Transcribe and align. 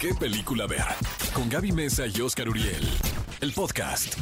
¿Qué 0.00 0.14
película 0.14 0.66
ver? 0.66 0.80
Con 1.34 1.50
Gaby 1.50 1.72
Mesa 1.72 2.06
y 2.06 2.22
Oscar 2.22 2.48
Uriel. 2.48 2.88
El 3.42 3.52
podcast. 3.52 4.14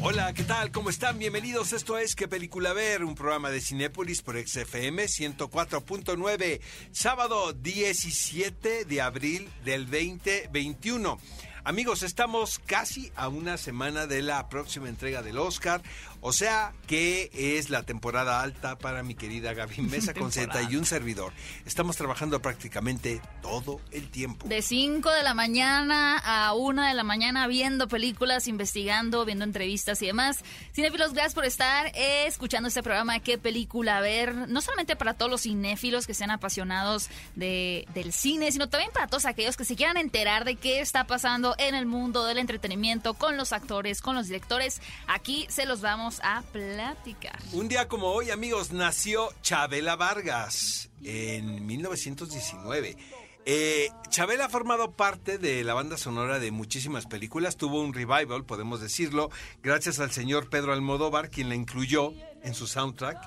Hola, 0.00 0.32
¿qué 0.34 0.44
tal? 0.44 0.70
¿Cómo 0.70 0.88
están? 0.88 1.18
Bienvenidos. 1.18 1.72
Esto 1.72 1.98
es 1.98 2.14
¿Qué 2.14 2.28
película 2.28 2.72
ver? 2.72 3.02
Un 3.02 3.16
programa 3.16 3.50
de 3.50 3.60
Cinépolis 3.60 4.22
por 4.22 4.38
XFM 4.38 5.02
104.9. 5.02 6.60
Sábado 6.92 7.52
17 7.52 8.84
de 8.84 9.00
abril 9.00 9.48
del 9.64 9.90
2021. 9.90 11.18
Amigos, 11.64 12.02
estamos 12.02 12.60
casi 12.60 13.12
a 13.16 13.28
una 13.28 13.58
semana 13.58 14.06
de 14.06 14.22
la 14.22 14.48
próxima 14.48 14.88
entrega 14.88 15.22
del 15.22 15.36
Oscar, 15.38 15.82
o 16.20 16.32
sea 16.32 16.72
que 16.86 17.30
es 17.32 17.70
la 17.70 17.82
temporada 17.82 18.42
alta 18.42 18.78
para 18.78 19.02
mi 19.02 19.14
querida 19.14 19.54
Gaby 19.54 19.82
Mesa 19.82 20.14
con 20.14 20.32
Z 20.32 20.62
y 20.70 20.76
un 20.76 20.84
servidor. 20.84 21.32
Estamos 21.66 21.96
trabajando 21.96 22.40
prácticamente 22.40 23.20
todo 23.42 23.80
el 23.90 24.10
tiempo. 24.10 24.48
De 24.48 24.62
5 24.62 25.10
de 25.10 25.22
la 25.22 25.34
mañana 25.34 26.18
a 26.18 26.54
1 26.54 26.82
de 26.82 26.94
la 26.94 27.04
mañana 27.04 27.46
viendo 27.46 27.88
películas, 27.88 28.48
investigando, 28.48 29.24
viendo 29.24 29.44
entrevistas 29.44 30.00
y 30.02 30.06
demás. 30.06 30.38
Cinéfilos, 30.74 31.12
gracias 31.12 31.34
por 31.34 31.44
estar 31.44 31.88
eh, 31.94 32.26
escuchando 32.26 32.68
este 32.68 32.82
programa 32.82 33.20
¿Qué 33.20 33.38
película 33.38 34.00
ver? 34.00 34.34
No 34.48 34.60
solamente 34.60 34.96
para 34.96 35.14
todos 35.14 35.30
los 35.30 35.42
cinéfilos 35.42 36.06
que 36.06 36.14
sean 36.14 36.30
apasionados 36.30 37.08
de, 37.36 37.86
del 37.94 38.12
cine, 38.12 38.50
sino 38.52 38.68
también 38.68 38.90
para 38.92 39.06
todos 39.06 39.26
aquellos 39.26 39.56
que 39.56 39.64
se 39.64 39.76
quieran 39.76 39.96
enterar 39.96 40.44
de 40.44 40.56
qué 40.56 40.80
está 40.80 41.06
pasando 41.06 41.54
en 41.58 41.74
el 41.74 41.86
mundo 41.86 42.24
del 42.24 42.38
entretenimiento 42.38 43.14
con 43.14 43.36
los 43.36 43.52
actores, 43.52 44.00
con 44.00 44.14
los 44.14 44.26
directores. 44.26 44.80
Aquí 45.06 45.46
se 45.48 45.66
los 45.66 45.80
vamos 45.80 46.07
a 46.22 46.42
platicar. 46.52 47.38
Un 47.52 47.68
día 47.68 47.88
como 47.88 48.08
hoy, 48.08 48.30
amigos, 48.30 48.72
nació 48.72 49.28
Chabela 49.42 49.96
Vargas 49.96 50.90
en 51.04 51.66
1919. 51.66 52.96
Eh, 53.44 53.88
Chabela 54.08 54.46
ha 54.46 54.48
formado 54.48 54.92
parte 54.92 55.38
de 55.38 55.64
la 55.64 55.74
banda 55.74 55.96
sonora 55.96 56.38
de 56.38 56.50
muchísimas 56.50 57.06
películas, 57.06 57.56
tuvo 57.56 57.80
un 57.80 57.94
revival, 57.94 58.44
podemos 58.44 58.80
decirlo, 58.80 59.30
gracias 59.62 60.00
al 60.00 60.10
señor 60.10 60.50
Pedro 60.50 60.72
Almodóvar, 60.72 61.30
quien 61.30 61.48
la 61.48 61.54
incluyó 61.54 62.12
en 62.42 62.54
su 62.54 62.66
soundtrack 62.66 63.18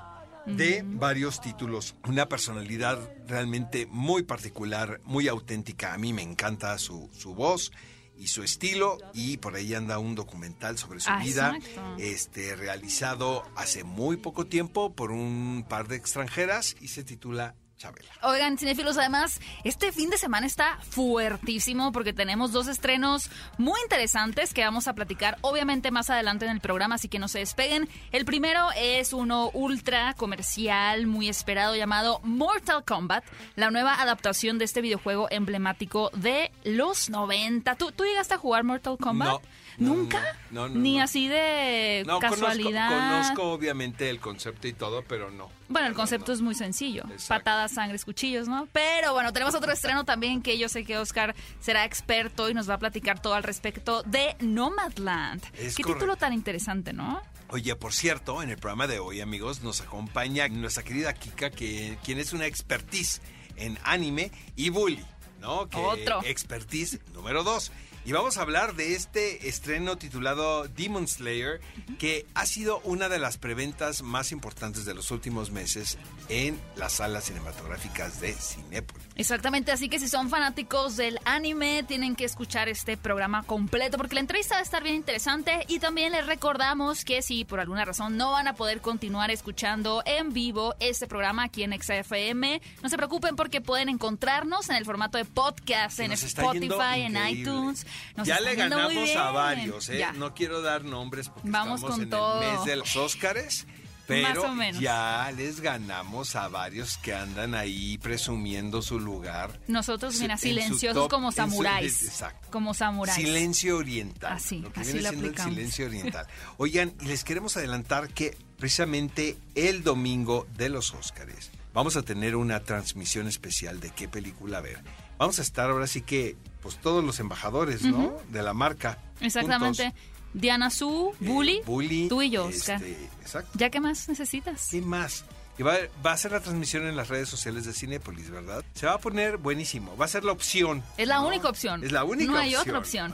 de 0.45 0.83
varios 0.85 1.41
títulos. 1.41 1.95
Una 2.07 2.27
personalidad 2.27 2.99
realmente 3.27 3.87
muy 3.89 4.23
particular, 4.23 5.01
muy 5.05 5.27
auténtica. 5.27 5.93
A 5.93 5.97
mí 5.97 6.13
me 6.13 6.21
encanta 6.23 6.77
su, 6.77 7.09
su 7.13 7.33
voz 7.35 7.71
y 8.17 8.27
su 8.27 8.43
estilo 8.43 8.97
y 9.13 9.37
por 9.37 9.55
ahí 9.55 9.73
anda 9.73 9.97
un 9.97 10.15
documental 10.15 10.77
sobre 10.77 10.99
su 10.99 11.09
Ah, 11.09 11.19
vida 11.23 11.53
exacto. 11.55 11.95
este 11.97 12.55
realizado 12.55 13.43
hace 13.55 13.83
muy 13.83 14.17
poco 14.17 14.45
tiempo 14.45 14.93
por 14.93 15.11
un 15.11 15.65
par 15.67 15.87
de 15.87 15.95
extranjeras 15.95 16.75
y 16.81 16.89
se 16.89 17.03
titula 17.03 17.55
Chabela. 17.81 18.11
Oigan, 18.21 18.59
cinéfilos, 18.59 18.99
además, 18.99 19.41
este 19.63 19.91
fin 19.91 20.11
de 20.11 20.17
semana 20.19 20.45
está 20.45 20.77
fuertísimo 20.81 21.91
porque 21.91 22.13
tenemos 22.13 22.51
dos 22.51 22.67
estrenos 22.67 23.31
muy 23.57 23.79
interesantes 23.81 24.53
que 24.53 24.63
vamos 24.63 24.87
a 24.87 24.93
platicar, 24.93 25.39
obviamente, 25.41 25.89
más 25.89 26.11
adelante 26.11 26.45
en 26.45 26.51
el 26.51 26.59
programa, 26.59 26.95
así 26.95 27.07
que 27.07 27.17
no 27.17 27.27
se 27.27 27.39
despeguen. 27.39 27.89
El 28.11 28.25
primero 28.25 28.67
es 28.77 29.13
uno 29.13 29.49
ultra 29.55 30.13
comercial, 30.13 31.07
muy 31.07 31.27
esperado, 31.27 31.75
llamado 31.75 32.19
Mortal 32.23 32.83
Kombat, 32.85 33.23
la 33.55 33.71
nueva 33.71 33.99
adaptación 33.99 34.59
de 34.59 34.65
este 34.65 34.81
videojuego 34.81 35.27
emblemático 35.31 36.11
de 36.13 36.51
los 36.63 37.09
90. 37.09 37.75
¿Tú, 37.77 37.91
tú 37.91 38.03
llegaste 38.03 38.35
a 38.35 38.37
jugar 38.37 38.63
Mortal 38.63 38.99
Kombat? 38.99 39.27
No, 39.27 39.41
no, 39.77 39.95
¿Nunca? 39.95 40.21
no, 40.51 40.67
no, 40.69 40.75
Ni 40.75 40.99
así 40.99 41.27
de 41.27 42.03
No, 42.05 42.19
conozco, 42.19 42.41
casualidad. 42.41 42.89
conozco 42.89 43.51
obviamente 43.51 44.09
el 44.09 44.19
concepto 44.19 44.67
y 44.67 44.73
todo, 44.73 45.03
pero 45.07 45.31
no. 45.31 45.49
Bueno, 45.69 45.87
el 45.87 45.93
concepto 45.93 46.33
es 46.33 46.41
muy 46.41 46.55
sencillo. 46.55 47.03
Exacto. 47.11 47.27
Patadas, 47.45 47.71
sangres, 47.73 48.03
cuchillos, 48.05 48.47
¿no? 48.47 48.67
Pero 48.73 49.13
bueno, 49.13 49.31
tenemos 49.33 49.55
otro 49.55 49.71
estreno 49.71 50.03
también 50.03 50.41
que 50.41 50.57
yo 50.57 50.67
sé 50.69 50.83
que 50.83 50.97
Oscar 50.97 51.35
será 51.59 51.85
experto 51.85 52.49
y 52.49 52.53
nos 52.53 52.69
va 52.69 52.73
a 52.75 52.79
platicar 52.79 53.21
todo 53.21 53.33
al 53.35 53.43
respecto 53.43 54.03
de 54.03 54.35
Nomadland. 54.41 55.43
Es 55.57 55.75
Qué 55.75 55.83
correcto. 55.83 55.93
título 55.99 56.15
tan 56.17 56.33
interesante, 56.33 56.93
¿no? 56.93 57.21
Oye, 57.49 57.75
por 57.75 57.93
cierto, 57.93 58.41
en 58.41 58.49
el 58.49 58.57
programa 58.57 58.87
de 58.87 58.99
hoy, 58.99 59.19
amigos, 59.21 59.61
nos 59.61 59.81
acompaña 59.81 60.47
nuestra 60.47 60.83
querida 60.83 61.13
Kika, 61.13 61.49
que, 61.49 61.97
quien 62.03 62.17
es 62.17 62.31
una 62.33 62.45
expertise 62.45 63.21
en 63.57 63.77
anime 63.83 64.31
y 64.55 64.69
bully, 64.69 65.05
¿no? 65.41 65.67
Que 65.67 65.77
Otro. 65.77 66.21
Expertise 66.23 66.99
número 67.13 67.43
dos. 67.43 67.71
Y 68.03 68.13
vamos 68.13 68.37
a 68.37 68.41
hablar 68.41 68.75
de 68.75 68.95
este 68.95 69.47
estreno 69.47 69.95
titulado 69.95 70.67
Demon 70.67 71.07
Slayer, 71.07 71.61
que 71.99 72.25
ha 72.33 72.47
sido 72.47 72.79
una 72.79 73.09
de 73.09 73.19
las 73.19 73.37
preventas 73.37 74.01
más 74.01 74.31
importantes 74.31 74.85
de 74.85 74.95
los 74.95 75.11
últimos 75.11 75.51
meses 75.51 75.99
en 76.27 76.59
las 76.75 76.93
salas 76.93 77.25
cinematográficas 77.25 78.19
de 78.19 78.33
Cinépolis. 78.33 79.05
Exactamente, 79.15 79.71
así 79.71 79.87
que 79.87 79.99
si 79.99 80.07
son 80.07 80.29
fanáticos 80.29 80.97
del 80.97 81.19
anime, 81.25 81.83
tienen 81.83 82.15
que 82.15 82.25
escuchar 82.25 82.69
este 82.69 82.97
programa 82.97 83.43
completo 83.43 83.97
porque 83.97 84.15
la 84.15 84.21
entrevista 84.21 84.55
va 84.55 84.61
a 84.61 84.63
estar 84.63 84.81
bien 84.81 84.95
interesante 84.95 85.65
y 85.67 85.77
también 85.77 86.11
les 86.13 86.25
recordamos 86.25 87.05
que 87.05 87.21
si 87.21 87.45
por 87.45 87.59
alguna 87.59 87.85
razón 87.85 88.17
no 88.17 88.31
van 88.31 88.47
a 88.47 88.55
poder 88.55 88.81
continuar 88.81 89.29
escuchando 89.29 90.01
en 90.07 90.33
vivo 90.33 90.73
este 90.79 91.05
programa 91.05 91.43
aquí 91.43 91.61
en 91.61 91.79
XFM, 91.79 92.61
no 92.81 92.89
se 92.89 92.97
preocupen 92.97 93.35
porque 93.35 93.61
pueden 93.61 93.89
encontrarnos 93.89 94.69
en 94.69 94.77
el 94.77 94.85
formato 94.85 95.19
de 95.19 95.25
podcast, 95.25 95.99
en 95.99 96.13
Spotify, 96.13 97.01
en 97.01 97.17
iTunes. 97.27 97.85
Nos 98.15 98.27
ya 98.27 98.39
le 98.39 98.55
ganamos 98.55 99.15
a 99.15 99.31
varios, 99.31 99.89
¿eh? 99.89 99.97
Ya. 99.99 100.11
No 100.13 100.33
quiero 100.33 100.61
dar 100.61 100.83
nombres 100.83 101.29
porque 101.29 101.49
Vamos 101.49 101.75
estamos 101.81 101.95
con 101.95 102.03
en 102.03 102.09
todo. 102.09 102.41
el 102.41 102.51
mes 102.57 102.65
de 102.65 102.75
los 102.77 102.95
Óscares. 102.95 103.65
Pero 104.07 104.41
Más 104.41 104.51
o 104.51 104.55
menos. 104.55 104.81
ya 104.81 105.31
les 105.37 105.61
ganamos 105.61 106.35
a 106.35 106.49
varios 106.49 106.97
que 106.97 107.13
andan 107.13 107.55
ahí 107.55 107.97
presumiendo 107.99 108.81
su 108.81 108.99
lugar. 108.99 109.57
Nosotros, 109.67 110.19
mira, 110.19 110.37
silenciosos 110.37 111.03
top- 111.03 111.09
como 111.11 111.31
su- 111.31 111.37
samuráis. 111.37 112.03
exacto. 112.03 112.47
Como 112.51 112.73
samuráis. 112.73 113.15
Silencio 113.15 113.77
oriental. 113.77 114.33
Así, 114.33 114.59
lo 114.59 114.73
que 114.73 114.81
así 114.81 114.93
viene 114.93 115.03
lo 115.03 115.09
siendo 115.11 115.27
el 115.29 115.37
silencio 115.37 115.85
oriental. 115.85 116.27
Oigan, 116.57 116.93
y 116.99 117.05
les 117.05 117.23
queremos 117.23 117.55
adelantar 117.55 118.09
que 118.09 118.35
precisamente 118.57 119.37
el 119.55 119.81
domingo 119.83 120.45
de 120.57 120.67
los 120.69 120.93
Óscares 120.93 121.51
vamos 121.73 121.95
a 121.95 122.01
tener 122.01 122.35
una 122.35 122.59
transmisión 122.61 123.27
especial 123.27 123.79
de 123.79 123.91
qué 123.91 124.09
película 124.09 124.59
ver. 124.59 124.79
Vamos 125.19 125.39
a 125.39 125.41
estar 125.43 125.69
ahora 125.69 125.87
sí 125.87 126.01
que, 126.01 126.35
pues 126.61 126.77
todos 126.77 127.03
los 127.03 127.19
embajadores, 127.19 127.83
¿no? 127.83 128.17
De 128.29 128.41
la 128.43 128.53
marca. 128.53 128.97
Exactamente. 129.19 129.85
juntos. 129.85 130.01
Diana 130.33 130.69
Su, 130.69 131.11
Eh, 131.19 131.25
Bully, 131.27 131.61
Bully, 131.65 132.07
tú 132.07 132.21
y 132.21 132.29
yo, 132.29 132.45
Oscar. 132.45 132.81
este, 132.81 133.09
exacto. 133.21 133.49
¿Ya 133.55 133.69
qué 133.69 133.81
más 133.81 134.07
necesitas? 134.07 134.67
¿Qué 134.71 134.81
más? 134.81 135.25
Y 135.57 135.63
va, 135.63 135.75
va 136.05 136.13
a 136.13 136.17
ser 136.17 136.31
la 136.31 136.39
transmisión 136.39 136.87
en 136.87 136.95
las 136.95 137.09
redes 137.09 137.27
sociales 137.27 137.65
de 137.65 137.73
Cinépolis, 137.73 138.29
¿verdad? 138.29 138.63
Se 138.73 138.85
va 138.85 138.93
a 138.93 138.97
poner 138.97 139.35
buenísimo. 139.37 139.95
Va 139.97 140.05
a 140.05 140.07
ser 140.07 140.23
la 140.23 140.31
opción. 140.31 140.83
Es 140.97 141.07
la 141.07 141.15
¿no? 141.17 141.27
única 141.27 141.49
opción. 141.49 141.83
Es 141.83 141.91
la 141.91 142.03
única 142.05 142.31
No 142.31 142.37
hay 142.37 142.55
opción. 142.55 142.61
otra 142.75 142.79
opción. 142.79 143.13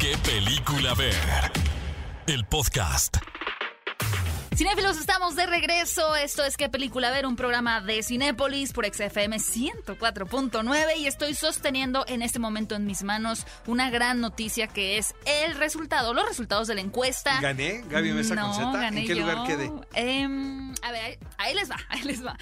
¿Qué 0.00 0.16
película 0.24 0.94
ver? 0.94 1.14
El 2.26 2.46
podcast. 2.46 3.18
Cinéfilos, 4.56 4.96
estamos 4.96 5.36
de 5.36 5.44
regreso. 5.44 6.16
Esto 6.16 6.42
es 6.42 6.56
¿Qué 6.56 6.70
película 6.70 7.10
ver? 7.10 7.26
Un 7.26 7.36
programa 7.36 7.82
de 7.82 8.02
Cinépolis 8.02 8.72
por 8.72 8.86
XFM 8.86 9.36
104.9 9.36 10.96
y 10.96 11.06
estoy 11.06 11.34
sosteniendo 11.34 12.06
en 12.08 12.22
este 12.22 12.38
momento 12.38 12.74
en 12.74 12.86
mis 12.86 13.02
manos 13.02 13.46
una 13.66 13.90
gran 13.90 14.22
noticia 14.22 14.66
que 14.66 14.96
es 14.96 15.14
el 15.26 15.56
resultado, 15.56 16.14
los 16.14 16.26
resultados 16.26 16.68
de 16.68 16.74
la 16.74 16.80
encuesta. 16.80 17.38
¿Gané? 17.42 17.84
Gaby 17.86 18.12
Mesa 18.12 18.34
no, 18.34 18.46
con 18.46 18.54
Z. 18.54 18.72
gané 18.80 19.00
¿En 19.02 19.06
qué 19.06 19.14
yo. 19.14 19.20
lugar 19.26 19.46
quedé? 19.46 19.70
Em, 19.92 20.72
a 20.80 20.90
ver, 20.90 21.02
ahí, 21.02 21.18
ahí 21.36 21.54
les 21.54 21.70
va, 21.70 21.76
ahí 21.90 22.02
les 22.04 22.24
va. 22.24 22.38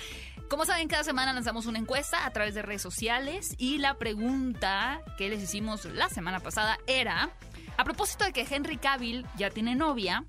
Como 0.48 0.64
saben, 0.66 0.86
cada 0.86 1.02
semana 1.02 1.32
lanzamos 1.32 1.66
una 1.66 1.80
encuesta 1.80 2.24
a 2.24 2.30
través 2.30 2.54
de 2.54 2.62
redes 2.62 2.82
sociales 2.82 3.56
y 3.58 3.78
la 3.78 3.94
pregunta 3.94 5.00
que 5.18 5.28
les 5.28 5.42
hicimos 5.42 5.84
la 5.86 6.08
semana 6.08 6.38
pasada 6.38 6.78
era, 6.86 7.30
a 7.76 7.82
propósito 7.82 8.24
de 8.24 8.32
que 8.32 8.46
Henry 8.48 8.76
Cavill 8.76 9.26
ya 9.36 9.50
tiene 9.50 9.74
novia, 9.74 10.24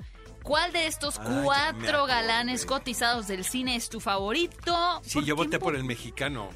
¿cuál 0.46 0.72
de 0.72 0.88
estos 0.88 1.20
Ah, 1.20 1.42
cuatro 1.44 2.06
galanes 2.06 2.66
cotizados 2.66 3.28
del 3.28 3.44
cine 3.44 3.76
es 3.76 3.90
tu 3.90 4.00
favorito? 4.00 5.02
Sí, 5.04 5.24
yo 5.26 5.36
voté 5.36 5.60
por 5.60 5.76
el 5.76 5.84
mexicano. 5.84 6.50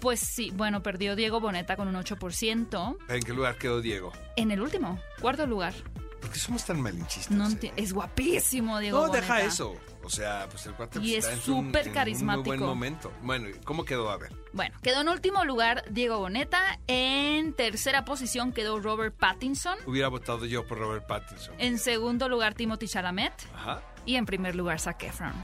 Pues 0.00 0.20
sí, 0.20 0.50
bueno, 0.54 0.82
perdió 0.82 1.16
Diego 1.16 1.40
Boneta 1.40 1.76
con 1.76 1.88
un 1.88 1.94
8%. 1.94 2.98
¿En 3.08 3.22
qué 3.22 3.32
lugar 3.32 3.56
quedó 3.56 3.80
Diego? 3.80 4.12
En 4.36 4.50
el 4.50 4.60
último, 4.60 5.00
cuarto 5.20 5.46
lugar. 5.46 5.72
¿Por 6.20 6.30
qué 6.30 6.38
somos 6.38 6.64
tan 6.64 6.80
malinchistas? 6.80 7.30
No 7.30 7.48
eh? 7.48 7.72
es 7.76 7.92
guapísimo 7.92 8.78
Diego 8.80 9.06
No, 9.06 9.12
deja 9.12 9.40
eso. 9.40 9.76
O 10.08 10.10
sea, 10.10 10.46
pues 10.50 10.64
el 10.64 10.72
cuate 10.72 11.00
Y 11.02 11.12
pues, 11.12 11.26
es 11.26 11.40
súper 11.40 11.82
en 11.82 11.88
un 11.88 11.94
carismático. 11.94 12.48
muy 12.48 12.56
buen 12.56 12.60
momento. 12.60 13.12
Bueno, 13.20 13.48
¿cómo 13.64 13.84
quedó? 13.84 14.08
A 14.08 14.16
ver. 14.16 14.32
Bueno, 14.54 14.74
quedó 14.82 15.02
en 15.02 15.08
último 15.10 15.44
lugar 15.44 15.84
Diego 15.90 16.18
Boneta. 16.18 16.80
En 16.86 17.52
tercera 17.52 18.06
posición 18.06 18.52
quedó 18.54 18.80
Robert 18.80 19.14
Pattinson. 19.14 19.76
Hubiera 19.84 20.08
votado 20.08 20.46
yo 20.46 20.66
por 20.66 20.78
Robert 20.78 21.06
Pattinson. 21.06 21.54
En 21.58 21.78
segundo 21.78 22.30
lugar 22.30 22.54
Timothy 22.54 22.88
Chalamet. 22.88 23.34
Ajá. 23.54 23.82
Y 24.06 24.16
en 24.16 24.24
primer 24.24 24.56
lugar 24.56 24.80
Zac 24.80 25.02
Efron, 25.02 25.34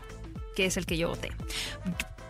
que 0.57 0.65
es 0.65 0.79
el 0.79 0.87
que 0.87 0.97
yo 0.97 1.11
voté. 1.11 1.31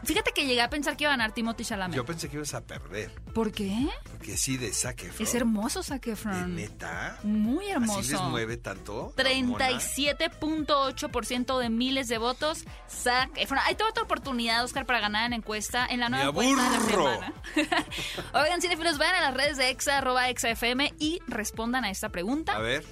Fíjate 0.05 0.33
que 0.33 0.47
llegué 0.47 0.61
a 0.61 0.71
pensar 0.71 0.97
que 0.97 1.05
iba 1.05 1.13
a 1.13 1.17
ganar 1.17 1.33
Timothy 1.33 1.65
Chalamet. 1.65 1.97
Yo 1.97 2.05
pensé 2.05 2.29
que 2.29 2.37
ibas 2.37 2.55
a 2.55 2.61
perder. 2.63 3.11
¿Por 3.33 3.53
qué? 3.53 3.89
Porque 4.11 4.37
sí, 4.37 4.57
de 4.57 4.73
Zac 4.73 5.03
Efron. 5.05 5.27
Es 5.27 5.35
hermoso 5.35 5.83
Zac 5.83 6.05
¿De 6.05 6.13
Efron. 6.13 6.57
neta? 6.57 7.19
Muy 7.23 7.69
hermoso. 7.69 8.01
¿Así 8.01 8.13
les 8.13 8.21
mueve 8.23 8.57
tanto? 8.57 9.13
la 9.17 9.31
hormona? 9.31 9.71
37.8% 9.71 11.59
de 11.59 11.71
miles 11.71 12.09
de 12.09 12.19
votos. 12.19 12.65
Zac 12.89 13.31
Efron. 13.37 13.61
Hay 13.67 13.75
toda 13.75 13.91
otra 13.91 14.03
oportunidad, 14.03 14.63
Oscar, 14.65 14.87
para 14.87 15.01
ganar 15.01 15.25
en 15.25 15.31
la 15.31 15.37
encuesta, 15.37 15.87
en 15.87 16.01
la 16.01 16.09
nueva 16.09 16.29
encuesta 16.29 16.71
de 16.71 16.79
la 16.79 16.85
semana. 16.85 17.35
Oigan, 18.35 18.61
cinefilos, 18.61 18.99
vayan 18.99 19.17
a 19.17 19.21
las 19.23 19.35
redes 19.35 19.57
de 19.57 19.71
Exa, 19.71 19.99
arroba 19.99 20.29
Exa 20.29 20.51
FM 20.51 20.95
y 20.99 21.21
respondan 21.27 21.85
a 21.85 21.91
esta 21.91 22.09
pregunta. 22.09 22.55
A 22.55 22.61
ver. 22.61 22.85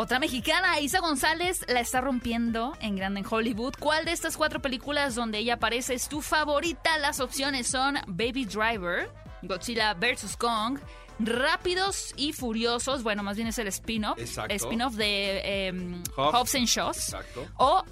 Otra 0.00 0.20
mexicana, 0.20 0.78
Isa 0.78 1.00
González, 1.00 1.64
la 1.66 1.80
está 1.80 2.00
rompiendo 2.00 2.72
en 2.80 2.94
grande 2.94 3.18
en 3.18 3.26
Hollywood. 3.28 3.74
¿Cuál 3.80 4.04
de 4.04 4.12
estas 4.12 4.36
cuatro 4.36 4.62
películas 4.62 5.16
donde 5.16 5.38
ella 5.38 5.54
aparece 5.54 5.94
es 5.94 6.08
tu 6.08 6.22
favorita? 6.22 6.96
Las 6.98 7.18
opciones 7.18 7.66
son 7.66 7.96
Baby 8.06 8.44
Driver, 8.44 9.10
Godzilla 9.42 9.94
vs. 9.94 10.36
Kong, 10.36 10.78
Rápidos 11.18 12.14
y 12.16 12.32
Furiosos, 12.32 13.02
bueno, 13.02 13.24
más 13.24 13.34
bien 13.34 13.48
es 13.48 13.58
el 13.58 13.66
spin-off. 13.66 14.20
Exacto. 14.20 14.54
Spin-off 14.54 14.94
de 14.94 15.66
em, 15.66 16.00
Hobbs. 16.16 16.32
Hobbs 16.32 16.54
and 16.54 16.66
Shaws. 16.66 16.96
Exacto. 16.96 17.48
O 17.56 17.82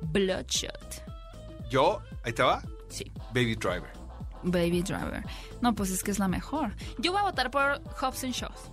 Bloodshot. 0.00 1.04
Yo, 1.68 2.00
ahí 2.24 2.32
te 2.32 2.42
va, 2.42 2.62
Sí, 2.88 3.12
Baby 3.34 3.56
Driver. 3.56 3.92
Baby 4.42 4.80
Driver. 4.80 5.22
No, 5.60 5.74
pues 5.74 5.90
es 5.90 6.02
que 6.02 6.12
es 6.12 6.18
la 6.18 6.28
mejor. 6.28 6.74
Yo 6.96 7.12
voy 7.12 7.20
a 7.20 7.24
votar 7.24 7.50
por 7.50 7.82
Hobbs 8.00 8.24
and 8.24 8.32
Shaws. 8.32 8.70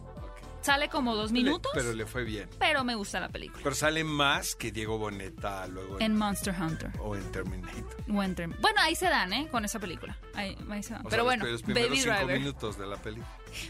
Sale 0.63 0.89
como 0.89 1.15
dos 1.15 1.31
minutos, 1.31 1.71
Le- 1.75 1.81
pero 1.81 1.94
le 1.94 2.06
fue 2.06 2.24
bien. 2.24 2.50
pero 2.57 2.83
me 2.83 2.95
gusta 2.95 3.19
la 3.19 3.30
película. 3.30 3.62
Pero 3.63 3.75
sale 3.75 4.04
más 4.04 4.56
que 4.56 4.71
Diego 4.71 4.98
Boneta 4.98 5.68
luego 5.68 5.98
en, 5.98 6.04
En 6.04 6.15
Monster 6.18 6.56
Hunter. 6.60 6.92
o 7.00 7.15
en 7.15 7.31
Terminator. 7.31 7.83
Winter. 8.07 8.48
Bueno, 8.60 8.80
ahí 8.81 8.95
se 8.95 9.06
dan, 9.06 9.33
¿eh? 9.33 9.48
Con 9.51 9.65
esa 9.65 9.80
película. 9.80 10.18
Ahí, 10.33 10.57
ahí 10.69 10.81
se 10.81 10.94
dan. 10.94 11.06
O 11.06 11.10
Pero 11.10 11.24
bueno, 11.25 11.45
los 11.45 11.62
primeros 11.63 11.89
Baby 11.89 12.01
cinco 12.01 12.15
Driver. 12.15 12.39
minutos 12.39 12.77
de 12.77 12.88
la 12.88 12.95
película. 12.98 13.27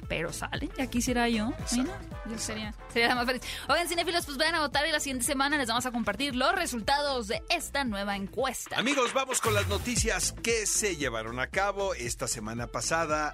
Pero 0.07 0.31
sale, 0.31 0.69
ya 0.77 0.87
quisiera 0.87 1.27
yo. 1.27 1.49
Exacto, 1.59 1.81
Mira, 1.83 1.99
yo 2.29 2.37
sería, 2.37 2.73
sería 2.93 3.09
la 3.09 3.15
más 3.15 3.25
feliz. 3.25 3.41
Oigan, 3.67 3.87
cinéfilos, 3.89 4.25
pues 4.25 4.37
vayan 4.37 4.55
a 4.55 4.59
votar 4.61 4.87
y 4.87 4.91
la 4.91 4.99
siguiente 5.01 5.25
semana 5.25 5.57
les 5.57 5.67
vamos 5.67 5.85
a 5.85 5.91
compartir 5.91 6.35
los 6.35 6.53
resultados 6.55 7.27
de 7.27 7.43
esta 7.49 7.83
nueva 7.83 8.15
encuesta. 8.15 8.77
Amigos, 8.79 9.13
vamos 9.13 9.41
con 9.41 9.53
las 9.53 9.67
noticias 9.67 10.33
que 10.43 10.65
se 10.67 10.95
llevaron 10.95 11.39
a 11.39 11.47
cabo 11.47 11.93
esta 11.95 12.27
semana 12.29 12.67
pasada. 12.67 13.33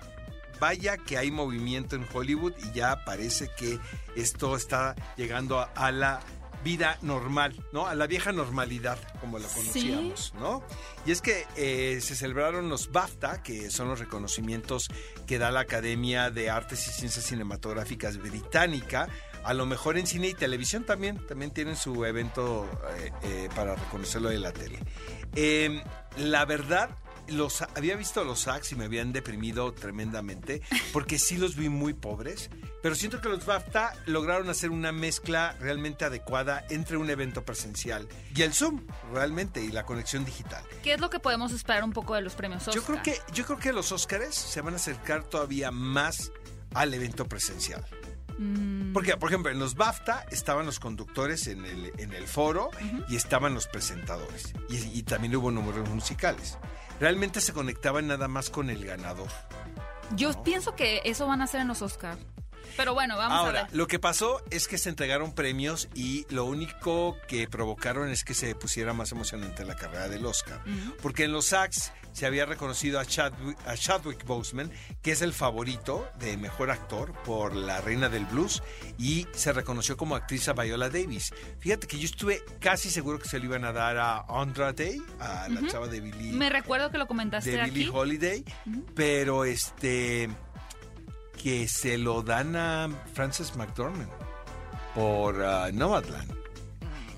Vaya 0.60 0.98
que 0.98 1.18
hay 1.18 1.32
movimiento 1.32 1.96
en 1.96 2.06
Hollywood 2.12 2.54
y 2.64 2.72
ya 2.72 3.04
parece 3.06 3.50
que 3.58 3.80
esto 4.16 4.56
está 4.56 4.96
llegando 5.16 5.60
a, 5.60 5.72
a 5.76 5.92
la 5.92 6.20
vida 6.64 6.98
normal, 7.02 7.56
¿no? 7.72 7.88
A 7.88 7.96
la 7.96 8.08
vieja 8.08 8.32
normalidad, 8.32 8.98
como 9.22 9.40
la 9.40 9.48
conocíamos, 9.48 10.34
¿no? 10.40 10.64
Y 11.06 11.12
es 11.12 11.22
que 11.22 11.46
eh, 11.56 12.00
se 12.02 12.16
celebraron 12.16 12.70
los 12.70 12.92
BAFTA, 12.92 13.42
que 13.44 13.72
son 13.72 13.88
los 13.88 14.00
reconocimientos 14.00 14.90
que 15.26 15.38
da 15.38 15.52
la 15.52 15.62
Academia 15.62 16.32
de 16.32 16.50
Artes 16.50 16.88
y 16.88 16.92
Ciencias 16.92 17.26
Cinematográficas 17.26 18.18
Británica. 18.18 19.08
A 19.44 19.54
lo 19.54 19.66
mejor 19.66 19.98
en 19.98 20.06
cine 20.06 20.28
y 20.28 20.34
televisión 20.34 20.84
también, 20.84 21.26
también 21.28 21.52
tienen 21.52 21.78
su 21.78 22.04
evento 22.04 22.70
eh, 22.98 23.12
eh, 23.24 23.50
para 23.56 23.76
reconocerlo 23.76 24.30
de 24.30 24.40
la 24.40 24.52
tele. 24.52 24.80
Eh, 25.36 25.82
la 26.18 26.44
verdad, 26.44 26.90
los 27.32 27.62
había 27.62 27.96
visto 27.96 28.24
los 28.24 28.42
SACs 28.42 28.72
y 28.72 28.76
me 28.76 28.86
habían 28.86 29.12
deprimido 29.12 29.74
tremendamente 29.74 30.62
porque 30.94 31.20
sí 31.20 31.38
los 31.38 31.56
vi 31.56 31.70
muy 31.70 31.94
pobres, 31.94 32.50
pero 32.82 32.96
siento 32.96 33.22
que 33.22 33.30
los 33.30 33.46
BAFTA 33.46 33.94
lograron 34.06 34.50
hacer 34.50 34.70
una 34.72 34.92
mezcla 34.92 35.56
realmente 35.60 36.06
adecuada 36.06 36.66
entre 36.70 36.98
un 36.98 37.10
evento 37.10 37.44
presencial 37.44 38.08
y 38.36 38.42
el 38.42 38.54
Zoom, 38.54 38.82
realmente, 39.14 39.62
y 39.64 39.70
la 39.70 39.86
conexión 39.86 40.26
digital. 40.26 40.64
¿Qué 40.84 40.94
es 40.94 41.00
lo 41.00 41.10
que 41.10 41.20
podemos 41.20 41.52
esperar 41.52 41.84
un 41.84 41.94
poco 41.94 42.16
de 42.16 42.22
los 42.22 42.36
premios 42.36 42.68
Oscar? 42.68 42.76
Yo 42.76 42.84
creo 42.84 43.04
que 43.04 43.18
yo 43.34 43.46
creo 43.46 43.60
que 43.60 43.74
los 43.74 43.92
Óscares 43.92 44.36
se 44.36 44.62
van 44.62 44.74
a 44.74 44.78
acercar 44.78 45.24
todavía 45.24 45.72
más 45.72 46.32
al 46.74 46.94
evento 46.94 47.28
presencial. 47.28 47.86
Mm, 48.38 48.94
Porque, 48.94 49.18
por 49.18 49.30
ejemplo, 49.30 49.52
en 49.52 49.60
los 49.60 49.76
BAFTA 49.76 50.26
estaban 50.32 50.66
los 50.66 50.80
conductores 50.80 51.48
en 51.48 51.66
el, 51.66 51.92
en 51.98 52.14
el 52.14 52.26
foro 52.26 52.70
y 53.10 53.18
estaban 53.18 53.54
los 53.54 53.68
presentadores. 53.68 54.54
Y, 54.70 54.78
y 54.98 55.04
también 55.04 55.36
hubo 55.36 55.52
números 55.52 55.90
musicales. 55.90 56.58
Realmente 57.00 57.40
se 57.42 57.54
conectaban 57.54 58.08
nada 58.08 58.28
más 58.28 58.50
con 58.50 58.70
el 58.70 58.86
ganador. 58.86 59.30
yo 60.16 60.44
pienso 60.44 60.76
que 60.76 61.02
eso 61.06 61.28
van 61.28 61.42
a 61.42 61.46
hacer 61.46 61.62
en 61.62 61.68
los 61.68 61.82
Oscar. 61.82 62.18
Pero 62.78 62.94
bueno, 62.94 63.18
vamos 63.18 63.38
Ahora, 63.38 63.62
a 63.62 63.64
ver. 63.66 63.76
lo 63.76 63.88
que 63.88 64.00
pasó 64.00 64.42
es 64.50 64.68
que 64.68 64.78
se 64.78 64.90
entregaron 64.90 65.34
premios 65.34 65.90
y 65.94 66.26
lo 66.30 66.46
único 66.46 67.18
que 67.28 67.48
provocaron 67.48 68.10
es 68.10 68.24
que 68.24 68.34
se 68.34 68.56
pusiera 68.56 68.94
más 68.94 69.12
emocionante 69.12 69.66
la 69.66 69.76
carrera 69.76 70.08
del 70.08 70.26
Oscar. 70.26 70.62
Porque 71.02 71.26
en 71.26 71.32
los 71.32 71.48
SAGs 71.48 71.92
se 72.12 72.26
había 72.26 72.46
reconocido 72.46 73.00
a 73.00 73.06
Chadwick, 73.06 73.58
a 73.66 73.76
Chadwick 73.78 74.26
Boseman, 74.26 74.72
que 75.02 75.12
es 75.12 75.22
el 75.22 75.32
favorito 75.34 76.10
de 76.20 76.38
mejor 76.38 76.72
actor 76.72 77.14
por 77.24 77.56
La 77.56 77.82
Reina 77.82 78.10
del 78.10 78.26
Blues, 78.26 78.64
y 78.98 79.28
se 79.34 79.54
reconoció 79.54 79.96
como 79.96 80.16
actriz 80.16 80.48
a 80.50 80.54
Viola 80.54 80.90
Davis. 80.90 81.32
Fíjate 81.60 81.88
que 81.88 81.98
yo 82.00 82.06
estuve 82.06 82.44
casi 82.60 82.90
seguro 82.90 83.20
que 83.20 83.28
se 83.30 83.40
lo 83.40 83.46
iban 83.46 83.64
a 83.64 83.72
dar 83.72 83.98
a 83.98 84.26
Andra 84.28 84.74
Day, 84.74 85.02
a 85.20 85.48
la 85.50 85.66
chava 85.68 85.88
de 85.88 86.02
Billie 86.02 86.34
Me 86.34 86.50
recuerdo 86.50 86.92
que 86.92 86.98
lo 86.98 87.08
comentaste 87.08 87.52
de 87.52 87.64
Billie 87.66 87.88
aquí. 87.88 87.92
Holiday, 87.94 88.44
pero 88.96 89.46
este 89.46 90.30
que 91.42 91.68
se 91.68 91.98
lo 91.98 92.22
dan 92.22 92.56
a 92.56 92.90
Frances 93.14 93.56
McDormand 93.56 94.12
por 94.94 95.42
ah, 95.42 95.70
Nomadland. 95.74 96.32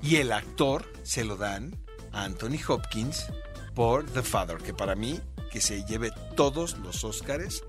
Y 0.04 0.18
el 0.18 0.32
actor 0.32 0.86
se 1.04 1.24
lo 1.24 1.36
dan 1.36 1.76
a 2.12 2.24
Anthony 2.24 2.60
Hopkins 2.68 3.28
por 3.74 4.06
The 4.06 4.24
Father, 4.24 4.58
que 4.58 4.74
para 4.74 4.96
mí 4.96 5.20
que 5.52 5.62
se 5.62 5.84
lleve 5.86 6.12
todos 6.36 6.78
los 6.78 7.04
Óscares 7.04 7.64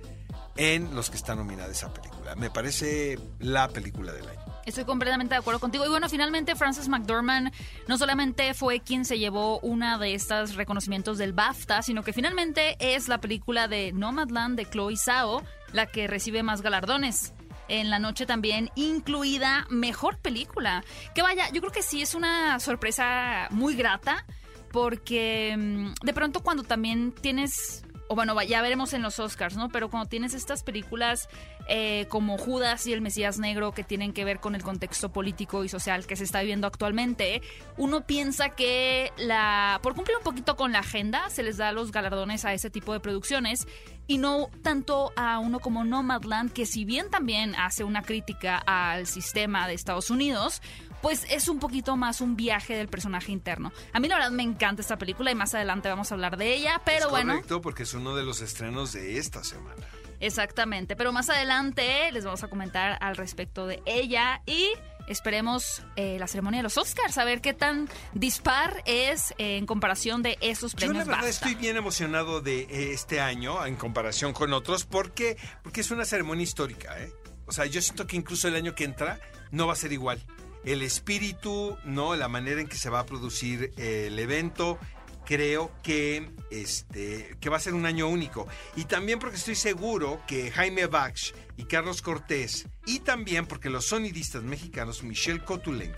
en 0.57 0.95
los 0.95 1.11
que 1.11 1.17
está 1.17 1.35
nominada 1.35 1.73
esa 1.73 1.93
película. 1.93 2.35
Me 2.37 2.51
parece 2.51 3.19
la 3.39 3.69
película 3.69 4.13
del 4.13 4.29
año. 4.29 4.42
Estoy 4.67 4.85
completamente 4.85 5.35
de 5.35 5.41
acuerdo 5.41 5.61
contigo. 5.61 5.85
Y 5.85 5.89
bueno, 5.89 6.09
finalmente 6.09 6.55
Frances 6.55 6.89
McDormand 6.89 7.53
no 7.89 7.99
solamente 7.99 8.55
fue 8.55 8.81
quien 8.81 9.05
se 9.05 9.19
llevó 9.19 9.59
una 9.61 9.99
de 9.99 10.15
estas 10.15 10.55
reconocimientos 10.55 11.19
del 11.19 11.33
BAFTA, 11.33 11.83
sino 11.83 12.03
que 12.03 12.13
finalmente 12.13 12.77
es 12.79 13.09
la 13.09 13.19
película 13.19 13.69
de 13.69 13.93
Nomadland 13.93 14.57
de 14.57 14.67
Chloe 14.67 14.97
Zhao 14.97 15.43
la 15.73 15.87
que 15.87 16.07
recibe 16.07 16.43
más 16.43 16.63
galardones. 16.63 17.33
En 17.69 17.91
la 17.91 17.99
noche 17.99 18.27
también 18.27 18.71
incluida 18.75 19.67
mejor 19.71 20.19
película. 20.19 20.85
Que 21.15 21.23
vaya, 21.23 21.51
yo 21.53 21.61
creo 21.61 21.73
que 21.73 21.83
sí 21.83 22.03
es 22.03 22.15
una 22.15 22.61
sorpresa 22.61 23.49
muy 23.51 23.75
grata 23.75 24.25
porque 24.71 25.55
mm, 25.57 25.93
de 26.05 26.13
pronto 26.13 26.43
cuando 26.43 26.63
también 26.63 27.13
tienes 27.13 27.85
o 28.13 28.15
bueno, 28.15 28.41
ya 28.43 28.61
veremos 28.61 28.93
en 28.93 29.01
los 29.01 29.19
Oscars, 29.19 29.57
¿no? 29.57 29.71
Pero 29.71 29.89
cuando 29.89 30.07
tienes 30.07 30.35
estas 30.35 30.63
películas 30.63 31.31
eh, 31.67 32.05
como 32.11 32.37
Judas 32.37 32.87
y 32.87 32.93
el 32.93 33.01
Mesías 33.01 33.39
Negro 33.39 33.73
que 33.73 33.85
tienen 33.85 34.13
que 34.13 34.27
ver 34.27 34.39
con 34.39 34.55
el 34.55 34.63
contexto 34.63 35.11
político 35.11 35.65
y 35.65 35.71
social 35.71 36.07
que 36.07 36.17
se 36.17 36.25
está 36.25 36.41
viviendo 36.41 36.67
actualmente, 36.67 37.41
uno 37.79 38.07
piensa 38.07 38.51
que 38.51 39.13
la 39.17 39.81
por 39.83 39.95
cumplir 39.95 40.19
un 40.19 40.25
poquito 40.25 40.57
con 40.57 40.73
la 40.73 40.81
agenda 40.81 41.31
se 41.31 41.43
les 41.43 41.57
da 41.57 41.73
los 41.73 41.91
galardones 41.91 42.45
a 42.45 42.53
ese 42.53 42.69
tipo 42.69 42.93
de 42.93 43.01
producciones 43.01 43.67
y 44.07 44.19
no 44.19 44.51
tanto 44.63 45.13
a 45.17 45.39
uno 45.39 45.59
como 45.59 45.83
Nomadland, 45.83 46.53
que 46.53 46.67
si 46.67 46.85
bien 46.85 47.09
también 47.09 47.55
hace 47.55 47.83
una 47.83 48.03
crítica 48.03 48.59
al 48.59 49.07
sistema 49.07 49.67
de 49.67 49.73
Estados 49.73 50.11
Unidos, 50.11 50.61
pues 51.03 51.27
es 51.31 51.49
un 51.49 51.59
poquito 51.59 51.97
más 51.97 52.21
un 52.21 52.37
viaje 52.37 52.75
del 52.77 52.89
personaje 52.89 53.33
interno. 53.33 53.73
A 53.93 54.01
mí 54.01 54.09
la 54.09 54.15
verdad 54.17 54.31
me 54.31 54.43
encanta 54.45 54.81
esta 54.81 54.97
película 54.97 55.31
y 55.31 55.35
más 55.35 55.55
adelante 55.55 55.89
vamos 55.89 56.11
a 56.11 56.15
hablar 56.15 56.37
de 56.37 56.55
ella, 56.55 56.81
pero 56.85 57.07
es 57.07 57.11
bueno. 57.11 57.33
correcto, 57.35 57.61
porque 57.61 57.83
es 57.83 57.93
uno 57.95 58.15
de 58.15 58.23
los 58.23 58.41
estrenos 58.41 58.93
de 58.93 59.19
esta 59.19 59.45
semana. 59.45 59.83
Exactamente, 60.21 60.95
pero 60.95 61.13
más 61.13 61.29
adelante 61.31 62.11
les 62.13 62.25
vamos 62.25 62.45
a 62.45 62.49
comentar 62.49 62.97
al 63.01 63.17
respecto 63.17 63.67
de 63.67 63.83
ella 63.87 64.41
y 64.47 64.69
esperemos 65.09 65.83
eh, 65.97 66.17
la 66.21 66.29
ceremonia 66.29 66.59
de 66.61 66.63
los 66.63 66.79
Oscars, 66.79 67.19
a 67.19 67.25
ver 67.25 67.41
qué 67.41 67.53
tan 67.53 67.89
dispar 68.15 68.85
es 68.87 69.33
eh, 69.39 69.57
en 69.57 69.67
comparación 69.67 70.23
de 70.23 70.39
esos 70.41 70.73
Yo 70.75 70.79
premios. 70.87 70.99
la 70.99 71.05
verdad 71.05 71.23
BAFTA. 71.27 71.31
estoy 71.49 71.55
bien 71.57 71.77
emocionado 71.77 72.41
de 72.41 72.61
eh, 72.61 72.93
este 72.93 73.21
año 73.21 73.67
en 73.67 73.75
comparación 73.75 74.33
con 74.33 74.53
otros 74.53 74.85
porque 74.85 75.37
porque 75.65 75.81
es 75.81 75.91
una 75.91 76.05
ceremonia 76.05 76.45
histórica, 76.45 77.01
¿eh? 77.03 77.13
O 77.47 77.53
sea, 77.53 77.67
yo 77.67 77.83
siento 77.83 78.07
que 78.07 78.15
incluso 78.15 78.47
el 78.47 78.55
año 78.55 78.77
que 78.77 78.85
entra 78.85 79.19
no 79.51 79.67
va 79.67 79.73
a 79.73 79.77
ser 79.77 79.93
igual. 79.93 80.23
El 80.65 80.83
espíritu, 80.83 81.77
no, 81.85 82.15
la 82.15 82.29
manera 82.29 82.61
en 82.61 82.69
que 82.69 82.77
se 82.77 82.91
va 82.91 83.01
a 83.01 83.07
producir 83.07 83.73
eh, 83.77 84.07
el 84.09 84.19
evento, 84.19 84.79
creo 85.25 85.73
que 85.83 86.31
este 86.51 87.37
que 87.41 87.49
va 87.49 87.57
a 87.57 87.61
ser 87.61 87.75
un 87.75 87.87
año 87.87 88.09
único 88.09 88.47
y 88.77 88.85
también 88.85 89.19
porque 89.19 89.37
estoy 89.37 89.55
seguro 89.55 90.21
que 90.27 90.51
Jaime 90.51 90.87
Bach 90.87 91.33
y 91.57 91.65
Carlos 91.65 92.03
Cortés 92.03 92.69
y 92.87 93.01
también 93.01 93.47
porque 93.47 93.71
los 93.71 93.87
sonidistas 93.87 94.43
mexicanos 94.43 95.03
Michelle 95.03 95.45
Cotulenc, 95.45 95.95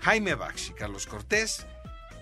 Jaime 0.00 0.34
Bach 0.34 0.60
y 0.68 0.72
Carlos 0.72 1.06
Cortés 1.06 1.66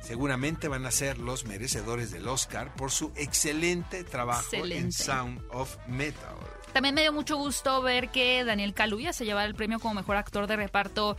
seguramente 0.01 0.69
van 0.69 0.87
a 0.87 0.91
ser 0.91 1.19
los 1.19 1.45
merecedores 1.47 2.13
del 2.13 2.29
Oscar 2.29 2.73
por 2.75 2.93
su 2.93 3.13
excelente 3.17 4.05
trabajo 4.05 4.55
en. 4.55 4.93
Sound 4.93 5.43
of 5.51 5.77
Metal. 5.89 6.37
También 6.73 6.95
me 6.95 7.01
dio 7.01 7.13
mucho 7.13 7.37
gusto 7.37 7.81
ver 7.81 8.11
que 8.11 8.45
Daniel 8.45 8.75
Kaluuya 8.75 9.13
se 9.13 9.25
lleva 9.25 9.45
el 9.45 9.55
premio 9.55 9.81
como 9.81 9.95
mejor 9.95 10.17
actor 10.17 10.47
de 10.47 10.57
reparto 10.57 11.17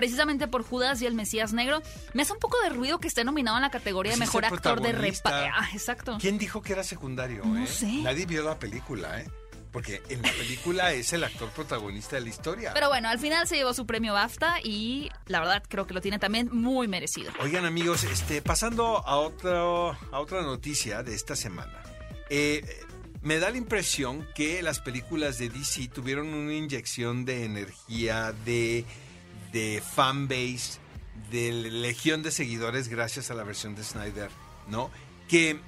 precisamente 0.00 0.48
por 0.48 0.62
Judas 0.62 1.02
y 1.02 1.06
el 1.06 1.12
Mesías 1.12 1.52
Negro. 1.52 1.82
Me 2.14 2.22
hace 2.22 2.32
un 2.32 2.38
poco 2.38 2.58
de 2.62 2.70
ruido 2.70 3.00
que 3.00 3.06
esté 3.06 3.22
nominado 3.22 3.58
en 3.58 3.62
la 3.62 3.70
categoría 3.70 4.12
de 4.12 4.16
Pues 4.16 4.30
es 4.30 4.34
mejor 4.34 4.46
actor 4.46 4.80
de 4.80 4.92
reparto. 4.92 5.50
Ah, 5.54 5.68
exacto. 5.74 6.16
¿Quién 6.18 6.38
dijo 6.38 6.62
que 6.62 6.72
era 6.72 6.82
secundario? 6.82 7.44
No 7.44 7.62
eh? 7.62 7.66
sé. 7.66 7.92
Nadie 8.02 8.24
vio 8.24 8.42
la 8.42 8.58
película, 8.58 9.20
¿eh? 9.20 9.28
Porque 9.70 10.00
en 10.08 10.22
la 10.22 10.32
película 10.32 10.94
es 10.94 11.12
el 11.12 11.22
actor 11.22 11.50
protagonista 11.50 12.16
de 12.16 12.22
la 12.22 12.30
historia. 12.30 12.72
Pero 12.72 12.88
bueno, 12.88 13.10
al 13.10 13.18
final 13.18 13.46
se 13.46 13.56
llevó 13.56 13.74
su 13.74 13.84
premio 13.84 14.14
BAFTA 14.14 14.60
y 14.64 15.10
la 15.26 15.40
verdad 15.40 15.62
creo 15.68 15.86
que 15.86 15.92
lo 15.92 16.00
tiene 16.00 16.18
también 16.18 16.48
muy 16.50 16.88
merecido. 16.88 17.30
Oigan 17.38 17.66
amigos, 17.66 18.04
este, 18.04 18.40
pasando 18.40 19.06
a, 19.06 19.16
otro, 19.16 19.90
a 20.12 20.18
otra 20.18 20.40
noticia 20.40 21.02
de 21.02 21.14
esta 21.14 21.36
semana. 21.36 21.82
Eh, 22.30 22.64
me 23.20 23.38
da 23.38 23.50
la 23.50 23.58
impresión 23.58 24.26
que 24.34 24.62
las 24.62 24.80
películas 24.80 25.36
de 25.36 25.50
DC 25.50 25.88
tuvieron 25.88 26.32
una 26.32 26.54
inyección 26.54 27.26
de 27.26 27.44
energía, 27.44 28.32
de, 28.46 28.86
de 29.52 29.82
fanbase, 29.82 30.78
de 31.30 31.52
legión 31.52 32.22
de 32.22 32.30
seguidores 32.30 32.88
gracias 32.88 33.30
a 33.30 33.34
la 33.34 33.44
versión 33.44 33.74
de 33.74 33.84
Snyder, 33.84 34.30
¿no? 34.68 34.90
Que 35.28 35.60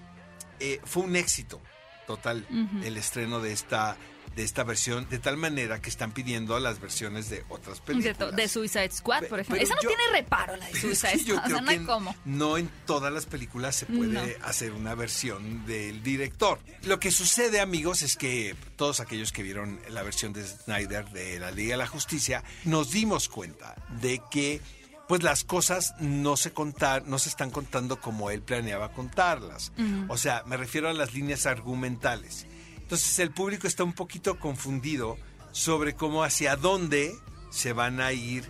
eh, 0.61 0.81
fue 0.85 1.05
un 1.05 1.17
éxito 1.17 1.61
total 2.07 2.47
el 2.85 2.97
estreno 2.97 3.41
de 3.41 3.53
esta, 3.53 3.97
de 4.37 4.43
esta 4.45 4.65
versión, 4.65 5.09
de 5.09 5.19
tal 5.19 5.37
manera 5.37 5.81
que 5.81 5.91
están 5.91 6.12
pidiendo 6.12 6.59
las 6.59 6.81
versiones 6.81 7.29
de 7.31 7.45
otras 7.49 7.79
De, 7.79 7.85
películas. 7.85 8.19
to- 8.19 8.33
de 8.33 8.49
Suicide 8.49 8.91
Squad, 8.91 9.25
por 9.27 9.41
ejemplo. 9.41 9.57
pero 9.57 9.62
Esa 9.65 9.75
no 9.75 9.83
yo- 9.83 9.89
tiene 9.89 10.03
reparo, 10.12 10.57
la 10.57 10.67
de 10.67 10.73
Suicide 10.81 11.19
Squad. 11.19 11.45
O 11.47 11.49
sea, 11.51 11.61
no 11.61 11.71
hay 11.71 11.79
cómo. 11.81 12.15
no 12.25 12.57
en 12.59 12.71
todas 12.87 13.12
las 13.12 13.27
películas 13.27 13.77
se 13.77 13.87
puede 13.87 14.12
No. 14.39 14.47
hacer 14.47 14.73
una 14.73 14.95
versión 14.95 15.67
del 15.67 16.03
director. 16.03 16.59
Lo 16.85 16.99
que 17.01 17.11
sucede, 17.11 17.61
amigos, 17.61 18.03
es 18.03 18.17
que 18.17 18.57
todos 18.77 19.01
aquellos 19.01 19.33
que 19.33 19.43
vieron 19.43 19.81
la 19.91 20.03
versión 20.03 20.33
de 20.33 20.47
Snyder 20.47 21.09
de 21.11 21.39
la 21.41 21.51
Liga 21.51 21.73
de 21.75 21.79
la 21.79 21.87
Justicia, 21.87 22.43
nos 22.65 22.91
dimos 22.91 23.29
cuenta 23.29 23.75
de 24.01 24.21
que 24.31 24.61
pues 25.09 25.23
las 25.23 25.45
cosas 25.45 25.95
no 26.01 26.39
se 26.39 26.53
contar, 26.53 27.07
no 27.07 27.19
se 27.19 27.29
están 27.29 27.51
contando 27.51 28.01
como 28.01 28.31
él 28.31 28.41
planeaba 28.41 28.93
contarlas. 28.93 29.71
O 30.09 30.17
sea, 30.17 30.43
me 30.47 30.57
refiero 30.57 30.89
a 30.89 30.95
las 30.95 31.12
líneas 31.12 31.45
argumentales. 31.45 32.47
Entonces 32.92 33.18
el 33.20 33.30
público 33.30 33.66
está 33.66 33.84
un 33.84 33.94
poquito 33.94 34.38
confundido 34.38 35.16
sobre 35.50 35.94
cómo 35.96 36.25
hacia 36.25 36.56
dónde 36.56 37.16
se 37.50 37.72
van 37.72 38.02
a 38.02 38.12
ir 38.12 38.44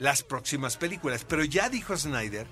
las 0.00 0.24
próximas 0.24 0.76
películas. 0.76 1.24
Pero 1.24 1.44
ya 1.44 1.68
dijo 1.68 1.96
Snyder 1.96 2.48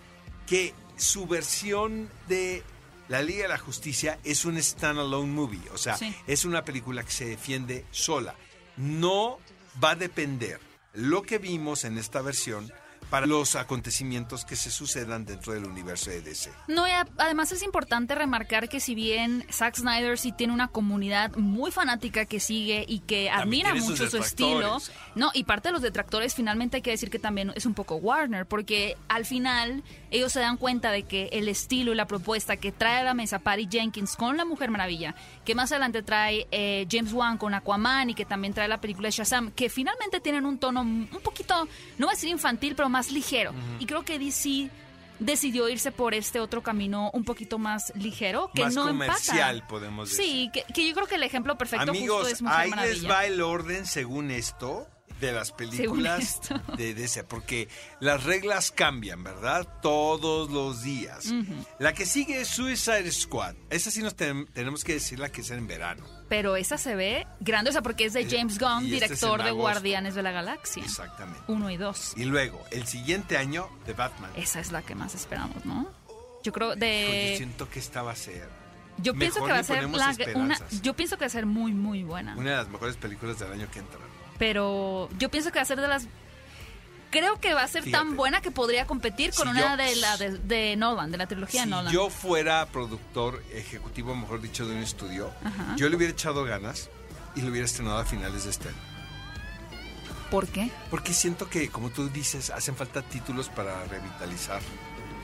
que 0.47 0.73
su 0.97 1.27
versión 1.27 2.09
de 2.29 2.63
La 3.09 3.23
Liga 3.23 3.43
de 3.43 3.49
la 3.49 3.59
Justicia 3.59 4.21
es 4.23 4.45
un 4.45 4.57
standalone 4.63 5.33
movie. 5.33 5.69
O 5.75 5.79
sea, 5.79 5.97
Sí. 5.97 6.15
es 6.29 6.45
una 6.45 6.65
película 6.65 7.03
que 7.03 7.11
se 7.11 7.25
defiende 7.25 7.85
sola. 7.91 8.37
No 8.77 9.41
va 9.83 9.91
a 9.91 9.97
depender 9.97 10.61
lo 10.95 11.23
que 11.23 11.39
vimos 11.39 11.83
en 11.83 11.99
esta 11.99 12.23
versión 12.23 12.73
para 13.13 13.27
los 13.27 13.57
acontecimientos 13.57 14.47
que 14.47 14.57
se 14.57 14.71
sucedan 14.71 15.27
dentro 15.27 15.53
del 15.53 15.67
universo 15.67 16.09
de 16.09 16.23
DC. 16.23 16.51
No, 16.67 16.89
y 16.89 16.91
además 17.19 17.53
es 17.53 17.63
importante 17.63 18.15
remarcar 18.15 18.71
que 18.71 18.81
si 18.81 18.95
bien 18.95 19.45
Zack 19.53 19.77
Snyder 19.77 20.17
sí 20.19 20.33
tiene 20.33 20.55
una 20.55 20.69
comunidad 20.69 21.37
muy 21.37 21.71
fanática 21.71 22.25
que 22.25 22.41
sigue 22.41 22.87
y 22.89 23.01
que 23.01 23.29
admira 23.29 23.75
mucho 23.75 24.09
su 24.09 24.17
estilo, 24.17 24.79
no, 25.15 25.31
y 25.35 25.45
parte 25.45 25.69
de 25.69 25.73
los 25.73 25.83
detractores 25.83 26.35
finalmente 26.35 26.79
hay 26.79 26.83
que 26.83 26.93
decir 26.93 27.11
que 27.11 27.19
también 27.19 27.53
es 27.55 27.67
un 27.67 27.75
poco 27.75 27.97
Warner, 27.97 28.47
porque 28.47 28.97
al 29.09 29.27
final 29.27 29.85
ellos 30.11 30.33
se 30.33 30.41
dan 30.41 30.57
cuenta 30.57 30.91
de 30.91 31.03
que 31.03 31.29
el 31.33 31.49
estilo 31.49 31.93
y 31.93 31.97
la 31.97 32.07
propuesta 32.07 32.57
que 32.57 32.73
trae 32.73 33.01
a 33.01 33.05
la 33.05 33.13
mesa 33.13 33.41
Patty 33.41 33.69
Jenkins 33.71 34.17
con 34.17 34.39
La 34.39 34.47
Mujer 34.47 34.71
Maravilla, 34.71 35.15
que 35.45 35.55
más 35.55 35.71
adelante 35.71 36.03
trae 36.03 36.47
eh, 36.51 36.87
James 36.91 37.13
Wan 37.13 37.37
con 37.37 37.53
Aquaman 37.53 38.09
y 38.09 38.15
que 38.15 38.25
también 38.25 38.55
trae 38.55 38.69
la 38.69 38.81
película 38.81 39.09
de 39.09 39.13
Shazam, 39.13 39.51
que 39.51 39.69
finalmente 39.69 40.21
tienen 40.21 40.47
un 40.47 40.57
tono 40.57 40.81
un 40.81 41.21
poquito, 41.23 41.69
no 41.99 42.07
voy 42.07 42.15
a 42.15 42.17
decir 42.17 42.31
infantil, 42.31 42.75
pero 42.75 42.89
más 42.89 43.02
ligero. 43.11 43.53
Y 43.79 43.87
creo 43.87 44.05
que 44.05 44.19
DC 44.19 44.69
decidió 45.19 45.69
irse 45.69 45.93
por 45.93 46.15
este 46.15 46.41
otro 46.41 46.63
camino 46.63 47.11
un 47.15 47.25
poquito 47.25 47.59
más 47.59 47.93
ligero, 47.97 48.51
que 48.55 48.65
Más 48.65 48.75
no 48.75 48.87
comercial, 48.89 49.57
empata. 49.57 49.69
podemos 49.69 50.11
decir. 50.11 50.25
Sí, 50.25 50.51
que, 50.53 50.65
que 50.73 50.87
yo 50.89 50.95
creo 50.95 51.07
que 51.07 51.15
el 51.17 51.23
ejemplo 51.23 51.57
perfecto 51.57 51.87
justo 51.93 51.99
Amigos, 51.99 52.29
es 52.33 52.43
Mujer 52.43 52.59
ahí 52.59 52.71
Maravilla. 52.71 52.95
les 52.95 53.11
va 53.11 53.25
el 53.27 53.41
orden 53.41 53.87
según 53.87 54.31
esto 54.31 54.87
de 55.27 55.33
las 55.33 55.53
películas 55.53 56.21
esto. 56.23 56.61
de 56.77 56.95
DC, 56.95 57.25
porque 57.25 57.69
las 58.01 58.25
reglas 58.25 58.71
cambian, 58.73 59.23
¿verdad? 59.25 59.67
Todos 59.81 60.51
los 60.51 60.83
días. 60.83 61.33
La 61.79 61.93
que 61.95 62.05
sigue 62.07 62.41
es 62.41 62.49
Suicide 62.49 63.11
Squad. 63.11 63.55
Esa 63.71 63.91
sí 63.91 64.03
nos 64.03 64.15
ten- 64.15 64.47
tenemos 64.53 64.85
que 64.85 64.95
decir 64.95 65.19
la 65.19 65.31
que 65.31 65.41
es 65.43 65.51
en 65.51 65.67
verano. 65.67 66.05
Pero 66.29 66.57
esa 66.57 66.79
se 66.79 66.95
ve 66.95 67.27
grande, 67.41 67.71
o 67.71 67.73
sea, 67.73 67.83
porque 67.83 68.07
es 68.07 68.13
de 68.15 68.21
Eh, 68.23 68.29
James 68.31 68.59
Gunn, 68.59 68.85
y 68.87 68.95
este 68.95 69.05
es 69.07 69.11
director 69.21 69.43
de 69.43 69.49
agosto. 69.51 69.61
Guardianes 69.63 70.15
de 70.15 70.23
la 70.23 70.31
Galaxia. 70.33 70.83
Exactamente. 70.83 71.41
Uno 71.49 71.71
y 71.71 71.77
dos. 71.77 72.15
Y 72.17 72.25
luego, 72.25 72.63
el 72.71 72.87
siguiente 72.87 73.37
año, 73.37 73.69
de 73.87 73.93
Batman. 73.93 74.31
Esa 74.37 74.61
es 74.61 74.73
la 74.73 74.83
que 74.83 74.95
más 74.95 75.15
esperamos, 75.15 75.65
¿no? 75.67 75.89
Yo 76.43 76.53
creo 76.53 76.69
Hijo, 76.71 76.77
Yo 76.79 76.87
de... 76.87 77.35
siento 77.37 77.69
que 77.71 77.79
esta 77.79 78.03
va 78.03 78.13
a 78.13 78.17
ser 78.17 78.49
Yo 78.99 79.15
pienso 79.15 79.45
que 79.45 79.53
va 79.53 79.59
a 79.59 79.63
ser 79.63 79.83
la, 79.89 80.17
una, 80.35 80.59
yo 80.83 80.95
pienso 80.95 81.17
que 81.17 81.21
va 81.25 81.27
a 81.27 81.31
ser 81.31 81.47
muy 81.47 81.73
muy 81.73 82.03
buena. 82.03 82.35
una 82.37 82.51
de 82.51 82.57
las 82.57 82.69
mejores 82.69 82.97
películas 82.97 83.39
del 83.39 83.53
año 83.53 83.69
que 83.71 83.79
entra. 83.79 84.01
Pero 84.43 85.09
yo 85.21 85.31
pienso 85.31 85.53
que 85.53 85.61
va 85.61 85.63
a 85.63 85.67
ser 85.67 85.81
de 85.81 85.87
las 85.87 86.09
creo 87.13 87.39
que 87.39 87.55
va 87.55 87.63
a 87.63 87.69
ser 87.69 87.85
Fíjate. 87.85 88.05
tan 88.05 88.17
buena 88.17 88.41
que 88.41 88.51
podría 88.51 88.89
competir 88.89 89.33
con 89.35 89.45
Si 89.47 89.51
una 89.53 89.77
yo- 89.77 89.85
de 89.85 89.97
la 89.97 90.17
de, 90.17 90.31
de 90.39 90.75
Nolan, 90.77 91.13
de 91.13 91.19
la 91.19 91.29
trilogía 91.29 91.63
Si 91.63 91.69
Nolan. 91.69 91.93
yo 91.93 92.11
fuera 92.11 92.67
productor 92.67 93.41
ejecutivo, 93.53 94.17
mejor 94.17 94.41
dicho, 94.41 94.67
de 94.67 94.75
un 94.75 94.83
estudio, 94.83 95.31
Ajá. 95.45 95.77
yo 95.77 95.89
le 95.89 95.95
hubiera 95.95 96.13
echado 96.13 96.43
ganas 96.45 96.91
y 97.37 97.43
lo 97.43 97.51
hubiera 97.53 97.67
estrenado 97.67 97.99
a 97.99 98.05
finales 98.05 98.43
de 98.45 98.51
este 98.51 98.69
año. 98.71 98.79
¿Por 100.31 100.49
qué? 100.49 100.73
Porque 100.91 101.13
siento 101.13 101.49
que, 101.49 101.69
como 101.69 101.91
tú 101.91 102.09
dices, 102.09 102.51
hacen 102.51 102.75
falta 102.75 103.03
títulos 103.03 103.49
para 103.49 103.85
revitalizar. 103.85 104.61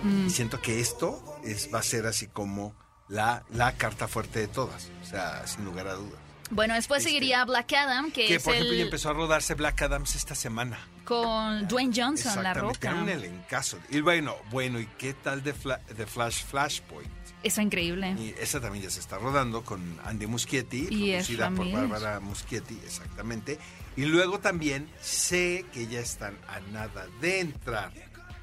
Mm. 0.04 0.26
Y 0.26 0.30
siento 0.30 0.60
que 0.60 0.78
esto 0.80 1.40
es, 1.42 1.70
va 1.74 1.80
a 1.80 1.82
ser 1.82 2.06
así 2.06 2.28
como 2.28 2.72
la, 3.08 3.44
la 3.50 3.72
carta 3.72 4.06
fuerte 4.06 4.38
de 4.40 4.48
todas. 4.48 4.90
O 5.02 5.06
sea, 5.06 5.44
sin 5.46 5.64
lugar 5.64 5.88
a 5.88 5.94
dudas. 5.94 6.20
Bueno, 6.50 6.74
después 6.74 7.00
Este, 7.00 7.10
seguiría 7.10 7.44
Black 7.44 7.72
Adam, 7.74 8.10
que, 8.10 8.26
Que, 8.26 8.34
es 8.36 8.42
por 8.42 8.54
ejemplo, 8.54 8.72
ya 8.74 8.80
el 8.80 8.86
empezó 8.86 9.10
a 9.10 9.12
rodarse 9.12 9.54
Black 9.54 9.82
Adams 9.82 10.14
esta 10.14 10.34
semana. 10.34 10.78
con 11.04 11.66
Dwayne 11.68 11.92
Johnson, 11.94 12.42
La 12.42 12.52
Roca. 12.54 12.90
era 12.90 13.00
un 13.02 13.08
elencazo. 13.08 13.78
Y 13.90 14.00
bueno, 14.00 14.34
bueno, 14.50 14.78
¿y 14.80 14.86
qué 14.98 15.14
tal 15.14 15.42
de, 15.42 15.54
Fla- 15.54 15.80
de 15.86 16.06
Flash 16.06 16.44
Flashpoint? 16.44 17.10
Eso 17.42 17.60
increíble. 17.62 18.10
Y 18.18 18.34
esa 18.40 18.60
también 18.60 18.84
ya 18.84 18.90
se 18.90 19.00
está 19.00 19.16
rodando 19.18 19.62
con 19.62 19.98
Andy 20.04 20.26
Muschietti, 20.26 20.88
Y 20.90 21.12
producida 21.12 21.50
por. 21.50 21.70
Bárbara 21.70 22.20
Muschietti, 22.20 22.78
exactamente. 22.84 23.58
Y 23.96 24.04
luego 24.06 24.38
también 24.40 24.90
sé 25.00 25.64
que 25.72 25.86
ya 25.86 26.00
están 26.00 26.36
a 26.48 26.60
nada 26.72 27.06
de 27.20 27.40
entrar 27.40 27.92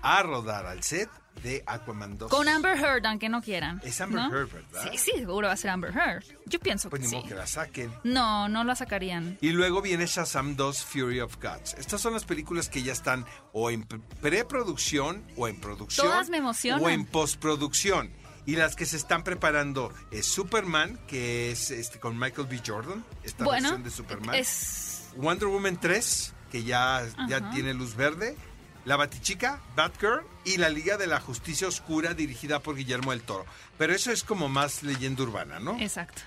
a 0.01 0.23
rodar 0.23 0.65
al 0.65 0.81
set 0.83 1.09
de 1.43 1.63
Aquaman 1.67 2.17
2. 2.17 2.29
Con 2.31 2.47
Amber 2.49 2.77
Heard, 2.77 3.05
aunque 3.05 3.29
no 3.29 3.41
quieran. 3.41 3.79
Es 3.83 4.01
Amber 4.01 4.21
¿no? 4.29 4.35
Heard, 4.35 4.51
¿verdad? 4.51 4.89
Sí, 4.91 4.97
sí, 4.97 5.11
seguro 5.17 5.47
va 5.47 5.53
a 5.53 5.57
ser 5.57 5.69
Amber 5.71 5.91
Heard. 5.95 6.23
Yo 6.45 6.59
pienso 6.59 6.89
Pues 6.89 7.01
que 7.01 7.05
ni 7.07 7.09
sí. 7.11 7.15
modo 7.17 7.27
que 7.27 7.35
la 7.35 7.45
saquen. 7.47 7.93
No, 8.03 8.49
no 8.49 8.63
la 8.63 8.75
sacarían. 8.75 9.37
Y 9.41 9.49
luego 9.49 9.81
viene 9.81 10.05
Shazam 10.07 10.55
2 10.55 10.83
Fury 10.85 11.19
of 11.21 11.35
Gods. 11.41 11.75
Estas 11.77 12.01
son 12.01 12.13
las 12.13 12.25
películas 12.25 12.69
que 12.69 12.81
ya 12.83 12.93
están 12.93 13.25
o 13.53 13.69
en 13.69 13.83
pre- 13.83 13.99
preproducción 14.21 15.23
o 15.37 15.47
en 15.47 15.59
producción. 15.59 16.07
Todas 16.07 16.29
me 16.29 16.37
emocionan. 16.37 16.83
O 16.83 16.89
en 16.89 17.05
postproducción. 17.05 18.11
Y 18.47 18.55
las 18.57 18.75
que 18.75 18.85
se 18.85 18.95
están 18.97 19.23
preparando 19.23 19.91
es 20.11 20.27
Superman, 20.27 20.99
que 21.07 21.51
es 21.51 21.71
este, 21.71 21.99
con 21.99 22.17
Michael 22.19 22.47
B. 22.47 22.61
Jordan, 22.65 23.03
esta 23.23 23.43
Bueno, 23.43 23.69
versión 23.69 23.83
de 23.83 23.89
Superman. 23.89 24.35
es 24.35 25.09
Wonder 25.17 25.47
Woman 25.47 25.79
3, 25.79 26.33
que 26.51 26.63
ya, 26.63 27.01
ya 27.27 27.49
tiene 27.49 27.73
luz 27.73 27.95
verde. 27.95 28.37
La 28.85 28.95
Batichica, 28.95 29.59
Batgirl 29.75 30.23
y 30.43 30.57
la 30.57 30.69
Liga 30.69 30.97
de 30.97 31.07
la 31.07 31.19
Justicia 31.19 31.67
Oscura 31.67 32.13
dirigida 32.13 32.59
por 32.59 32.75
Guillermo 32.75 33.11
del 33.11 33.23
Toro. 33.23 33.45
Pero 33.79 33.93
eso 33.93 34.11
es 34.11 34.23
como 34.23 34.47
más 34.47 34.83
leyenda 34.83 35.23
urbana, 35.23 35.59
¿no? 35.59 35.79
Exacto. 35.79 36.21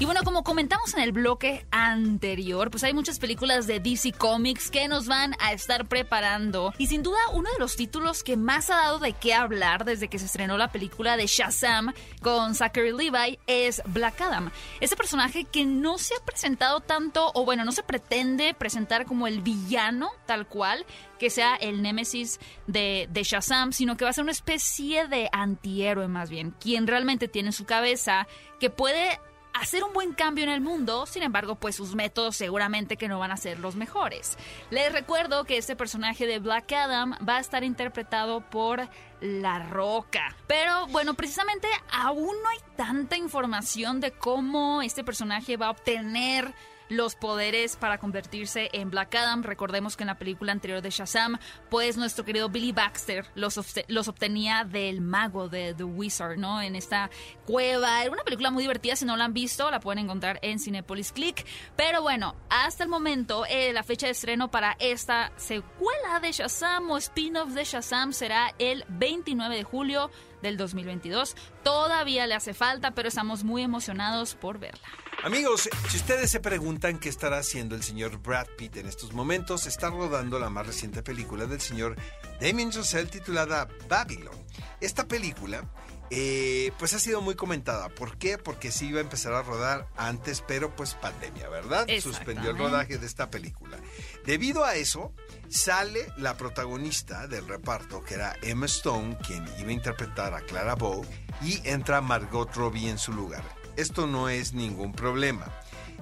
Y 0.00 0.06
bueno, 0.06 0.22
como 0.24 0.42
comentamos 0.42 0.92
en 0.94 1.00
el 1.00 1.12
bloque 1.12 1.66
anterior, 1.70 2.70
pues 2.70 2.82
hay 2.82 2.92
muchas 2.92 3.20
películas 3.20 3.68
de 3.68 3.78
DC 3.78 4.12
Comics 4.12 4.70
que 4.70 4.88
nos 4.88 5.06
van 5.06 5.34
a 5.38 5.52
estar 5.52 5.86
preparando. 5.86 6.74
Y 6.78 6.88
sin 6.88 7.04
duda, 7.04 7.18
uno 7.32 7.48
de 7.52 7.58
los 7.60 7.76
títulos 7.76 8.24
que 8.24 8.36
más 8.36 8.70
ha 8.70 8.76
dado 8.76 8.98
de 8.98 9.12
qué 9.12 9.34
hablar 9.34 9.84
desde 9.84 10.08
que 10.08 10.18
se 10.18 10.26
estrenó 10.26 10.58
la 10.58 10.72
película 10.72 11.16
de 11.16 11.26
Shazam 11.26 11.92
con 12.20 12.56
Zachary 12.56 12.92
Levi 12.92 13.38
es 13.46 13.82
Black 13.86 14.20
Adam. 14.20 14.50
Ese 14.80 14.96
personaje 14.96 15.44
que 15.44 15.64
no 15.64 15.96
se 15.98 16.14
ha 16.14 16.24
presentado 16.24 16.80
tanto, 16.80 17.30
o 17.34 17.44
bueno, 17.44 17.64
no 17.64 17.70
se 17.70 17.84
pretende 17.84 18.52
presentar 18.52 19.06
como 19.06 19.28
el 19.28 19.42
villano 19.42 20.10
tal 20.26 20.48
cual, 20.48 20.84
que 21.18 21.30
sea 21.30 21.54
el 21.54 21.82
némesis 21.82 22.40
de, 22.66 23.08
Shazam, 23.14 23.72
sino 23.72 23.96
que 23.96 24.04
va 24.04 24.10
a 24.10 24.14
ser 24.14 24.24
una 24.24 24.32
especie 24.32 25.06
de 25.06 25.28
antihéroe 25.32 26.08
más 26.08 26.30
bien, 26.30 26.50
quien 26.60 26.86
realmente 26.86 27.28
tiene 27.28 27.50
en 27.50 27.52
su 27.52 27.64
cabeza 27.64 28.26
que 28.58 28.70
puede 28.70 29.20
hacer 29.54 29.84
un 29.84 29.92
buen 29.92 30.12
cambio 30.12 30.44
en 30.44 30.50
el 30.50 30.60
mundo, 30.60 31.06
sin 31.06 31.22
embargo, 31.22 31.54
pues 31.54 31.76
sus 31.76 31.94
métodos 31.94 32.36
seguramente 32.36 32.96
que 32.96 33.08
no 33.08 33.18
van 33.18 33.30
a 33.30 33.36
ser 33.36 33.60
los 33.60 33.76
mejores. 33.76 34.36
Les 34.70 34.92
recuerdo 34.92 35.44
que 35.44 35.56
este 35.56 35.76
personaje 35.76 36.26
de 36.26 36.40
Black 36.40 36.72
Adam 36.72 37.14
va 37.26 37.36
a 37.36 37.40
estar 37.40 37.64
interpretado 37.64 38.42
por 38.50 38.88
La 39.20 39.60
Roca. 39.60 40.36
Pero 40.46 40.86
bueno, 40.88 41.14
precisamente 41.14 41.68
aún 41.90 42.34
no 42.42 42.48
hay 42.50 42.58
tanta 42.76 43.16
información 43.16 44.00
de 44.00 44.10
cómo 44.10 44.82
este 44.82 45.04
personaje 45.04 45.56
va 45.56 45.68
a 45.68 45.70
obtener 45.70 46.52
los 46.88 47.14
poderes 47.14 47.76
para 47.76 47.98
convertirse 47.98 48.68
en 48.72 48.90
Black 48.90 49.14
Adam. 49.14 49.42
Recordemos 49.42 49.96
que 49.96 50.02
en 50.02 50.08
la 50.08 50.18
película 50.18 50.52
anterior 50.52 50.82
de 50.82 50.90
Shazam, 50.90 51.38
pues 51.70 51.96
nuestro 51.96 52.24
querido 52.24 52.48
Billy 52.48 52.72
Baxter 52.72 53.26
los, 53.34 53.58
los 53.88 54.08
obtenía 54.08 54.64
del 54.64 55.00
mago 55.00 55.48
de 55.48 55.74
The 55.74 55.84
Wizard, 55.84 56.36
¿no? 56.38 56.60
En 56.60 56.76
esta 56.76 57.10
cueva. 57.46 58.02
Era 58.02 58.12
una 58.12 58.24
película 58.24 58.50
muy 58.50 58.62
divertida, 58.62 58.96
si 58.96 59.04
no 59.04 59.16
la 59.16 59.24
han 59.24 59.34
visto, 59.34 59.70
la 59.70 59.80
pueden 59.80 60.04
encontrar 60.04 60.38
en 60.42 60.58
Cinepolis 60.58 61.12
Click. 61.12 61.46
Pero 61.76 62.02
bueno, 62.02 62.34
hasta 62.50 62.84
el 62.84 62.90
momento, 62.90 63.44
eh, 63.46 63.72
la 63.72 63.82
fecha 63.82 64.06
de 64.06 64.12
estreno 64.12 64.50
para 64.50 64.76
esta 64.78 65.32
secuela 65.36 66.20
de 66.20 66.32
Shazam 66.32 66.90
o 66.90 66.98
spin-off 66.98 67.50
de 67.50 67.64
Shazam 67.64 68.12
será 68.12 68.54
el 68.58 68.84
29 68.88 69.56
de 69.56 69.64
julio 69.64 70.10
del 70.42 70.56
2022. 70.56 71.36
Todavía 71.62 72.26
le 72.26 72.34
hace 72.34 72.54
falta, 72.54 72.92
pero 72.92 73.08
estamos 73.08 73.44
muy 73.44 73.62
emocionados 73.62 74.34
por 74.34 74.58
verla. 74.58 74.86
Amigos, 75.22 75.68
si 75.88 75.96
ustedes 75.96 76.30
se 76.30 76.40
preguntan 76.40 76.98
qué 76.98 77.08
estará 77.08 77.38
haciendo 77.38 77.74
el 77.74 77.82
señor 77.82 78.18
Brad 78.18 78.46
Pitt 78.58 78.76
en 78.76 78.86
estos 78.86 79.12
momentos, 79.12 79.66
está 79.66 79.88
rodando 79.88 80.38
la 80.38 80.50
más 80.50 80.66
reciente 80.66 81.02
película 81.02 81.46
del 81.46 81.60
señor 81.60 81.96
Damien 82.40 82.70
Chazelle 82.70 83.08
titulada 83.08 83.68
Babylon. 83.88 84.34
Esta 84.80 85.06
película 85.08 85.64
eh, 86.10 86.72
pues 86.78 86.92
ha 86.92 86.98
sido 86.98 87.20
muy 87.20 87.34
comentada. 87.34 87.88
¿Por 87.88 88.18
qué? 88.18 88.36
Porque 88.38 88.70
sí 88.70 88.88
iba 88.88 88.98
a 88.98 89.02
empezar 89.02 89.32
a 89.32 89.42
rodar 89.42 89.88
antes, 89.96 90.42
pero 90.46 90.74
pues 90.76 90.94
pandemia, 90.94 91.48
¿verdad? 91.48 91.86
Suspendió 92.00 92.50
el 92.50 92.58
rodaje 92.58 92.98
de 92.98 93.06
esta 93.06 93.30
película. 93.30 93.78
Debido 94.26 94.64
a 94.64 94.74
eso, 94.74 95.12
sale 95.48 96.12
la 96.16 96.36
protagonista 96.36 97.26
del 97.26 97.48
reparto, 97.48 98.02
que 98.04 98.14
era 98.14 98.36
Emma 98.42 98.66
Stone, 98.66 99.16
quien 99.26 99.44
iba 99.58 99.70
a 99.70 99.72
interpretar 99.72 100.34
a 100.34 100.42
Clara 100.42 100.74
Bow, 100.74 101.04
y 101.42 101.66
entra 101.68 102.00
Margot 102.00 102.54
Robbie 102.54 102.90
en 102.90 102.98
su 102.98 103.12
lugar. 103.12 103.63
Esto 103.76 104.06
no 104.06 104.28
es 104.28 104.52
ningún 104.52 104.92
problema. 104.92 105.52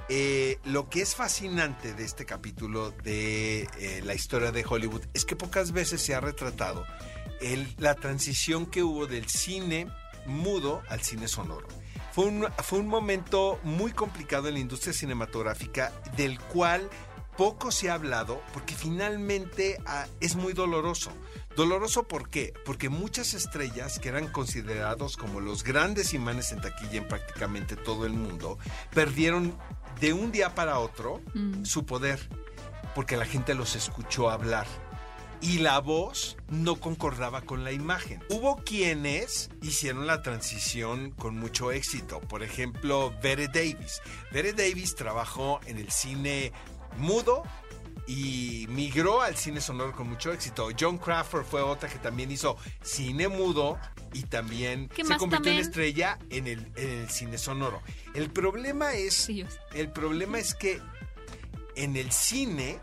Eh, 0.08 0.58
lo 0.64 0.90
que 0.90 1.00
es 1.00 1.14
fascinante 1.14 1.94
de 1.94 2.04
este 2.04 2.26
capítulo 2.26 2.90
de 2.90 3.62
eh, 3.78 4.02
la 4.04 4.14
historia 4.14 4.52
de 4.52 4.64
Hollywood 4.68 5.02
es 5.14 5.24
que 5.24 5.36
pocas 5.36 5.72
veces 5.72 6.02
se 6.02 6.14
ha 6.14 6.20
retratado 6.20 6.84
la 7.78 7.94
transición 7.96 8.66
que 8.66 8.84
hubo 8.84 9.06
del 9.06 9.28
cine 9.28 9.88
mudo 10.26 10.82
al 10.88 11.02
cine 11.02 11.28
sonoro. 11.28 11.66
Fue 12.12 12.26
un, 12.26 12.46
fue 12.62 12.78
un 12.78 12.88
momento 12.88 13.58
muy 13.62 13.92
complicado 13.92 14.48
en 14.48 14.54
la 14.54 14.60
industria 14.60 14.92
cinematográfica 14.92 15.92
del 16.16 16.38
cual 16.38 16.88
poco 17.36 17.70
se 17.70 17.90
ha 17.90 17.94
hablado 17.94 18.42
porque 18.52 18.74
finalmente 18.74 19.78
ah, 19.86 20.06
es 20.20 20.36
muy 20.36 20.52
doloroso. 20.52 21.10
Doloroso 21.56 22.04
¿por 22.04 22.30
qué? 22.30 22.54
Porque 22.64 22.88
muchas 22.88 23.34
estrellas 23.34 23.98
que 23.98 24.08
eran 24.08 24.28
considerados 24.28 25.16
como 25.16 25.40
los 25.40 25.64
grandes 25.64 26.14
imanes 26.14 26.52
en 26.52 26.60
taquilla 26.60 26.98
en 26.98 27.08
prácticamente 27.08 27.76
todo 27.76 28.06
el 28.06 28.12
mundo, 28.12 28.58
perdieron 28.94 29.56
de 30.00 30.12
un 30.12 30.32
día 30.32 30.54
para 30.54 30.78
otro 30.78 31.20
mm. 31.34 31.64
su 31.64 31.84
poder 31.84 32.20
porque 32.94 33.16
la 33.16 33.24
gente 33.24 33.54
los 33.54 33.76
escuchó 33.76 34.30
hablar 34.30 34.66
y 35.40 35.58
la 35.58 35.80
voz 35.80 36.36
no 36.48 36.76
concordaba 36.76 37.42
con 37.42 37.64
la 37.64 37.72
imagen. 37.72 38.22
Hubo 38.30 38.56
quienes 38.58 39.50
hicieron 39.60 40.06
la 40.06 40.22
transición 40.22 41.10
con 41.10 41.36
mucho 41.36 41.72
éxito. 41.72 42.20
Por 42.20 42.44
ejemplo, 42.44 43.12
Bette 43.20 43.48
Davis. 43.48 44.00
Bette 44.30 44.52
Davis 44.52 44.94
trabajó 44.94 45.60
en 45.66 45.78
el 45.78 45.90
cine 45.90 46.52
mudo 46.96 47.42
y 48.06 48.66
migró 48.68 49.22
al 49.22 49.36
cine 49.36 49.60
sonoro 49.60 49.92
con 49.92 50.08
mucho 50.08 50.32
éxito. 50.32 50.68
John 50.78 50.98
Crawford 50.98 51.44
fue 51.44 51.62
otra 51.62 51.88
que 51.88 51.98
también 51.98 52.30
hizo 52.30 52.56
cine 52.82 53.28
mudo 53.28 53.78
y 54.12 54.24
también 54.24 54.90
se 54.94 55.16
convirtió 55.16 55.52
en 55.52 55.58
estrella 55.58 56.18
en 56.30 56.46
el, 56.46 56.72
en 56.76 56.90
el, 56.90 57.10
cine 57.10 57.38
sonoro. 57.38 57.82
El 58.14 58.30
problema 58.30 58.94
es, 58.94 59.28
el 59.28 59.90
problema 59.90 60.38
es 60.38 60.54
que 60.54 60.80
en 61.76 61.96
el 61.96 62.10
cine 62.12 62.78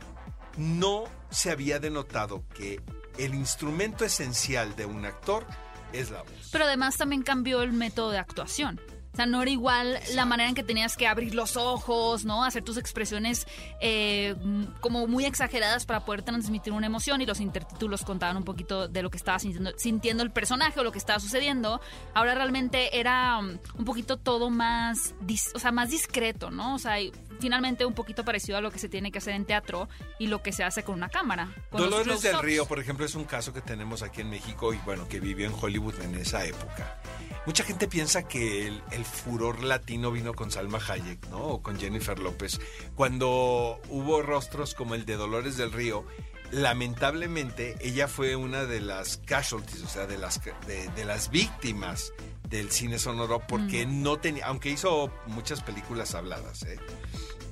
no 0.57 1.03
se 1.29 1.51
había 1.51 1.79
denotado 1.79 2.43
que 2.55 2.81
el 3.17 3.35
instrumento 3.35 4.05
esencial 4.05 4.75
de 4.75 4.85
un 4.85 5.05
actor 5.05 5.45
es 5.93 6.11
la 6.11 6.21
voz. 6.21 6.49
Pero 6.51 6.65
además 6.65 6.97
también 6.97 7.23
cambió 7.23 7.61
el 7.61 7.73
método 7.73 8.11
de 8.11 8.19
actuación. 8.19 8.79
O 9.11 9.15
sea, 9.15 9.25
no 9.25 9.41
era 9.41 9.51
igual 9.51 9.99
la 10.13 10.25
manera 10.25 10.49
en 10.49 10.55
que 10.55 10.63
tenías 10.63 10.95
que 10.95 11.07
abrir 11.07 11.33
los 11.35 11.57
ojos, 11.57 12.25
¿no? 12.25 12.43
Hacer 12.43 12.63
tus 12.63 12.77
expresiones 12.77 13.47
eh, 13.81 14.35
como 14.81 15.07
muy 15.07 15.25
exageradas 15.25 15.85
para 15.85 16.05
poder 16.05 16.21
transmitir 16.21 16.73
una 16.73 16.85
emoción 16.85 17.21
y 17.21 17.25
los 17.25 17.39
intertítulos 17.39 18.03
contaban 18.03 18.37
un 18.37 18.43
poquito 18.43 18.87
de 18.87 19.01
lo 19.01 19.09
que 19.09 19.17
estaba 19.17 19.39
sintiendo, 19.39 19.71
sintiendo 19.77 20.23
el 20.23 20.31
personaje 20.31 20.79
o 20.79 20.83
lo 20.83 20.91
que 20.91 20.99
estaba 20.99 21.19
sucediendo. 21.19 21.81
Ahora 22.13 22.35
realmente 22.35 22.99
era 22.99 23.39
um, 23.39 23.57
un 23.77 23.85
poquito 23.85 24.17
todo 24.17 24.49
más, 24.49 25.15
o 25.53 25.59
sea, 25.59 25.71
más 25.71 25.89
discreto, 25.89 26.51
¿no? 26.51 26.75
O 26.75 26.79
sea, 26.79 26.97
finalmente 27.39 27.85
un 27.85 27.93
poquito 27.93 28.23
parecido 28.23 28.57
a 28.57 28.61
lo 28.61 28.71
que 28.71 28.79
se 28.79 28.89
tiene 28.89 29.11
que 29.11 29.19
hacer 29.19 29.33
en 29.33 29.45
teatro 29.45 29.89
y 30.17 30.27
lo 30.27 30.41
que 30.41 30.51
se 30.51 30.63
hace 30.63 30.83
con 30.83 30.95
una 30.95 31.09
cámara. 31.09 31.53
Dolores 31.71 32.21
del 32.21 32.39
Río, 32.39 32.65
por 32.65 32.79
ejemplo, 32.79 33.05
es 33.05 33.15
un 33.15 33.25
caso 33.25 33.53
que 33.53 33.61
tenemos 33.61 34.03
aquí 34.03 34.21
en 34.21 34.29
México 34.29 34.73
y 34.73 34.77
bueno, 34.79 35.07
que 35.07 35.19
vivió 35.19 35.47
en 35.47 35.53
Hollywood 35.59 35.99
en 36.01 36.15
esa 36.15 36.45
época. 36.45 36.99
Mucha 37.45 37.63
gente 37.63 37.87
piensa 37.87 38.27
que 38.27 38.67
el, 38.67 39.05
furor 39.05 39.63
latino 39.63 40.11
vino 40.11 40.33
con 40.33 40.51
Salma 40.51 40.79
Hayek, 40.87 41.27
¿no? 41.29 41.39
O 41.39 41.63
con 41.63 41.79
Jennifer 41.79 42.19
López. 42.19 42.59
Cuando 42.95 43.79
hubo 43.89 44.21
rostros 44.21 44.75
como 44.75 44.93
el 44.93 45.05
de 45.05 45.15
Dolores 45.15 45.57
del 45.57 45.71
Río, 45.71 46.05
lamentablemente 46.51 47.75
ella 47.81 48.07
fue 48.07 48.35
una 48.35 48.65
de 48.65 48.81
las 48.81 49.17
casualties, 49.25 49.83
o 49.83 49.87
sea, 49.87 50.05
de 50.05 50.17
las, 50.17 50.41
de, 50.67 51.05
las 51.05 51.29
víctimas 51.29 52.13
del 52.49 52.71
cine 52.71 52.97
sonoro 52.97 53.41
porque 53.47 53.85
mm. 53.85 54.01
no 54.01 54.17
tenía, 54.17 54.47
aunque 54.47 54.69
hizo 54.69 55.11
muchas 55.27 55.61
películas 55.61 56.15
habladas, 56.15 56.63
¿eh? 56.63 56.79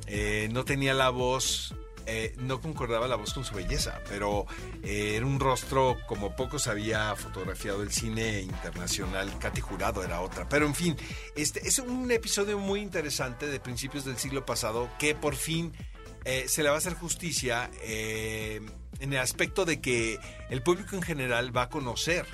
Eh, 0.08 0.50
no 0.52 0.66
tenía 0.66 0.94
la 0.94 1.10
voz 1.10 1.76
eh, 2.10 2.34
no 2.38 2.62
concordaba 2.62 3.06
la 3.10 3.18
voz 3.18 3.34
con 3.34 3.44
su 3.44 3.54
belleza, 3.54 4.02
pero 4.08 4.46
era 4.82 5.26
un 5.26 5.42
rostro 5.42 5.98
como 6.08 6.38
pocos 6.38 6.68
había 6.68 7.14
fotografiado 7.18 7.84
el 7.84 7.92
cine 7.92 8.40
internacional. 8.40 9.38
Katy 9.40 9.60
Jurado 9.60 10.02
era 10.06 10.22
otra. 10.22 10.48
Pero 10.48 10.66
en 10.66 10.74
fin, 10.74 10.96
este 11.36 11.68
es 11.68 11.80
un 11.80 12.10
episodio 12.10 12.60
muy 12.60 12.80
interesante 12.80 13.48
de 13.48 13.60
principios 13.60 14.06
del 14.06 14.16
siglo 14.16 14.46
pasado 14.46 14.90
que 14.98 15.16
por 15.16 15.36
fin 15.36 15.74
se 16.46 16.64
le 16.64 16.70
va 16.70 16.76
a 16.76 16.78
hacer 16.78 16.94
justicia 16.94 17.70
en 17.84 19.14
el 19.14 19.20
aspecto 19.20 19.66
de 19.66 19.82
que 19.82 20.18
el 20.50 20.64
público 20.64 20.96
en 20.96 21.02
general 21.02 21.56
va 21.56 21.64
a 21.64 21.70
conocer 21.70 22.26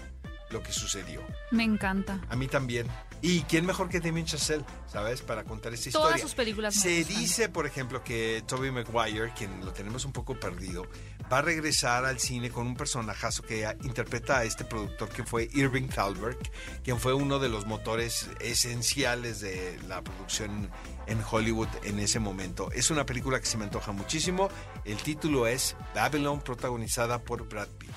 lo 0.53 0.63
que 0.63 0.71
sucedió. 0.71 1.21
Me 1.51 1.63
encanta. 1.63 2.21
A 2.29 2.35
mí 2.35 2.47
también. 2.47 2.87
¿Y 3.21 3.41
quién 3.43 3.65
mejor 3.65 3.89
que 3.89 3.99
Damien 3.99 4.25
Chazelle, 4.25 4.65
sabes, 4.91 5.21
para 5.21 5.43
contar 5.43 5.73
esta 5.73 5.89
historia? 5.89 6.07
Todas 6.07 6.21
sus 6.21 6.35
películas. 6.35 6.75
Se 6.75 7.03
dice, 7.03 7.49
por 7.49 7.65
ejemplo, 7.65 8.03
que 8.03 8.43
Toby 8.45 8.71
Maguire, 8.71 9.33
quien 9.33 9.65
lo 9.65 9.71
tenemos 9.71 10.05
un 10.05 10.11
poco 10.11 10.39
perdido, 10.39 10.87
va 11.31 11.39
a 11.39 11.41
regresar 11.41 12.05
al 12.05 12.19
cine 12.19 12.49
con 12.49 12.67
un 12.67 12.75
personajazo 12.75 13.43
que 13.43 13.65
interpreta 13.83 14.39
a 14.39 14.43
este 14.43 14.65
productor 14.65 15.09
que 15.09 15.23
fue 15.23 15.49
Irving 15.53 15.87
Thalberg, 15.87 16.37
quien 16.83 16.99
fue 16.99 17.13
uno 17.13 17.39
de 17.39 17.49
los 17.49 17.65
motores 17.65 18.29
esenciales 18.39 19.39
de 19.39 19.79
la 19.87 20.01
producción 20.03 20.69
en 21.07 21.23
Hollywood 21.29 21.69
en 21.83 21.99
ese 21.99 22.19
momento. 22.19 22.71
Es 22.71 22.91
una 22.91 23.05
película 23.05 23.39
que 23.39 23.45
se 23.45 23.57
me 23.57 23.63
antoja 23.63 23.93
muchísimo. 23.93 24.49
El 24.85 24.97
título 24.97 25.47
es 25.47 25.75
Babylon, 25.95 26.41
protagonizada 26.41 27.19
por 27.19 27.47
Brad 27.47 27.69
Pitt. 27.69 27.91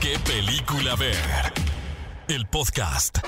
¿Qué 0.00 0.18
película 0.20 0.96
ver? 0.96 1.16
El 2.30 2.46
podcast. 2.46 3.18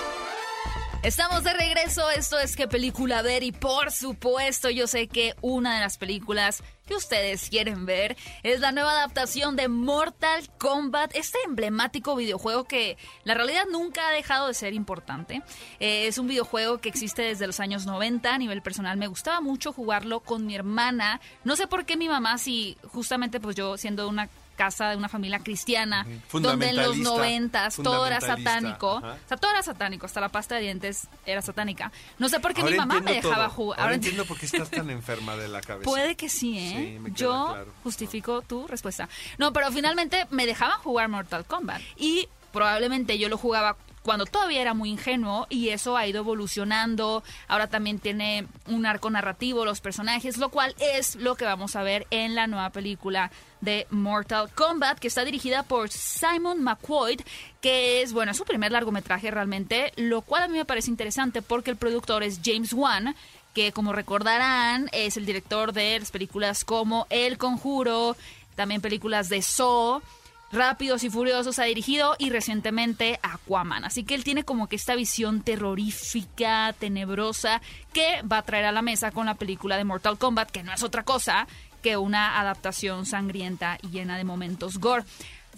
Estamos 1.03 1.43
de 1.43 1.53
regreso, 1.53 2.09
esto 2.11 2.38
es 2.38 2.55
qué 2.55 2.69
película 2.69 3.21
ver 3.23 3.43
y 3.43 3.51
por 3.51 3.91
supuesto 3.91 4.71
yo 4.71 4.87
sé 4.87 5.09
que 5.09 5.35
una 5.41 5.75
de 5.75 5.81
las 5.81 5.99
películas 5.99 6.62
que 6.87 6.95
ustedes 6.95 7.51
quieren 7.51 7.85
ver 7.85 8.17
es 8.45 8.61
la 8.61 8.71
nueva 8.71 8.93
adaptación 8.93 9.57
de 9.57 9.67
Mortal 9.67 10.49
Kombat, 10.57 11.17
este 11.17 11.38
emblemático 11.45 12.15
videojuego 12.15 12.62
que 12.62 12.97
la 13.25 13.35
realidad 13.35 13.65
nunca 13.73 14.07
ha 14.07 14.12
dejado 14.12 14.47
de 14.47 14.55
ser 14.55 14.73
importante. 14.73 15.43
Eh, 15.81 16.07
es 16.07 16.19
un 16.19 16.29
videojuego 16.29 16.79
que 16.79 16.88
existe 16.88 17.23
desde 17.23 17.49
los 17.49 17.59
años 17.59 17.85
90, 17.85 18.33
a 18.33 18.38
nivel 18.38 18.62
personal 18.62 18.97
me 18.97 19.09
gustaba 19.09 19.41
mucho 19.41 19.73
jugarlo 19.73 20.21
con 20.21 20.47
mi 20.47 20.55
hermana, 20.55 21.21
no 21.43 21.57
sé 21.57 21.67
por 21.67 21.87
qué 21.87 21.97
mi 21.97 22.09
mamá 22.09 22.38
si 22.38 22.79
justamente 22.85 23.41
pues 23.41 23.57
yo 23.57 23.77
siendo 23.77 24.09
una 24.09 24.29
casa 24.57 24.91
de 24.91 24.97
una 24.97 25.09
familia 25.09 25.41
cristiana, 25.41 26.07
donde 26.33 26.69
en 26.69 26.77
los 26.77 26.97
noventas 26.99 27.77
todo 27.77 28.07
era 28.07 28.21
satánico. 28.21 28.97
O 28.97 29.29
sea, 29.29 29.37
todo 29.37 29.51
era 29.51 29.62
satánico, 29.62 30.07
hasta 30.07 30.21
la 30.21 30.29
pasta 30.29 30.55
de 30.57 30.62
dientes 30.62 31.09
era 31.27 31.43
satánica. 31.43 31.93
No 32.19 32.29
sé 32.29 32.41
por 32.41 32.55
qué 32.55 32.62
mi 32.62 32.75
mamá 32.75 33.01
me 33.01 33.15
dejaba 33.15 33.49
jugar. 33.49 33.81
Ahora, 33.81 33.95
entiendo 33.95 34.25
por 34.25 34.38
qué 34.38 34.47
estás 34.47 34.71
tan 34.71 34.91
enferma 34.91 35.37
de 35.37 35.49
la 35.49 35.61
cabeza. 35.61 35.85
Puede 35.85 36.15
que 36.17 36.29
sí, 36.29 36.59
¿eh? 36.59 37.01
Yo 37.15 37.57
justifico 37.83 38.43
tu 38.43 38.67
respuesta. 38.67 39.09
No, 39.38 39.53
pero 39.53 39.71
finalmente 39.73 40.27
me 40.31 40.47
dejaban 40.47 40.79
jugar 40.79 41.09
Mortal 41.09 41.45
Kombat. 41.45 41.81
Y 41.97 42.29
probablemente 42.53 43.19
yo 43.19 43.29
lo 43.29 43.38
jugaba 43.38 43.77
cuando 44.03 44.27
todavía 44.27 44.61
era 44.61 44.75
muy 44.75 44.91
ingenuo 44.91 45.47
y 45.49 45.69
eso 45.71 45.97
ha 45.97 46.07
ido 46.07 46.21
evolucionando. 46.21 47.23
Ahora 47.49 47.69
también 47.69 47.99
tiene 47.99 48.47
un 48.67 48.85
arco 48.85 49.11
narrativo, 49.11 49.65
los 49.65 49.81
personajes, 49.81 50.38
lo 50.38 50.51
cual 50.51 50.75
es 50.79 51.17
lo 51.17 51.37
que 51.37 51.45
vamos 51.45 51.77
a 51.77 51.83
ver 51.83 52.07
en 52.11 52.35
la 52.35 52.47
nueva 52.47 52.71
película 52.71 53.31
de 53.62 53.87
Mortal 53.88 54.51
Kombat, 54.55 54.98
que 54.98 55.09
está 55.09 55.25
dirigida 55.25 55.62
por 55.62 55.88
Simon 55.88 56.62
McQuoid, 56.62 57.22
que 57.62 58.03
es, 58.03 58.12
bueno, 58.12 58.35
su 58.35 58.44
primer 58.44 58.72
largometraje 58.72 59.31
realmente, 59.31 59.92
lo 59.96 60.20
cual 60.20 60.42
a 60.42 60.48
mí 60.48 60.59
me 60.59 60.66
parece 60.66 60.90
interesante 60.90 61.40
porque 61.40 61.70
el 61.70 61.77
productor 61.77 62.22
es 62.22 62.40
James 62.44 62.75
Wan, 62.75 63.14
que 63.55 63.72
como 63.72 63.92
recordarán 63.92 64.90
es 64.92 65.16
el 65.16 65.25
director 65.25 65.72
de 65.72 65.98
las 65.98 66.11
películas 66.11 66.64
como 66.64 67.07
El 67.09 67.38
Conjuro, 67.38 68.16
también 68.57 68.81
películas 68.81 69.29
de 69.29 69.40
Saw, 69.40 70.03
Rápidos 70.53 71.03
y 71.03 71.09
Furiosos 71.09 71.59
ha 71.59 71.65
dirigido 71.65 72.15
y 72.19 72.29
recientemente 72.29 73.19
Aquaman. 73.23 73.87
Así 73.87 74.05
que 74.05 74.15
él 74.15 74.23
tiene 74.23 74.45
como 74.45 74.69
que 74.69 74.77
esta 74.77 74.95
visión 74.95 75.41
terrorífica, 75.41 76.75
tenebrosa, 76.79 77.62
que 77.95 78.21
va 78.31 78.38
a 78.38 78.43
traer 78.43 78.67
a 78.67 78.73
la 78.73 78.83
mesa 78.83 79.12
con 79.12 79.25
la 79.25 79.35
película 79.35 79.79
de 79.79 79.85
Mortal 79.85 80.19
Kombat, 80.19 80.51
que 80.51 80.62
no 80.62 80.73
es 80.75 80.83
otra 80.83 81.05
cosa 81.05 81.47
que 81.83 81.97
una 81.97 82.38
adaptación 82.38 83.07
sangrienta 83.07 83.79
y 83.83 83.88
llena 83.88 84.19
de 84.19 84.25
momentos 84.25 84.79
gore. 84.79 85.05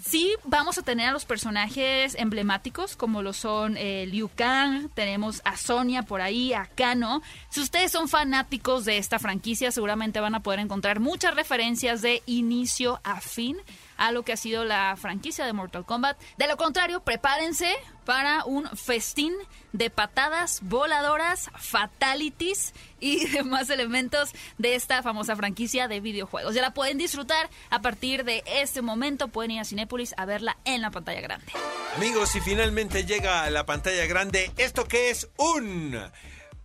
Sí, 0.01 0.35
vamos 0.45 0.79
a 0.79 0.83
tener 0.83 1.09
a 1.09 1.13
los 1.13 1.25
personajes 1.25 2.15
emblemáticos 2.17 2.97
como 2.97 3.23
lo 3.23 3.33
son 3.33 3.77
eh, 3.77 4.07
Liu 4.07 4.31
Kang, 4.35 4.91
tenemos 4.95 5.41
a 5.45 5.57
Sonia 5.57 6.03
por 6.03 6.21
ahí, 6.21 6.53
a 6.53 6.67
Kano. 6.67 7.23
Si 7.49 7.61
ustedes 7.61 7.93
son 7.93 8.09
fanáticos 8.09 8.85
de 8.85 8.99
esta 8.99 9.19
franquicia, 9.19 9.71
seguramente 9.71 10.21
van 10.21 10.35
a 10.35 10.43
poder 10.43 10.61
encontrar 10.61 11.01
muchas 11.01 11.35
referencias 11.35 12.03
de 12.03 12.23
inicio 12.27 13.01
a 13.05 13.21
fin 13.21 13.57
a 13.97 14.13
lo 14.13 14.23
que 14.23 14.33
ha 14.33 14.37
sido 14.37 14.65
la 14.65 14.97
franquicia 14.97 15.47
de 15.47 15.53
Mortal 15.53 15.85
Kombat. 15.85 16.19
De 16.37 16.47
lo 16.47 16.57
contrario, 16.57 17.01
prepárense 17.01 17.75
para 18.05 18.45
un 18.45 18.69
festín 18.77 19.33
de 19.73 19.91
patadas 19.91 20.61
voladoras, 20.63 21.51
fatalities 21.59 22.75
y 23.01 23.27
demás 23.31 23.71
elementos 23.71 24.33
de 24.59 24.75
esta 24.75 25.03
famosa 25.03 25.37
franquicia 25.37 25.89
de 25.89 26.01
videojuegos. 26.01 26.55
Ya 26.55 26.63
la 26.63 26.75
pueden 26.75 26.99
disfrutar 26.99 27.49
a 27.71 27.81
partir 27.81 28.25
de 28.25 28.43
este 28.47 28.83
momento. 28.83 29.29
Pueden 29.29 29.53
ir 29.53 29.61
a 29.61 29.65
Cinépolis 29.65 30.15
a 30.17 30.25
verla 30.27 30.57
en 30.65 30.83
la 30.83 30.91
pantalla 30.91 31.21
grande. 31.21 31.53
Amigos, 31.97 32.35
y 32.35 32.41
finalmente 32.41 33.05
llega 33.05 33.45
a 33.45 33.51
la 33.51 33.67
pantalla 33.67 34.07
grande 34.07 34.53
esto 34.57 34.85
que 34.85 35.11
es 35.11 35.29
un 35.37 35.99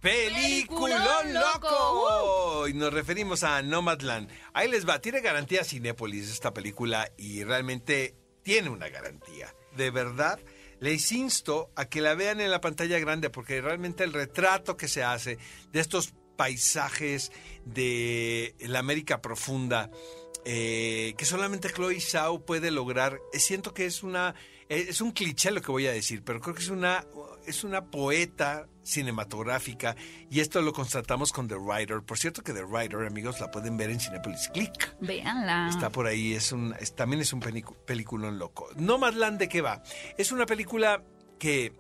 Peliculón 0.02 1.34
loco. 1.34 2.68
Y 2.68 2.74
nos 2.74 2.94
referimos 2.94 3.44
a 3.44 3.62
Nomadland. 3.62 4.30
Ahí 4.54 4.70
les 4.70 4.88
va, 4.88 5.02
tiene 5.02 5.20
garantía 5.20 5.64
Cinépolis 5.64 6.30
esta 6.30 6.54
película 6.54 7.12
y 7.18 7.44
realmente 7.44 8.16
tiene 8.42 8.70
una 8.70 8.88
garantía. 8.90 9.54
De 9.76 9.92
verdad, 9.92 10.40
les 10.80 11.12
insto 11.12 11.72
a 11.76 11.86
que 11.86 12.02
la 12.02 12.16
vean 12.16 12.40
en 12.40 12.52
la 12.52 12.62
pantalla 12.62 12.98
grande 13.00 13.30
porque 13.30 13.62
realmente 13.62 14.04
el 14.06 14.14
retrato 14.14 14.78
que 14.78 14.88
se 14.88 15.04
hace 15.04 15.38
de 15.72 15.80
estos 15.80 16.14
paisajes 16.38 17.34
de 17.66 18.56
la 18.60 18.80
América 18.80 19.22
profunda 19.22 19.92
eh, 20.46 21.14
que 21.18 21.26
solamente 21.26 21.70
Chloe 21.70 22.00
Zhao 22.00 22.46
puede 22.46 22.72
lograr, 22.72 23.20
siento 23.34 23.74
que 23.74 23.86
es 23.86 24.04
una 24.04 24.36
es 24.70 25.02
un 25.02 25.12
cliché 25.12 25.52
lo 25.52 25.62
que 25.62 25.72
voy 25.72 25.88
a 25.88 25.92
decir, 25.92 26.24
pero 26.24 26.40
creo 26.40 26.56
que 26.56 26.62
es 26.62 26.70
una 26.70 27.06
es 27.50 27.64
una 27.64 27.86
poeta 27.86 28.68
cinematográfica 28.84 29.96
y 30.30 30.40
esto 30.40 30.62
lo 30.62 30.72
constatamos 30.72 31.34
con 31.34 31.48
The 31.48 31.56
Writer. 31.56 32.02
Por 32.04 32.18
cierto 32.20 32.44
que 32.44 32.54
The 32.54 32.64
Writer, 32.64 33.06
amigos, 33.08 33.40
la 33.40 33.50
pueden 33.50 33.76
ver 33.76 33.90
en 33.90 34.00
Cinepolis 34.00 34.50
Click. 34.54 34.96
Véanla. 35.02 35.70
Está 35.70 35.90
por 35.90 36.06
ahí, 36.06 36.34
es 36.34 36.52
un, 36.52 36.76
también 36.96 37.22
es 37.22 37.34
un 37.34 37.40
película 37.40 38.30
loco. 38.30 38.70
Nomadland, 38.76 39.40
¿de 39.40 39.50
qué 39.50 39.62
va? 39.62 39.82
Es 40.18 40.32
una 40.32 40.46
película 40.46 41.04
que 41.40 41.74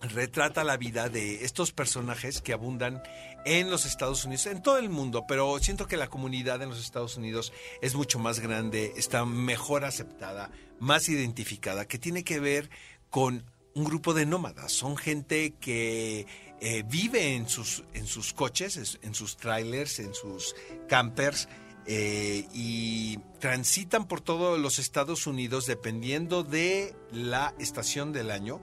retrata 0.00 0.64
la 0.64 0.76
vida 0.76 1.08
de 1.08 1.44
estos 1.44 1.72
personajes 1.72 2.42
que 2.42 2.52
abundan 2.52 3.02
en 3.44 3.70
los 3.70 3.86
Estados 3.86 4.24
Unidos, 4.24 4.46
en 4.46 4.60
todo 4.60 4.78
el 4.78 4.90
mundo, 4.90 5.24
pero 5.28 5.58
siento 5.60 5.86
que 5.86 5.96
la 5.96 6.08
comunidad 6.08 6.60
en 6.62 6.68
los 6.68 6.80
Estados 6.80 7.16
Unidos 7.16 7.52
es 7.80 7.94
mucho 7.94 8.18
más 8.18 8.40
grande, 8.40 8.92
está 8.96 9.24
mejor 9.24 9.84
aceptada, 9.84 10.50
más 10.80 11.08
identificada, 11.08 11.86
que 11.86 11.98
tiene 11.98 12.24
que 12.24 12.40
ver 12.40 12.70
con 13.08 13.44
un 13.76 13.84
grupo 13.84 14.14
de 14.14 14.24
nómadas, 14.24 14.72
son 14.72 14.96
gente 14.96 15.54
que 15.60 16.26
eh, 16.60 16.82
vive 16.88 17.34
en 17.34 17.46
sus, 17.46 17.84
en 17.92 18.06
sus 18.06 18.32
coches, 18.32 18.98
en 19.02 19.14
sus 19.14 19.36
trailers, 19.36 19.98
en 19.98 20.14
sus 20.14 20.56
campers, 20.88 21.46
eh, 21.86 22.48
y 22.54 23.18
transitan 23.38 24.08
por 24.08 24.22
todos 24.22 24.58
los 24.58 24.80
Estados 24.80 25.26
Unidos 25.26 25.66
dependiendo 25.66 26.42
de 26.42 26.96
la 27.12 27.54
estación 27.60 28.12
del 28.12 28.32
año 28.32 28.60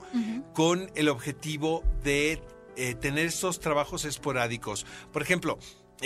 con 0.52 0.90
el 0.94 1.08
objetivo 1.08 1.82
de 2.02 2.42
eh, 2.76 2.94
tener 2.94 3.26
estos 3.26 3.60
trabajos 3.60 4.04
esporádicos. 4.04 4.84
Por 5.10 5.22
ejemplo, 5.22 5.58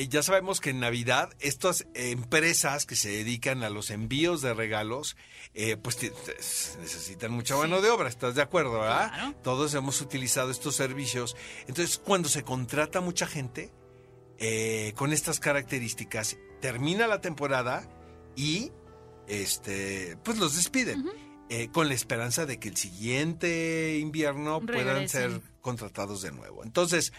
ya 0.06 0.22
sabemos 0.22 0.60
que 0.60 0.70
en 0.70 0.78
Navidad 0.78 1.30
estas 1.40 1.86
empresas 1.94 2.86
que 2.86 2.94
se 2.94 3.08
dedican 3.08 3.64
a 3.64 3.70
los 3.70 3.90
envíos 3.90 4.42
de 4.42 4.54
regalos, 4.54 5.16
eh, 5.54 5.76
pues 5.76 5.98
necesitan 6.80 7.32
mucha 7.32 7.56
mano 7.56 7.80
de 7.80 7.90
obra, 7.90 8.08
¿estás 8.08 8.36
de 8.36 8.42
acuerdo? 8.42 8.80
¿verdad? 8.80 9.34
Todos 9.42 9.74
hemos 9.74 10.00
utilizado 10.00 10.52
estos 10.52 10.76
servicios. 10.76 11.36
Entonces, 11.66 11.98
cuando 11.98 12.28
se 12.28 12.44
contrata 12.44 13.00
mucha 13.00 13.26
gente 13.26 13.72
eh, 14.38 14.92
con 14.94 15.12
estas 15.12 15.40
características, 15.40 16.36
termina 16.60 17.08
la 17.08 17.20
temporada 17.20 17.88
y 18.36 18.70
este, 19.26 20.16
pues 20.22 20.38
los 20.38 20.54
despiden. 20.54 21.10
con 21.72 21.88
la 21.88 21.94
esperanza 21.94 22.44
de 22.44 22.60
que 22.60 22.68
el 22.68 22.76
siguiente 22.76 23.96
invierno 23.98 24.60
puedan 24.60 25.08
ser 25.08 25.40
contratados 25.62 26.20
de 26.20 26.30
nuevo. 26.30 26.62
Entonces, 26.62 27.12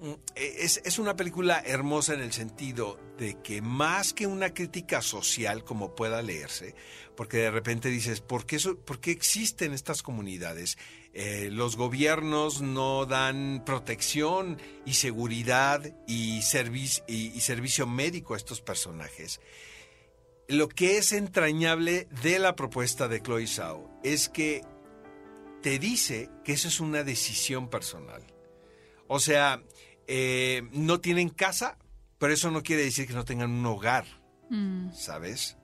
Mm, 0.00 0.14
es, 0.34 0.98
una 0.98 1.14
película 1.14 1.62
hermosa 1.64 2.14
en 2.14 2.20
el 2.20 2.32
sentido 2.32 2.98
de 3.18 3.36
que 3.42 3.60
más 3.60 4.14
que 4.14 4.26
una 4.26 4.54
crítica 4.54 5.02
social 5.02 5.62
como 5.62 5.94
pueda 5.94 6.22
leerse, 6.22 6.74
porque 7.16 7.36
de 7.36 7.50
repente 7.50 7.90
dices, 7.90 8.22
¿por 8.22 8.46
qué, 8.46 8.58
por 8.86 8.98
qué 9.00 9.10
existen 9.10 9.74
estas 9.74 10.02
comunidades? 10.02 10.78
Eh, 11.12 11.50
los 11.52 11.76
gobiernos 11.76 12.62
no 12.62 13.04
dan 13.04 13.62
protección 13.66 14.58
y 14.86 14.94
seguridad 14.94 15.94
y, 16.06 16.38
y 16.38 17.40
servicio 17.40 17.86
médico 17.86 18.32
a 18.32 18.38
estos 18.38 18.62
personajes. 18.62 19.38
Lo 20.48 20.68
que 20.68 20.96
es 20.96 21.12
entrañable 21.12 22.08
de 22.22 22.38
la 22.38 22.56
propuesta 22.56 23.06
de 23.06 23.20
Chloe 23.20 23.46
Zhao 23.46 24.00
es 24.02 24.30
que 24.30 24.62
te 25.60 25.78
dice 25.78 26.30
que 26.42 26.54
eso 26.54 26.68
es 26.68 26.80
una 26.80 27.04
decisión 27.04 27.68
personal. 27.68 28.22
O 29.12 29.18
sea, 29.18 29.62
eh, 30.12 30.68
no 30.72 31.00
tienen 31.00 31.28
casa, 31.28 31.78
pero 32.18 32.32
eso 32.32 32.50
no 32.50 32.64
quiere 32.64 32.82
decir 32.82 33.06
que 33.06 33.12
no 33.12 33.24
tengan 33.24 33.48
un 33.52 33.64
hogar, 33.64 34.04
mm. 34.50 34.92
¿sabes? 34.92 35.56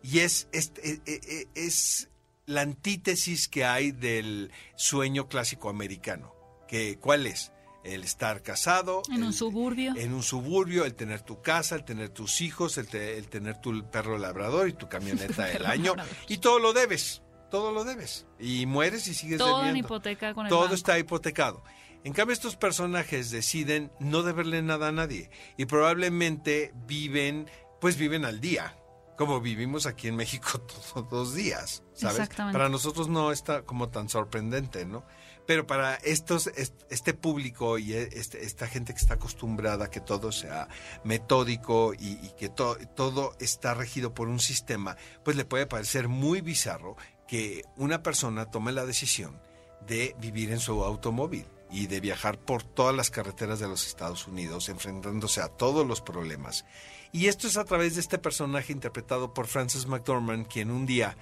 Y 0.00 0.20
es, 0.20 0.48
es, 0.52 0.72
e, 0.84 1.00
e, 1.06 1.20
e, 1.26 1.48
es, 1.56 2.08
la 2.46 2.60
antítesis 2.60 3.48
que 3.48 3.64
hay 3.64 3.90
del 3.90 4.52
sueño 4.76 5.26
clásico 5.28 5.68
americano. 5.68 6.32
Que, 6.68 6.98
¿Cuál 7.00 7.26
es? 7.26 7.50
El 7.82 8.04
estar 8.04 8.42
casado. 8.42 9.02
En 9.10 9.24
un 9.24 9.32
suburbio. 9.32 9.96
En 9.96 10.14
un 10.14 10.22
suburbio, 10.22 10.84
el 10.84 10.94
tener 10.94 11.22
tu 11.22 11.42
casa, 11.42 11.74
el 11.74 11.84
tener 11.84 12.10
tus 12.10 12.42
hijos, 12.42 12.78
el, 12.78 12.86
tener 12.86 13.60
tu 13.60 13.90
perro 13.90 14.18
labrador 14.18 14.68
y 14.68 14.72
tu 14.72 14.88
camioneta 14.88 15.46
del 15.46 15.66
año. 15.66 15.94
Y 16.28 16.38
todo 16.38 16.60
lo 16.60 16.72
debes. 16.72 17.22
Todo 17.50 17.72
lo 17.72 17.82
debes. 17.82 18.26
Y 18.38 18.66
mueres 18.66 19.08
y 19.08 19.14
sigues 19.14 19.38
todo 19.38 19.64
debiendo. 19.64 19.88
Todo 19.88 19.96
hipoteca 19.96 20.32
con 20.32 20.46
el 20.46 20.50
Todo 20.50 20.74
está 20.74 20.96
hipotecado. 20.96 21.64
En 22.02 22.12
cambio, 22.14 22.32
estos 22.32 22.56
personajes 22.56 23.30
deciden 23.30 23.92
no 24.00 24.22
deberle 24.22 24.62
nada 24.62 24.88
a 24.88 24.92
nadie 24.92 25.30
y 25.56 25.66
probablemente 25.66 26.72
viven, 26.86 27.50
pues 27.80 27.96
viven 27.96 28.24
al 28.24 28.40
día, 28.40 28.76
como 29.18 29.42
vivimos 29.42 29.84
aquí 29.84 30.08
en 30.08 30.16
México 30.16 30.60
todos 30.94 31.12
los 31.12 31.34
días, 31.34 31.82
¿sabes? 31.92 32.30
Para 32.30 32.70
nosotros 32.70 33.08
no 33.08 33.32
está 33.32 33.62
como 33.62 33.90
tan 33.90 34.08
sorprendente, 34.08 34.86
¿no? 34.86 35.04
Pero 35.46 35.66
para 35.66 35.96
estos, 35.96 36.46
este 36.46 37.12
público 37.12 37.76
y 37.76 37.92
este, 37.92 38.44
esta 38.44 38.66
gente 38.66 38.94
que 38.94 39.00
está 39.00 39.14
acostumbrada 39.14 39.86
a 39.86 39.90
que 39.90 40.00
todo 40.00 40.32
sea 40.32 40.68
metódico 41.04 41.92
y, 41.92 42.16
que 42.38 42.48
todo 42.48 43.36
está 43.40 43.74
regido 43.74 44.14
por 44.14 44.28
un 44.28 44.38
sistema, 44.38 44.96
pues 45.24 45.36
le 45.36 45.44
puede 45.44 45.66
parecer 45.66 46.08
muy 46.08 46.40
bizarro 46.40 46.96
que 47.28 47.64
una 47.76 48.02
persona 48.02 48.46
tome 48.46 48.72
la 48.72 48.86
decisión 48.86 49.38
de 49.86 50.14
vivir 50.18 50.50
en 50.52 50.60
su 50.60 50.84
automóvil 50.84 51.46
y 51.70 51.86
de 51.86 52.00
viajar 52.00 52.38
por 52.38 52.62
todas 52.62 52.94
las 52.94 53.10
carreteras 53.10 53.60
de 53.60 53.68
los 53.68 53.86
Estados 53.86 54.26
Unidos, 54.26 54.68
enfrentándose 54.68 55.40
a 55.40 55.48
todos 55.48 55.86
los 55.86 56.00
problemas. 56.00 56.64
Y 57.12 57.26
esto 57.26 57.46
es 57.46 57.56
a 57.56 57.64
través 57.64 57.94
de 57.94 58.00
este 58.00 58.18
personaje 58.18 58.72
interpretado 58.72 59.34
por 59.34 59.46
Francis 59.46 59.86
McDormand, 59.86 60.46
quien 60.46 60.70
un 60.70 60.86
día, 60.86 61.16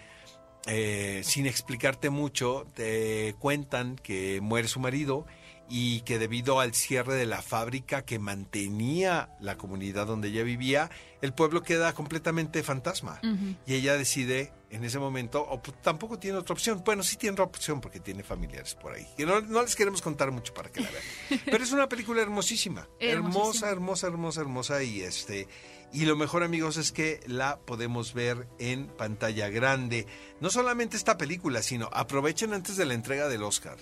eh, 0.66 1.22
sin 1.24 1.46
explicarte 1.46 2.10
mucho, 2.10 2.66
te 2.74 3.34
cuentan 3.38 3.96
que 3.96 4.40
muere 4.42 4.68
su 4.68 4.80
marido 4.80 5.26
y 5.70 6.00
que 6.00 6.18
debido 6.18 6.60
al 6.60 6.74
cierre 6.74 7.14
de 7.14 7.26
la 7.26 7.42
fábrica 7.42 8.02
que 8.02 8.18
mantenía 8.18 9.30
la 9.40 9.56
comunidad 9.56 10.06
donde 10.06 10.28
ella 10.28 10.42
vivía, 10.42 10.90
el 11.20 11.34
pueblo 11.34 11.62
queda 11.62 11.92
completamente 11.92 12.62
fantasma. 12.62 13.20
Y 13.66 13.74
ella 13.74 13.96
decide 13.96 14.52
en 14.70 14.84
ese 14.84 14.98
momento, 14.98 15.46
o 15.48 15.60
tampoco 15.82 16.18
tiene 16.18 16.38
otra 16.38 16.52
opción. 16.52 16.82
Bueno, 16.84 17.02
sí 17.02 17.16
tiene 17.16 17.32
otra 17.32 17.44
opción 17.44 17.80
porque 17.80 18.00
tiene 18.00 18.22
familiares 18.22 18.74
por 18.74 18.92
ahí. 18.92 19.06
No, 19.18 19.62
les 19.62 19.76
queremos 19.76 20.02
contar 20.02 20.30
mucho 20.30 20.52
para 20.52 20.70
que 20.70 20.80
la 20.80 20.90
vean. 20.90 21.40
Pero 21.44 21.64
es 21.64 21.72
una 21.72 21.88
película 21.88 22.22
hermosísima. 22.22 22.88
hermosa, 23.00 23.70
hermosa, 23.70 24.06
hermosa, 24.08 24.40
hermosa. 24.40 24.82
Y 24.82 25.02
este. 25.02 25.48
Y 25.90 26.04
lo 26.04 26.16
mejor, 26.16 26.42
amigos, 26.42 26.76
es 26.76 26.92
que 26.92 27.20
la 27.26 27.60
podemos 27.60 28.12
ver 28.12 28.46
en 28.58 28.88
pantalla 28.88 29.48
grande. 29.48 30.06
No 30.40 30.50
solamente 30.50 30.98
esta 30.98 31.16
película, 31.16 31.62
sino 31.62 31.88
aprovechen 31.92 32.52
antes 32.52 32.76
de 32.76 32.84
la 32.84 32.92
entrega 32.94 33.28
del 33.28 33.42
Oscar 33.42 33.78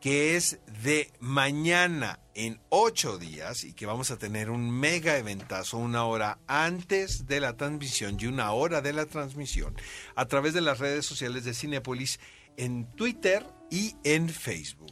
que 0.00 0.36
es 0.36 0.58
de 0.82 1.12
mañana 1.20 2.20
en 2.34 2.60
ocho 2.70 3.18
días 3.18 3.64
y 3.64 3.74
que 3.74 3.86
vamos 3.86 4.10
a 4.10 4.18
tener 4.18 4.50
un 4.50 4.70
mega 4.70 5.18
eventazo 5.18 5.76
una 5.76 6.04
hora 6.04 6.38
antes 6.46 7.26
de 7.26 7.40
la 7.40 7.56
transmisión 7.56 8.16
y 8.18 8.26
una 8.26 8.52
hora 8.52 8.80
de 8.80 8.92
la 8.92 9.06
transmisión 9.06 9.74
a 10.16 10.26
través 10.26 10.54
de 10.54 10.62
las 10.62 10.78
redes 10.78 11.04
sociales 11.04 11.44
de 11.44 11.54
Cinepolis 11.54 12.18
en 12.56 12.90
Twitter 12.92 13.46
y 13.70 13.94
en 14.04 14.28
Facebook. 14.28 14.90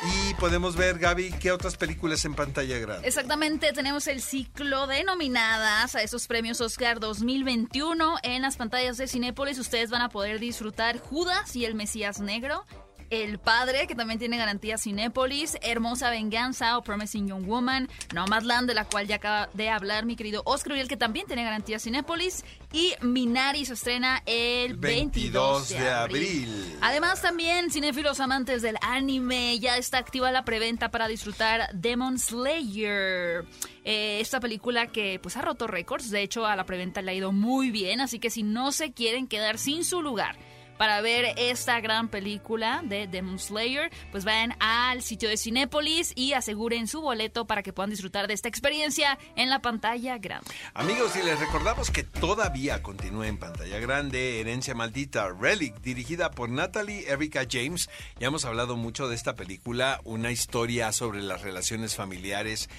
Y 0.00 0.34
podemos 0.34 0.76
ver, 0.76 0.98
Gaby, 0.98 1.32
qué 1.40 1.50
otras 1.50 1.76
películas 1.76 2.24
en 2.24 2.34
pantalla 2.34 2.78
grande. 2.78 3.08
Exactamente, 3.08 3.72
tenemos 3.72 4.06
el 4.06 4.22
ciclo 4.22 4.86
de 4.86 5.02
nominadas 5.02 5.96
a 5.96 6.02
esos 6.02 6.28
premios 6.28 6.60
Oscar 6.60 7.00
2021 7.00 8.18
en 8.22 8.42
las 8.42 8.56
pantallas 8.56 8.96
de 8.96 9.08
Cinépolis. 9.08 9.58
Ustedes 9.58 9.90
van 9.90 10.02
a 10.02 10.08
poder 10.08 10.38
disfrutar 10.38 10.98
Judas 10.98 11.56
y 11.56 11.64
el 11.64 11.74
Mesías 11.74 12.20
Negro, 12.20 12.64
el 13.10 13.38
Padre, 13.38 13.86
que 13.86 13.94
también 13.94 14.18
tiene 14.18 14.36
garantía 14.36 14.78
Cinépolis, 14.78 15.56
Hermosa 15.62 16.10
Venganza 16.10 16.76
o 16.78 16.82
Promising 16.82 17.28
Young 17.28 17.46
Woman, 17.46 17.88
Nomadland, 18.14 18.68
de 18.68 18.74
la 18.74 18.84
cual 18.84 19.06
ya 19.06 19.16
acaba 19.16 19.48
de 19.54 19.70
hablar 19.70 20.04
mi 20.04 20.16
querido 20.16 20.42
Oscar 20.44 20.72
Uriel, 20.72 20.88
que 20.88 20.96
también 20.96 21.26
tiene 21.26 21.44
garantía 21.44 21.78
Cinépolis, 21.78 22.44
y 22.72 22.94
Minari 23.00 23.64
se 23.64 23.74
estrena 23.74 24.22
el 24.26 24.76
22, 24.76 25.70
de, 25.70 25.88
abril. 25.88 26.76
Además 26.80 27.22
también, 27.22 27.70
cinéfilos 27.70 28.20
amantes 28.20 28.62
del 28.62 28.76
anime, 28.82 29.58
ya 29.58 29.76
está 29.76 29.98
activa 29.98 30.30
la 30.30 30.44
preventa 30.44 30.90
para 30.90 31.08
disfrutar 31.08 31.70
Demon 31.72 32.18
Slayer. 32.18 33.46
Eh, 33.84 34.20
esta 34.20 34.38
película 34.38 34.88
que 34.88 35.18
pues 35.22 35.36
ha 35.36 35.42
roto 35.42 35.66
récords, 35.66 36.10
de 36.10 36.22
hecho 36.22 36.44
a 36.44 36.56
la 36.56 36.66
preventa 36.66 37.00
le 37.00 37.12
ha 37.12 37.14
ido 37.14 37.32
muy 37.32 37.70
bien, 37.70 38.02
así 38.02 38.18
que 38.18 38.28
si 38.28 38.42
no 38.42 38.70
se 38.70 38.92
quieren 38.92 39.26
quedar 39.26 39.56
sin 39.56 39.82
su 39.84 40.02
lugar 40.02 40.36
para 40.78 41.00
ver 41.00 41.34
esta 41.36 41.80
gran 41.80 42.08
película 42.08 42.80
de 42.84 43.06
Demon 43.06 43.38
Slayer, 43.38 43.90
pues 44.10 44.24
vayan 44.24 44.54
al 44.60 45.02
sitio 45.02 45.28
de 45.28 45.36
Cinépolis 45.36 46.12
y 46.14 46.32
aseguren 46.32 46.86
su 46.86 47.02
boleto 47.02 47.46
para 47.46 47.62
que 47.62 47.72
puedan 47.72 47.90
disfrutar 47.90 48.28
de 48.28 48.34
esta 48.34 48.48
experiencia 48.48 49.18
en 49.36 49.50
la 49.50 49.60
pantalla 49.60 50.18
grande. 50.18 50.50
Amigos, 50.74 51.16
y 51.16 51.24
les 51.24 51.38
recordamos 51.40 51.90
que 51.90 52.04
todavía 52.04 52.82
continúa 52.82 53.26
en 53.26 53.38
pantalla 53.38 53.78
grande 53.78 54.40
Herencia 54.40 54.74
Maldita 54.74 55.28
Relic, 55.28 55.80
dirigida 55.80 56.30
por 56.30 56.48
Natalie 56.48 57.08
Erika 57.08 57.46
James. 57.50 57.90
Ya 58.20 58.28
hemos 58.28 58.44
hablado 58.44 58.76
mucho 58.76 59.08
de 59.08 59.16
esta 59.16 59.34
película, 59.34 60.00
una 60.04 60.30
historia 60.30 60.92
sobre 60.92 61.22
las 61.22 61.42
relaciones 61.42 61.96
familiares 61.96 62.70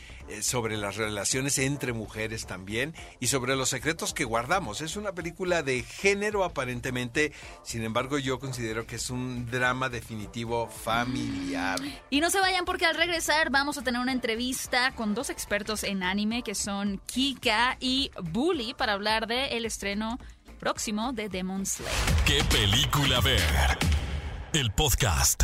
sobre 0.42 0.78
las 0.78 0.96
relaciones 0.96 1.58
entre 1.60 1.94
mujeres 1.94 2.46
también 2.46 2.94
y 3.20 3.28
sobre 3.28 3.56
los 3.56 3.70
secretos 3.70 4.14
que 4.14 4.24
guardamos. 4.24 4.82
Es 4.82 4.96
una 4.96 5.14
película 5.14 5.64
de 5.64 5.84
género 5.84 6.44
aparentemente, 6.44 7.34
sin 7.64 7.84
embargo 7.84 8.18
yo 8.18 8.40
considero 8.40 8.86
que 8.86 8.96
es 8.96 9.10
un 9.10 9.50
drama 9.50 9.90
definitivo 9.90 10.68
familiar. 10.68 11.80
Y 12.10 12.22
no 12.22 12.30
se 12.30 12.40
vayan 12.40 12.66
porque 12.66 12.86
al 12.86 12.96
regresar 12.96 13.50
vamos 13.50 13.78
a 13.78 13.84
tener 13.84 14.02
una 14.02 14.12
entrevista 14.12 14.94
con 14.96 15.14
dos 15.14 15.30
expertos 15.30 15.84
en 15.84 16.04
anime 16.04 16.44
que 16.44 16.56
son 16.56 17.02
Kika 17.06 17.78
y 17.80 18.12
Bully 18.22 18.74
para 18.74 18.94
hablar 18.94 19.28
del 19.28 19.52
el 19.52 19.66
estreno 19.66 20.20
próximo 20.60 21.14
de 21.14 21.30
Demon 21.30 21.66
Slayer. 21.66 21.94
¿Qué 22.26 22.44
película 22.46 23.22
ver? 23.22 23.78
El 24.54 24.72
podcast. 24.72 25.44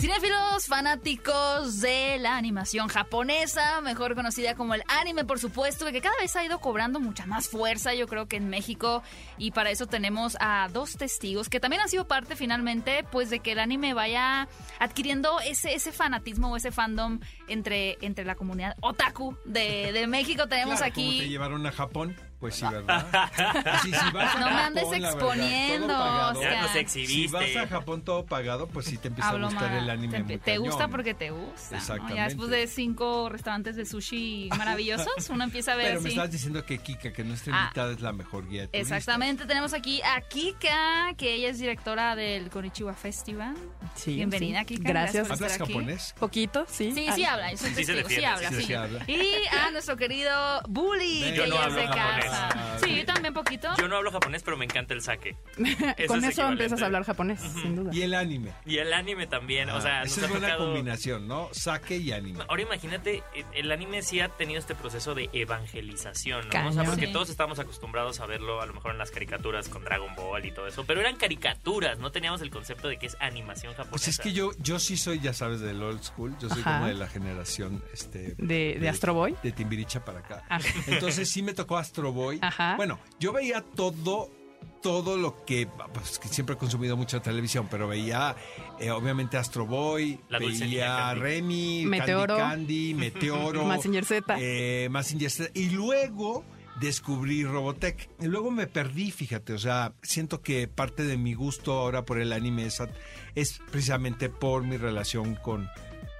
Cinéfilos 0.00 0.66
fanáticos 0.66 1.80
de 1.80 2.18
la 2.18 2.36
animación 2.36 2.88
japonesa, 2.88 3.80
mejor 3.82 4.14
conocida 4.14 4.54
como 4.54 4.74
el 4.74 4.82
anime, 4.88 5.24
por 5.24 5.38
supuesto, 5.38 5.84
que 5.92 6.00
cada 6.00 6.16
vez 6.18 6.34
ha 6.36 6.44
ido 6.44 6.58
cobrando 6.58 7.00
mucha 7.00 7.26
más 7.26 7.48
fuerza, 7.48 7.92
yo 7.94 8.06
creo 8.08 8.26
que 8.26 8.36
en 8.36 8.48
México, 8.48 9.02
y 9.36 9.50
para 9.50 9.70
eso 9.70 9.86
tenemos 9.86 10.36
a 10.40 10.68
dos 10.72 10.96
testigos 10.96 11.48
que 11.50 11.60
también 11.60 11.82
han 11.82 11.88
sido 11.88 12.06
parte 12.08 12.34
finalmente, 12.34 13.04
pues 13.12 13.28
de 13.30 13.40
que 13.40 13.52
el 13.52 13.58
anime 13.58 13.92
vaya 13.92 14.48
adquiriendo 14.78 15.38
ese, 15.40 15.74
ese 15.74 15.92
fanatismo 15.92 16.50
o 16.50 16.56
ese 16.56 16.72
fandom 16.72 17.20
entre, 17.48 17.98
entre 18.00 18.24
la 18.24 18.36
comunidad 18.36 18.76
otaku 18.80 19.36
de, 19.44 19.92
de 19.92 20.06
México. 20.06 20.46
Tenemos 20.48 20.76
Claro, 20.78 20.90
aquí... 20.92 21.04
¿cómo 21.08 21.18
te 21.20 21.28
llevaron 21.28 21.66
a 21.66 21.72
Japón? 21.72 22.16
Pues 22.40 22.54
sí, 22.54 22.64
¿verdad? 22.64 23.06
Sí, 23.82 23.92
si 23.92 24.10
vas 24.14 24.34
a 24.34 24.38
No 24.40 24.46
me 24.46 24.52
andes 24.62 24.88
verdad, 24.88 25.12
exponiendo, 25.12 25.88
pagado. 25.88 26.38
Oscar. 26.40 26.52
Ya 26.54 26.62
nos 26.62 26.70
Si 26.70 26.78
exhibiste. 26.78 27.36
vas 27.36 27.56
a 27.56 27.68
Japón 27.68 28.02
todo 28.02 28.24
pagado, 28.24 28.66
pues 28.66 28.86
sí 28.86 28.96
te 28.96 29.08
empieza 29.08 29.28
Hablo 29.28 29.48
a 29.48 29.50
gustar 29.50 29.68
mal. 29.72 29.82
el 29.82 29.89
anime 29.90 30.38
Te, 30.38 30.58
gusta 30.58 30.88
porque 30.88 31.14
te 31.14 31.30
gusta. 31.30 31.50
¿no? 31.64 31.70
Ya 31.70 31.76
Exactamente. 31.78 32.22
después 32.24 32.50
de 32.50 32.66
cinco 32.66 33.28
restaurantes 33.28 33.76
de 33.76 33.84
sushi 33.86 34.48
maravillosos, 34.58 35.28
uno 35.30 35.44
empieza 35.44 35.72
a 35.72 35.76
ver 35.76 35.88
Pero 35.88 36.00
me 36.02 36.08
estás 36.10 36.30
diciendo 36.30 36.64
que 36.64 36.78
Kika, 36.78 37.12
que 37.12 37.24
nuestra 37.24 37.54
Ah. 37.54 37.62
invitada 37.64 37.92
es 37.92 38.00
la 38.00 38.12
mejor 38.12 38.48
guía 38.48 38.66
de. 38.66 38.78
Exactamente, 38.78 39.46
tenemos 39.46 39.72
aquí 39.74 40.00
a 40.02 40.20
Kika, 40.22 41.14
que 41.16 41.34
ella 41.34 41.48
es 41.50 41.58
directora 41.58 42.16
del 42.16 42.50
Konichiwa 42.50 42.94
Festival. 42.94 43.54
Sí, 43.94 44.14
Bienvenida, 44.14 44.60
sí. 44.60 44.76
Kika. 44.76 44.88
Gracias. 44.88 45.30
¿Hablas 45.30 45.54
aquí. 45.60 45.72
japonés? 45.72 46.14
Poquito, 46.18 46.64
sí. 46.68 46.92
Sí, 46.92 47.06
Ah, 47.08 47.12
sí 47.14 47.24
habla, 47.24 47.50
es 47.52 47.62
un 47.62 47.68
Sí 47.70 47.74
testigo, 47.84 48.08
sí 48.08 48.24
habla, 48.24 48.48
sí, 48.50 48.54
sí. 48.56 48.62
sí 48.64 48.74
habla. 48.74 49.04
Y 49.08 49.34
a 49.56 49.70
nuestro 49.70 49.96
querido 49.96 50.60
Bully, 50.68 51.22
Ven. 51.22 51.30
que 51.32 51.36
Yo 51.38 51.46
no 51.46 51.54
ella 51.56 51.66
es 51.68 51.74
de 51.74 51.86
japonés. 51.86 52.24
casa. 52.26 52.78
Sí, 52.84 52.96
yo 52.96 53.04
también 53.06 53.34
poquito. 53.34 53.68
Yo 53.78 53.88
no 53.88 53.96
hablo 53.96 54.10
japonés, 54.12 54.42
pero 54.42 54.56
me 54.56 54.64
encanta 54.64 54.94
el 54.94 55.02
sake. 55.02 55.36
Con 56.06 56.24
es 56.24 56.30
eso 56.30 56.48
empiezas 56.48 56.80
a 56.82 56.86
hablar 56.86 57.04
japonés, 57.04 57.40
sin 57.40 57.76
duda. 57.76 57.90
Y 57.92 58.02
el 58.02 58.14
anime. 58.14 58.52
Y 58.66 58.78
el 58.78 58.92
anime 58.92 59.26
también, 59.26 59.70
o 59.80 59.82
sea, 59.82 60.02
esa 60.02 60.24
es 60.24 60.30
buena 60.30 60.48
tocado- 60.48 60.66
combinación, 60.66 61.26
¿no? 61.28 61.48
Sake 61.52 61.96
y 61.96 62.12
anime. 62.12 62.44
Ahora 62.48 62.62
imagínate, 62.62 63.22
eh, 63.34 63.44
el 63.54 63.70
anime 63.72 64.02
sí 64.02 64.20
ha 64.20 64.28
tenido 64.28 64.58
este 64.60 64.74
proceso 64.74 65.14
de 65.14 65.28
evangelización, 65.32 66.42
¿no? 66.42 66.48
O 66.48 66.50
Cañón. 66.50 66.74
sea, 66.74 66.84
porque 66.84 67.06
Sí. 67.06 67.12
todos 67.12 67.30
estamos 67.30 67.58
acostumbrados 67.58 68.20
a 68.20 68.26
verlo 68.26 68.60
a 68.60 68.66
lo 68.66 68.74
mejor 68.74 68.92
en 68.92 68.98
las 68.98 69.10
caricaturas 69.10 69.68
con 69.68 69.84
Dragon 69.84 70.14
Ball 70.16 70.44
y 70.44 70.52
todo 70.52 70.66
eso, 70.66 70.84
pero 70.86 71.00
eran 71.00 71.16
caricaturas, 71.16 71.98
no 71.98 72.10
teníamos 72.12 72.40
el 72.42 72.50
concepto 72.50 72.88
de 72.88 72.98
que 72.98 73.06
es 73.06 73.16
animación 73.20 73.72
japonesa. 73.74 73.90
Pues 73.90 74.08
es 74.08 74.18
que 74.18 74.32
yo, 74.32 74.50
yo 74.58 74.78
sí 74.78 74.96
soy, 74.96 75.20
ya 75.20 75.32
sabes, 75.32 75.60
del 75.60 75.82
old 75.82 76.02
school. 76.02 76.34
Yo 76.40 76.48
soy 76.48 76.60
Ajá. 76.60 76.74
como 76.74 76.86
de 76.86 76.94
la 76.94 77.08
generación 77.08 77.82
este, 77.92 78.34
De, 78.38 78.76
de 78.80 78.88
Astro 78.88 79.14
Boy. 79.14 79.34
de 79.42 79.52
Timbiricha 79.52 80.04
para 80.04 80.20
acá. 80.20 80.44
Ah. 80.48 80.58
Entonces 80.86 81.28
sí 81.28 81.42
me 81.42 81.52
tocó 81.54 81.76
Astro 81.78 82.12
Boy. 82.12 82.38
Ajá. 82.42 82.76
Bueno, 82.76 82.98
yo 83.18 83.32
veía 83.32 83.62
todo 83.62 84.30
todo 84.82 85.16
lo 85.16 85.44
que, 85.44 85.68
pues, 85.92 86.18
que 86.18 86.28
siempre 86.28 86.54
he 86.54 86.58
consumido 86.58 86.96
mucha 86.96 87.20
televisión, 87.20 87.68
pero 87.70 87.86
veía 87.88 88.34
eh, 88.78 88.90
obviamente 88.90 89.36
Astro 89.36 89.66
Boy, 89.66 90.20
La 90.28 90.38
veía. 90.38 91.14
Remy, 91.14 91.84
Meteoro. 91.86 92.36
Candy, 92.36 92.92
Candy 92.92 92.94
Meteoro, 92.94 93.64
Mazinger 93.64 94.04
Z. 94.04 94.36
eh, 94.40 94.88
Mazinger 94.90 95.30
Z, 95.30 95.50
y 95.54 95.70
luego 95.70 96.44
descubrí 96.80 97.44
Robotech. 97.44 98.08
Y 98.20 98.26
luego 98.26 98.50
me 98.50 98.66
perdí, 98.66 99.10
fíjate, 99.10 99.52
o 99.52 99.58
sea, 99.58 99.92
siento 100.02 100.40
que 100.40 100.66
parte 100.66 101.04
de 101.04 101.16
mi 101.18 101.34
gusto 101.34 101.74
ahora 101.74 102.04
por 102.04 102.18
el 102.18 102.32
anime 102.32 102.66
es, 102.66 102.82
es 103.34 103.60
precisamente 103.70 104.30
por 104.30 104.64
mi 104.64 104.76
relación 104.78 105.34
con 105.34 105.68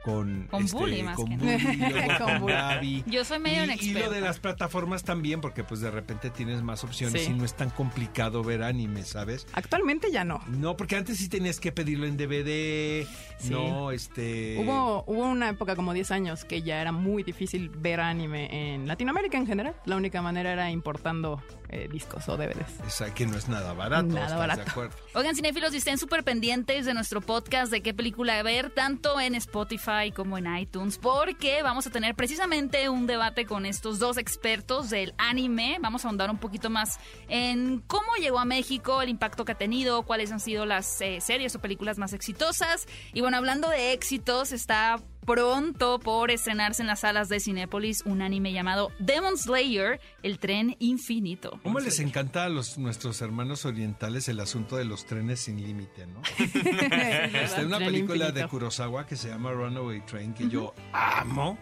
con, 0.04 0.46
Con 0.50 0.66
Bully, 0.66 1.02
más 1.02 1.16
con 1.16 1.28
que 1.28 1.36
Bully, 1.36 2.08
Con. 2.18 3.04
Yo 3.10 3.24
soy 3.24 3.38
medio 3.38 3.58
y, 3.58 3.60
y 3.60 3.64
inexperta. 3.64 4.06
lo 4.06 4.12
de 4.12 4.20
las 4.20 4.38
plataformas 4.38 5.04
también, 5.04 5.40
porque 5.40 5.64
pues 5.64 5.80
de 5.80 5.90
repente 5.90 6.30
tienes 6.30 6.62
más 6.62 6.84
opciones 6.84 7.22
Sí. 7.24 7.30
y 7.30 7.34
no 7.34 7.44
es 7.44 7.54
tan 7.54 7.70
complicado 7.70 8.42
ver 8.42 8.62
anime, 8.62 9.04
¿sabes? 9.04 9.46
Actualmente 9.52 10.10
ya 10.10 10.24
no. 10.24 10.40
No, 10.48 10.76
porque 10.76 10.96
antes 10.96 11.18
sí 11.18 11.28
tenías 11.28 11.60
que 11.60 11.72
pedirlo 11.72 12.06
en 12.06 12.16
DVD, 12.16 13.06
Sí. 13.38 13.50
no, 13.50 13.90
este... 13.90 14.58
Hubo, 14.58 15.04
hubo 15.06 15.24
una 15.24 15.48
época 15.50 15.76
como 15.76 15.92
10 15.92 16.10
años 16.10 16.44
que 16.44 16.62
ya 16.62 16.80
era 16.80 16.92
muy 16.92 17.22
difícil 17.22 17.68
ver 17.70 18.00
anime 18.00 18.74
en 18.74 18.86
Latinoamérica 18.88 19.36
en 19.38 19.46
general. 19.46 19.74
La 19.84 19.96
única 19.96 20.22
manera 20.22 20.52
era 20.52 20.70
importando 20.70 21.42
eh, 21.72 21.88
discos 21.90 22.28
o 22.28 22.36
DVDs. 22.36 22.80
Esa 22.86 23.14
que 23.14 23.26
no 23.26 23.36
es 23.36 23.48
nada 23.48 23.72
barato, 23.72 24.04
Nada 24.06 24.22
¿estás 24.26 24.38
barato. 24.38 24.64
de 24.64 24.70
acuerdo? 24.70 24.96
Oigan, 25.14 25.34
cinéfilos, 25.36 25.72
y 25.72 25.76
estén 25.78 25.98
súper 25.98 26.24
pendientes 26.24 26.84
de 26.86 26.94
nuestro 26.94 27.20
podcast 27.20 27.70
de 27.70 27.80
qué 27.80 27.94
película 27.94 28.42
ver, 28.42 28.70
tanto 28.70 29.20
en 29.20 29.34
Spotify 29.36 30.12
como 30.14 30.36
en 30.38 30.56
iTunes, 30.56 30.98
porque 30.98 31.62
vamos 31.62 31.86
a 31.86 31.90
tener 31.90 32.14
precisamente 32.14 32.88
un 32.88 33.06
debate 33.06 33.46
con 33.46 33.66
estos 33.66 33.98
dos 33.98 34.16
expertos 34.18 34.90
del 34.90 35.14
anime. 35.18 35.78
Vamos 35.80 36.04
a 36.04 36.08
ahondar 36.08 36.30
un 36.30 36.38
poquito 36.38 36.70
más 36.70 36.98
en 37.28 37.80
cómo 37.86 38.14
llegó 38.18 38.38
a 38.38 38.44
México, 38.44 39.02
el 39.02 39.08
impacto 39.08 39.44
que 39.44 39.52
ha 39.52 39.58
tenido, 39.58 40.02
cuáles 40.02 40.32
han 40.32 40.40
sido 40.40 40.66
las 40.66 41.00
eh, 41.00 41.20
series 41.20 41.54
o 41.54 41.60
películas 41.60 41.98
más 41.98 42.12
exitosas. 42.12 42.86
Y 43.12 43.20
bueno, 43.20 43.36
hablando 43.36 43.68
de 43.68 43.92
éxitos, 43.92 44.52
está 44.52 45.00
pronto 45.24 45.98
por 45.98 46.30
estrenarse 46.30 46.82
en 46.82 46.88
las 46.88 47.00
salas 47.00 47.28
de 47.28 47.40
Cinépolis 47.40 48.02
un 48.04 48.22
anime 48.22 48.52
llamado 48.52 48.90
Demon 48.98 49.36
Slayer, 49.36 50.00
el 50.22 50.38
tren 50.38 50.76
infinito. 50.78 51.60
¿Cómo 51.62 51.78
les 51.80 52.00
encanta 52.00 52.44
a 52.44 52.48
los, 52.48 52.78
nuestros 52.78 53.20
hermanos 53.22 53.64
orientales 53.64 54.28
el 54.28 54.40
asunto 54.40 54.76
de 54.76 54.84
los 54.84 55.06
trenes 55.06 55.40
sin 55.40 55.62
límite, 55.62 56.06
no? 56.06 56.22
Está 56.38 57.62
una 57.62 57.78
película 57.78 58.30
de. 58.32 58.40
Kurosawa 58.48 59.06
que 59.06 59.16
se 59.16 59.28
llama 59.28 59.52
Runaway 59.52 60.00
Train 60.06 60.34
que 60.34 60.48
yo 60.48 60.74
amo. 60.92 61.56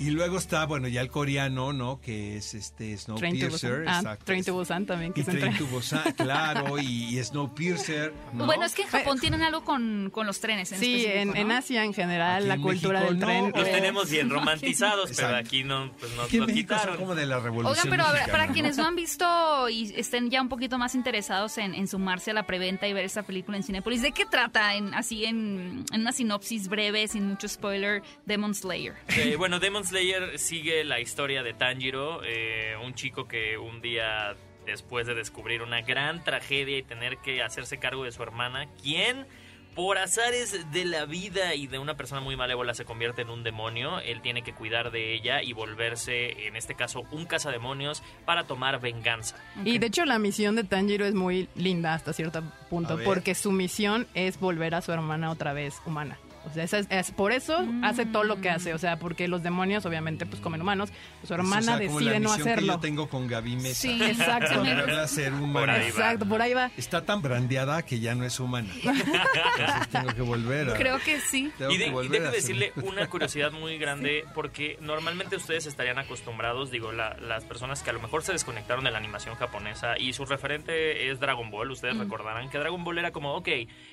Y 0.00 0.10
luego 0.10 0.38
está, 0.38 0.64
bueno, 0.64 0.88
ya 0.88 1.02
el 1.02 1.10
coreano, 1.10 1.72
¿no? 1.74 2.00
Que 2.00 2.36
es 2.38 2.54
este 2.54 2.96
Snowpiercer. 2.96 3.84
Ah, 3.86 4.16
Train 4.24 4.42
to 4.44 4.54
Busan 4.54 4.86
también. 4.86 5.12
Que 5.12 5.20
y 5.20 5.24
Train 5.24 5.56
to 5.58 5.66
Busan, 5.66 6.12
claro, 6.14 6.78
y, 6.78 7.18
y 7.18 7.22
Snowpiercer. 7.22 8.14
¿no? 8.32 8.46
Bueno, 8.46 8.64
es 8.64 8.74
que 8.74 8.82
en 8.82 8.88
Japón 8.88 9.18
tienen 9.20 9.42
algo 9.42 9.62
con, 9.62 10.08
con 10.10 10.26
los 10.26 10.40
trenes. 10.40 10.72
En 10.72 10.80
sí, 10.80 11.04
en, 11.06 11.28
¿no? 11.28 11.34
en, 11.34 11.52
Asia 11.52 11.84
en 11.84 11.92
general, 11.92 12.38
Aquí 12.38 12.48
la 12.48 12.54
en 12.54 12.62
cultura 12.62 13.00
México 13.00 13.12
del 13.12 13.20
no. 13.20 13.26
tren. 13.26 13.52
Los 13.54 13.70
tenemos 13.70 14.10
bien 14.10 14.30
romantizados, 14.30 15.10
pero 15.14 15.36
aquí 15.36 15.64
no, 15.64 15.92
pues 16.00 16.12
no 16.16 16.22
Aquí 16.22 16.36
en 16.36 16.42
lo 16.42 16.46
quitaron. 16.48 16.96
como 16.96 17.14
de 17.14 17.26
la 17.26 17.38
revolución 17.38 17.70
Oigan, 17.86 17.90
pero 17.90 18.04
mexicana, 18.12 18.32
para 18.32 18.46
¿no? 18.46 18.52
quienes 18.54 18.76
no 18.78 18.86
han 18.86 18.96
visto 18.96 19.68
y 19.68 19.92
estén 19.96 20.30
ya 20.30 20.40
un 20.40 20.48
poquito 20.48 20.78
más 20.78 20.94
interesados 20.94 21.58
en, 21.58 21.74
en 21.74 21.86
sumarse 21.86 22.30
a 22.30 22.34
la 22.34 22.46
preventa 22.46 22.88
y 22.88 22.94
ver 22.94 23.04
esta 23.04 23.22
película 23.22 23.58
en 23.58 23.62
Cinepolis, 23.64 24.00
¿de 24.00 24.12
qué 24.12 24.24
trata? 24.24 24.74
En, 24.76 24.94
así 24.94 25.26
en, 25.26 25.84
en 25.92 26.00
una 26.00 26.12
sinopsis 26.12 26.68
breve, 26.68 27.06
sin 27.06 27.28
mucho 27.28 27.48
spoiler, 27.48 28.02
Demon 28.24 28.54
Slayer. 28.54 28.94
Eh, 29.08 29.36
bueno, 29.36 29.60
Demon 29.60 29.84
Slayer 29.90 30.38
sigue 30.38 30.84
la 30.84 31.00
historia 31.00 31.42
de 31.42 31.52
Tanjiro, 31.52 32.20
eh, 32.24 32.76
un 32.80 32.94
chico 32.94 33.26
que 33.26 33.58
un 33.58 33.80
día 33.80 34.36
después 34.64 35.04
de 35.08 35.16
descubrir 35.16 35.62
una 35.62 35.80
gran 35.80 36.22
tragedia 36.22 36.78
y 36.78 36.84
tener 36.84 37.18
que 37.18 37.42
hacerse 37.42 37.78
cargo 37.78 38.04
de 38.04 38.12
su 38.12 38.22
hermana, 38.22 38.68
quien 38.80 39.26
por 39.74 39.98
azares 39.98 40.70
de 40.70 40.84
la 40.84 41.06
vida 41.06 41.56
y 41.56 41.66
de 41.66 41.80
una 41.80 41.96
persona 41.96 42.20
muy 42.20 42.36
malévola 42.36 42.72
se 42.74 42.84
convierte 42.84 43.22
en 43.22 43.30
un 43.30 43.42
demonio, 43.42 43.98
él 43.98 44.20
tiene 44.22 44.42
que 44.42 44.52
cuidar 44.52 44.92
de 44.92 45.12
ella 45.12 45.42
y 45.42 45.54
volverse, 45.54 46.46
en 46.46 46.54
este 46.54 46.76
caso, 46.76 47.02
un 47.10 47.26
cazademonios 47.26 48.00
para 48.24 48.44
tomar 48.44 48.80
venganza. 48.80 49.34
Y 49.64 49.78
de 49.78 49.86
hecho 49.86 50.04
la 50.04 50.20
misión 50.20 50.54
de 50.54 50.62
Tanjiro 50.62 51.04
es 51.04 51.14
muy 51.14 51.48
linda 51.56 51.94
hasta 51.94 52.12
cierto 52.12 52.44
punto, 52.68 52.96
porque 53.04 53.34
su 53.34 53.50
misión 53.50 54.06
es 54.14 54.38
volver 54.38 54.76
a 54.76 54.82
su 54.82 54.92
hermana 54.92 55.32
otra 55.32 55.52
vez 55.52 55.82
humana. 55.84 56.16
O 56.48 56.52
sea, 56.54 56.64
esa 56.64 56.78
es, 56.78 56.86
es- 56.90 57.10
por 57.10 57.32
eso 57.32 57.66
hace 57.82 58.06
todo 58.06 58.24
lo 58.24 58.40
que 58.40 58.48
hace, 58.50 58.72
o 58.72 58.78
sea, 58.78 58.98
porque 58.98 59.28
los 59.28 59.42
demonios 59.42 59.84
obviamente 59.84 60.24
pues 60.26 60.40
comen 60.40 60.62
humanos, 60.62 60.90
su 61.20 61.24
Eso, 61.24 61.34
hermana 61.34 61.74
o 61.74 61.78
sea, 61.78 61.86
como 61.86 61.98
decide 61.98 62.12
la 62.14 62.20
no 62.20 62.28
misión 62.30 62.44
que 62.46 62.52
hacerlo. 62.52 62.72
yo 62.74 62.80
tengo 62.80 63.08
con 63.08 63.26
Gaby 63.26 63.56
Mesa. 63.56 63.74
Sí, 63.74 64.02
Exacto. 64.02 64.64
Ser 65.06 65.32
humana. 65.34 65.52
Por 65.60 65.70
ahí 65.70 65.80
va. 65.82 65.88
Exacto, 65.88 66.26
por 66.26 66.42
ahí 66.42 66.54
va. 66.54 66.70
Está 66.76 67.04
tan 67.04 67.20
brandeada 67.22 67.82
que 67.82 68.00
ya 68.00 68.14
no 68.14 68.24
es 68.24 68.40
humana. 68.40 68.68
Entonces 68.82 69.88
tengo 69.90 70.14
que 70.14 70.22
volver 70.22 70.70
a... 70.70 70.74
Creo 70.74 70.98
que 70.98 71.20
sí. 71.20 71.52
tengo 71.58 71.72
Y, 71.72 71.78
de, 71.78 71.92
que 72.10 72.16
y 72.16 72.30
decirle 72.30 72.72
una 72.76 73.06
curiosidad 73.08 73.52
muy 73.52 73.76
grande, 73.78 74.24
porque 74.34 74.78
normalmente 74.80 75.36
ustedes 75.36 75.66
estarían 75.66 75.98
acostumbrados, 75.98 76.70
digo, 76.70 76.92
la- 76.92 77.16
las 77.18 77.44
personas 77.44 77.82
que 77.82 77.90
a 77.90 77.92
lo 77.92 78.00
mejor 78.00 78.22
se 78.22 78.32
desconectaron 78.32 78.84
de 78.84 78.90
la 78.90 78.98
animación 78.98 79.34
japonesa 79.36 79.98
y 79.98 80.12
su 80.12 80.24
referente 80.24 81.10
es 81.10 81.20
Dragon 81.20 81.50
Ball, 81.50 81.70
ustedes 81.70 81.96
recordarán 81.96 82.48
que 82.50 82.58
Dragon 82.58 82.82
Ball 82.84 82.98
era 82.98 83.10
como, 83.12 83.34
ok, 83.34 83.48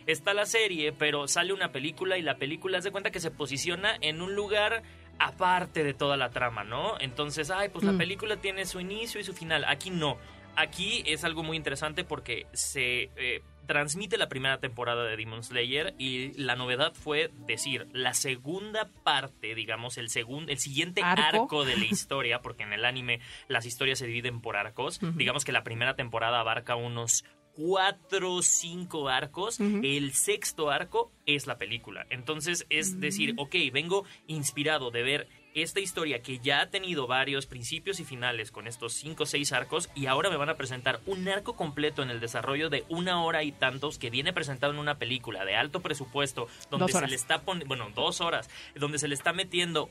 está 0.06 0.34
la 0.34 0.46
serie, 0.46 0.94
pero 0.94 1.28
sale 1.28 1.54
una 1.54 1.72
película 1.72 2.18
y 2.18 2.22
la 2.22 2.37
película 2.38 2.82
se 2.82 2.92
cuenta 2.92 3.12
que 3.12 3.20
se 3.20 3.32
posiciona 3.32 3.98
en 4.02 4.22
un 4.22 4.36
lugar 4.36 4.84
aparte 5.20 5.84
de 5.84 5.94
toda 5.94 6.16
la 6.18 6.30
trama, 6.30 6.64
¿no? 6.64 7.00
Entonces, 7.00 7.50
ay, 7.52 7.70
pues 7.70 7.84
la 7.84 7.94
Mm. 7.94 7.98
película 7.98 8.38
tiene 8.38 8.66
su 8.66 8.80
inicio 8.80 9.20
y 9.20 9.24
su 9.24 9.34
final, 9.34 9.66
aquí 9.66 9.90
no. 9.90 10.18
Aquí 10.56 11.04
es 11.06 11.24
algo 11.24 11.44
muy 11.44 11.56
interesante 11.58 12.04
porque 12.04 12.48
se 12.54 13.10
eh, 13.16 13.42
transmite 13.68 14.18
la 14.18 14.28
primera 14.30 14.60
temporada 14.60 15.04
de 15.06 15.16
Demon 15.18 15.44
Slayer 15.44 15.94
y 16.00 16.32
la 16.42 16.56
novedad 16.56 16.94
fue 16.94 17.30
decir 17.46 17.88
la 17.94 18.14
segunda 18.16 18.90
parte, 19.04 19.54
digamos, 19.56 19.98
el 19.98 20.10
segundo, 20.10 20.52
el 20.52 20.58
siguiente 20.58 21.02
Arco. 21.04 21.22
arco. 21.44 21.66
de 21.66 21.78
la 21.78 21.86
historia, 21.92 22.40
porque 22.42 22.64
en 22.64 22.74
el 22.74 22.86
anime 22.86 23.20
las 23.48 23.66
historias 23.66 24.00
se 24.00 24.08
dividen 24.08 24.40
por 24.42 24.56
arcos. 24.56 25.00
Digamos 25.16 25.46
que 25.46 25.52
la 25.52 25.64
primera 25.64 25.96
temporada 25.96 26.40
abarca 26.40 26.76
unos 26.76 27.24
cuatro 27.58 28.42
cinco 28.44 29.10
arcos. 29.10 29.60
El 29.60 30.14
sexto 30.14 30.70
arco 30.70 31.12
es 31.26 31.48
la 31.48 31.58
película. 31.58 32.06
Entonces 32.10 32.66
es 32.70 33.02
decir, 33.02 33.34
ok, 33.38 33.56
vengo 33.74 34.06
inspirado 34.28 34.92
de 34.92 35.04
ver 35.04 35.28
esta 35.56 35.80
historia 35.80 36.22
que 36.22 36.38
ya 36.38 36.62
ha 36.62 36.70
tenido 36.70 37.08
varios 37.08 37.48
principios 37.48 38.00
y 38.00 38.06
finales 38.06 38.52
con 38.52 38.68
estos 38.68 38.94
cinco 38.94 39.24
o 39.24 39.26
seis 39.26 39.52
arcos 39.52 39.90
y 39.96 40.06
ahora 40.06 40.30
me 40.30 40.38
van 40.38 40.50
a 40.50 40.56
presentar 40.56 41.00
un 41.08 41.28
arco 41.28 41.56
completo 41.56 42.04
en 42.04 42.12
el 42.12 42.20
desarrollo 42.20 42.70
de 42.70 42.86
una 42.90 43.24
hora 43.24 43.44
y 43.44 43.52
tantos 43.52 43.98
que 43.98 44.12
viene 44.12 44.34
presentado 44.34 44.72
en 44.74 44.80
una 44.80 45.00
película 45.00 45.46
de 45.46 45.56
alto 45.56 45.82
presupuesto 45.82 46.48
donde 46.70 46.92
se 46.92 47.08
le 47.08 47.16
está 47.16 47.42
poniendo, 47.42 47.68
bueno, 47.68 47.92
dos 47.96 48.22
horas, 48.22 48.50
donde 48.76 49.00
se 49.00 49.08
le 49.08 49.16
está 49.16 49.34
metiendo 49.34 49.90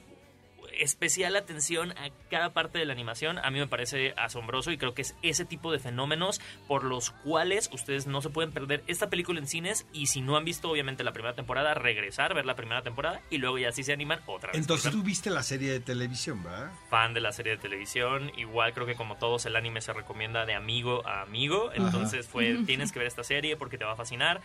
especial 0.78 1.36
atención 1.36 1.92
a 1.92 2.10
cada 2.30 2.52
parte 2.52 2.78
de 2.78 2.84
la 2.84 2.92
animación, 2.92 3.38
a 3.38 3.50
mí 3.50 3.58
me 3.58 3.66
parece 3.66 4.14
asombroso 4.16 4.70
y 4.70 4.78
creo 4.78 4.94
que 4.94 5.02
es 5.02 5.14
ese 5.22 5.44
tipo 5.44 5.72
de 5.72 5.78
fenómenos 5.78 6.40
por 6.66 6.84
los 6.84 7.10
cuales 7.10 7.70
ustedes 7.72 8.06
no 8.06 8.22
se 8.22 8.30
pueden 8.30 8.52
perder 8.52 8.82
esta 8.86 9.08
película 9.08 9.40
en 9.40 9.46
cines 9.46 9.86
y 9.92 10.06
si 10.06 10.20
no 10.20 10.36
han 10.36 10.44
visto 10.44 10.70
obviamente 10.70 11.04
la 11.04 11.12
primera 11.12 11.34
temporada, 11.34 11.74
regresar, 11.74 12.34
ver 12.34 12.46
la 12.46 12.56
primera 12.56 12.82
temporada 12.82 13.20
y 13.30 13.38
luego 13.38 13.58
ya 13.58 13.72
si 13.72 13.82
se 13.82 13.92
animan 13.92 14.20
otra 14.26 14.52
vez. 14.52 14.60
Entonces 14.60 14.92
tú 14.92 15.02
viste 15.02 15.30
la 15.30 15.42
serie 15.42 15.72
de 15.72 15.80
televisión, 15.80 16.42
¿verdad? 16.42 16.72
fan 16.88 17.14
de 17.14 17.20
la 17.20 17.32
serie 17.32 17.52
de 17.52 17.58
televisión, 17.58 18.30
igual 18.36 18.72
creo 18.72 18.86
que 18.86 18.94
como 18.94 19.16
todos 19.16 19.46
el 19.46 19.56
anime 19.56 19.80
se 19.80 19.92
recomienda 19.92 20.46
de 20.46 20.54
amigo 20.54 21.06
a 21.06 21.22
amigo, 21.22 21.70
entonces 21.74 22.26
fue 22.26 22.58
tienes 22.66 22.92
que 22.92 22.98
ver 22.98 23.08
esta 23.08 23.24
serie 23.24 23.56
porque 23.56 23.78
te 23.78 23.84
va 23.84 23.92
a 23.92 23.96
fascinar. 23.96 24.40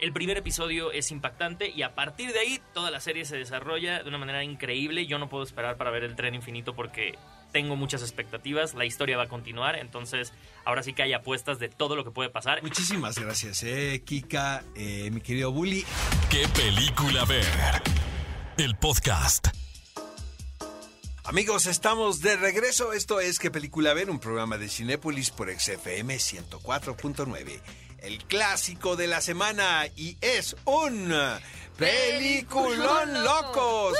El 0.00 0.12
primer 0.12 0.36
episodio 0.36 0.90
es 0.92 1.10
impactante 1.10 1.70
y 1.70 1.82
a 1.82 1.94
partir 1.94 2.32
de 2.32 2.40
ahí 2.40 2.60
toda 2.72 2.90
la 2.90 3.00
serie 3.00 3.24
se 3.24 3.36
desarrolla 3.36 4.02
de 4.02 4.08
una 4.08 4.18
manera 4.18 4.42
increíble. 4.42 5.06
Yo 5.06 5.18
no 5.18 5.28
puedo 5.28 5.44
esperar 5.44 5.76
para 5.76 5.90
ver 5.90 6.02
el 6.02 6.16
tren 6.16 6.34
infinito 6.34 6.74
porque 6.74 7.16
tengo 7.52 7.76
muchas 7.76 8.02
expectativas. 8.02 8.74
La 8.74 8.84
historia 8.84 9.16
va 9.16 9.24
a 9.24 9.28
continuar, 9.28 9.76
entonces 9.76 10.32
ahora 10.64 10.82
sí 10.82 10.92
que 10.92 11.04
hay 11.04 11.12
apuestas 11.12 11.60
de 11.60 11.68
todo 11.68 11.94
lo 11.94 12.04
que 12.04 12.10
puede 12.10 12.28
pasar. 12.28 12.60
Muchísimas 12.62 13.18
gracias, 13.18 13.62
eh, 13.62 14.02
Kika, 14.04 14.64
eh, 14.74 15.10
mi 15.12 15.20
querido 15.20 15.52
Bully. 15.52 15.84
¿Qué 16.28 16.48
película 16.48 17.24
ver? 17.24 17.46
El 18.58 18.76
podcast. 18.76 19.48
Amigos, 21.22 21.66
estamos 21.66 22.20
de 22.20 22.36
regreso. 22.36 22.92
Esto 22.92 23.20
es 23.20 23.38
¿Qué 23.38 23.50
película 23.50 23.94
ver? 23.94 24.10
Un 24.10 24.18
programa 24.18 24.58
de 24.58 24.68
Cinépolis 24.68 25.30
por 25.30 25.48
XFM 25.50 26.16
104.9. 26.16 27.60
El 28.04 28.22
clásico 28.24 28.96
de 28.96 29.06
la 29.06 29.22
semana 29.22 29.86
y 29.96 30.18
es 30.20 30.54
un 30.66 31.10
peliculón 31.78 33.24
locos. 33.24 33.96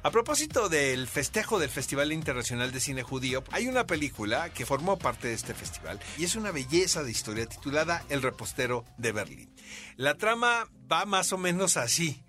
A 0.00 0.12
propósito 0.12 0.68
del 0.68 1.08
festejo 1.08 1.58
del 1.58 1.68
Festival 1.68 2.12
Internacional 2.12 2.70
de 2.70 2.78
Cine 2.78 3.02
Judío, 3.02 3.42
hay 3.50 3.66
una 3.66 3.84
película 3.84 4.50
que 4.50 4.64
formó 4.64 4.96
parte 4.96 5.26
de 5.26 5.34
este 5.34 5.54
festival 5.54 5.98
y 6.16 6.24
es 6.24 6.36
una 6.36 6.52
belleza 6.52 7.02
de 7.02 7.10
historia 7.10 7.46
titulada 7.46 8.04
El 8.08 8.22
repostero 8.22 8.84
de 8.96 9.10
Berlín. 9.10 9.50
La 9.96 10.14
trama 10.14 10.70
va 10.90 11.04
más 11.04 11.32
o 11.32 11.38
menos 11.38 11.76
así, 11.76 12.22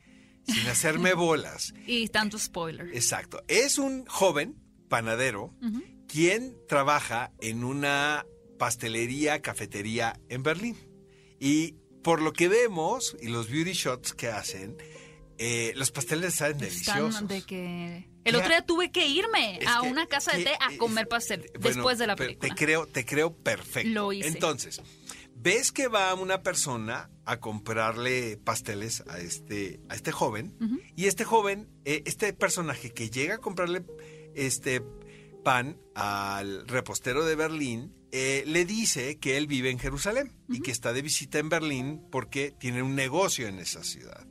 sin 0.47 0.67
hacerme 0.67 1.13
bolas. 1.13 1.75
Y 1.85 2.07
tanto 2.07 2.39
spoiler. 2.39 2.87
Exacto. 2.95 3.43
Es 3.47 3.77
un 3.77 4.07
joven 4.07 4.55
panadero 4.89 5.53
quien 6.07 6.57
trabaja 6.67 7.31
en 7.39 7.63
una 7.63 8.25
pastelería, 8.57 9.43
cafetería 9.43 10.19
en 10.27 10.41
Berlín. 10.41 10.88
Y 11.39 11.75
por 12.03 12.21
lo 12.21 12.33
que 12.33 12.47
vemos 12.47 13.15
y 13.21 13.27
los 13.27 13.49
beauty 13.49 13.73
shots 13.73 14.13
que 14.13 14.27
hacen, 14.29 14.77
eh, 15.37 15.73
los 15.75 15.91
pasteles 15.91 16.35
saben 16.35 16.57
deliciosos. 16.57 17.13
Están 17.15 17.27
de 17.27 17.41
que... 17.43 18.09
El 18.25 18.33
Ya. 18.33 18.39
otro 18.39 18.49
día 18.49 18.65
tuve 18.65 18.91
que 18.91 19.07
irme 19.07 19.57
Es 19.59 19.67
a 19.67 19.81
que- 19.81 19.87
una 19.87 20.05
casa 20.05 20.31
de 20.33 20.39
que- 20.39 20.49
té 20.51 20.55
a 20.59 20.77
comer 20.77 21.03
es- 21.05 21.09
pastel 21.09 21.39
bueno, 21.59 21.75
después 21.75 21.97
de 21.97 22.07
la 22.07 22.15
película. 22.15 22.49
Te 22.49 22.55
creo, 22.55 22.85
te 22.85 23.05
creo 23.05 23.33
perfecto. 23.35 23.89
Lo 23.89 24.11
hice. 24.11 24.27
Entonces, 24.27 24.81
ves 25.35 25.71
que 25.71 25.87
va 25.87 26.13
una 26.13 26.43
persona 26.43 27.09
a 27.25 27.39
comprarle 27.39 28.37
pasteles 28.37 29.03
a 29.07 29.19
este, 29.19 29.79
a 29.87 29.95
este 29.95 30.11
joven, 30.11 30.53
y 30.97 31.05
este 31.05 31.23
joven, 31.23 31.69
eh, 31.85 32.03
este 32.05 32.33
personaje 32.33 32.91
que 32.91 33.09
llega 33.09 33.35
a 33.35 33.37
comprarle 33.39 33.85
este 34.35 34.81
pan 35.43 35.79
al 35.95 36.67
repostero 36.67 37.23
de 37.25 37.35
Berlín, 37.35 37.95
eh, 38.11 38.43
le 38.47 38.65
dice 38.65 39.17
que 39.17 39.37
él 39.37 39.47
vive 39.47 39.69
en 39.69 39.79
Jerusalén 39.79 40.33
y 40.47 40.61
que 40.61 40.71
está 40.71 40.93
de 40.93 41.01
visita 41.01 41.37
en 41.39 41.49
Berlín 41.49 42.01
porque 42.11 42.51
tiene 42.57 42.81
un 42.81 42.95
negocio 42.95 43.47
en 43.47 43.59
esa 43.59 43.83
ciudad. 43.83 44.25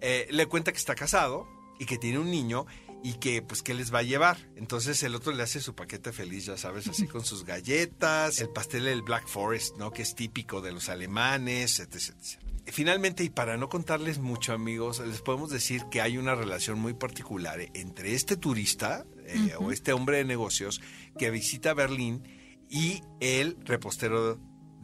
Eh, 0.00 0.26
le 0.30 0.46
cuenta 0.46 0.72
que 0.72 0.78
está 0.78 0.94
casado 0.94 1.46
y 1.78 1.84
que 1.84 1.98
tiene 1.98 2.18
un 2.18 2.30
niño 2.30 2.66
y 3.02 3.14
que 3.14 3.42
pues 3.42 3.62
que 3.62 3.74
les 3.74 3.92
va 3.92 4.00
a 4.00 4.02
llevar. 4.02 4.38
Entonces 4.56 5.02
el 5.02 5.14
otro 5.14 5.32
le 5.32 5.42
hace 5.42 5.60
su 5.60 5.74
paquete 5.74 6.12
feliz, 6.12 6.46
ya 6.46 6.56
sabes, 6.56 6.88
así 6.88 7.06
con 7.06 7.24
sus 7.24 7.44
galletas, 7.44 8.40
el 8.40 8.50
pastel 8.50 8.84
del 8.84 9.02
Black 9.02 9.26
Forest, 9.26 9.76
¿no? 9.76 9.90
Que 9.90 10.02
es 10.02 10.14
típico 10.14 10.60
de 10.60 10.72
los 10.72 10.88
alemanes, 10.88 11.80
etc. 11.80 11.94
etc. 11.94 12.40
Finalmente, 12.66 13.24
y 13.24 13.30
para 13.30 13.56
no 13.56 13.68
contarles 13.68 14.18
mucho, 14.18 14.52
amigos, 14.52 15.00
les 15.00 15.22
podemos 15.22 15.50
decir 15.50 15.82
que 15.90 16.00
hay 16.00 16.18
una 16.18 16.34
relación 16.34 16.78
muy 16.78 16.94
particular 16.94 17.60
entre 17.74 18.14
este 18.14 18.36
turista 18.36 19.04
eh, 19.26 19.54
o 19.58 19.72
este 19.72 19.92
hombre 19.92 20.18
de 20.18 20.24
negocios 20.24 20.80
que 21.18 21.30
visita 21.30 21.74
Berlín 21.74 22.22
y 22.70 23.02
el 23.18 23.58
repostero 23.64 24.38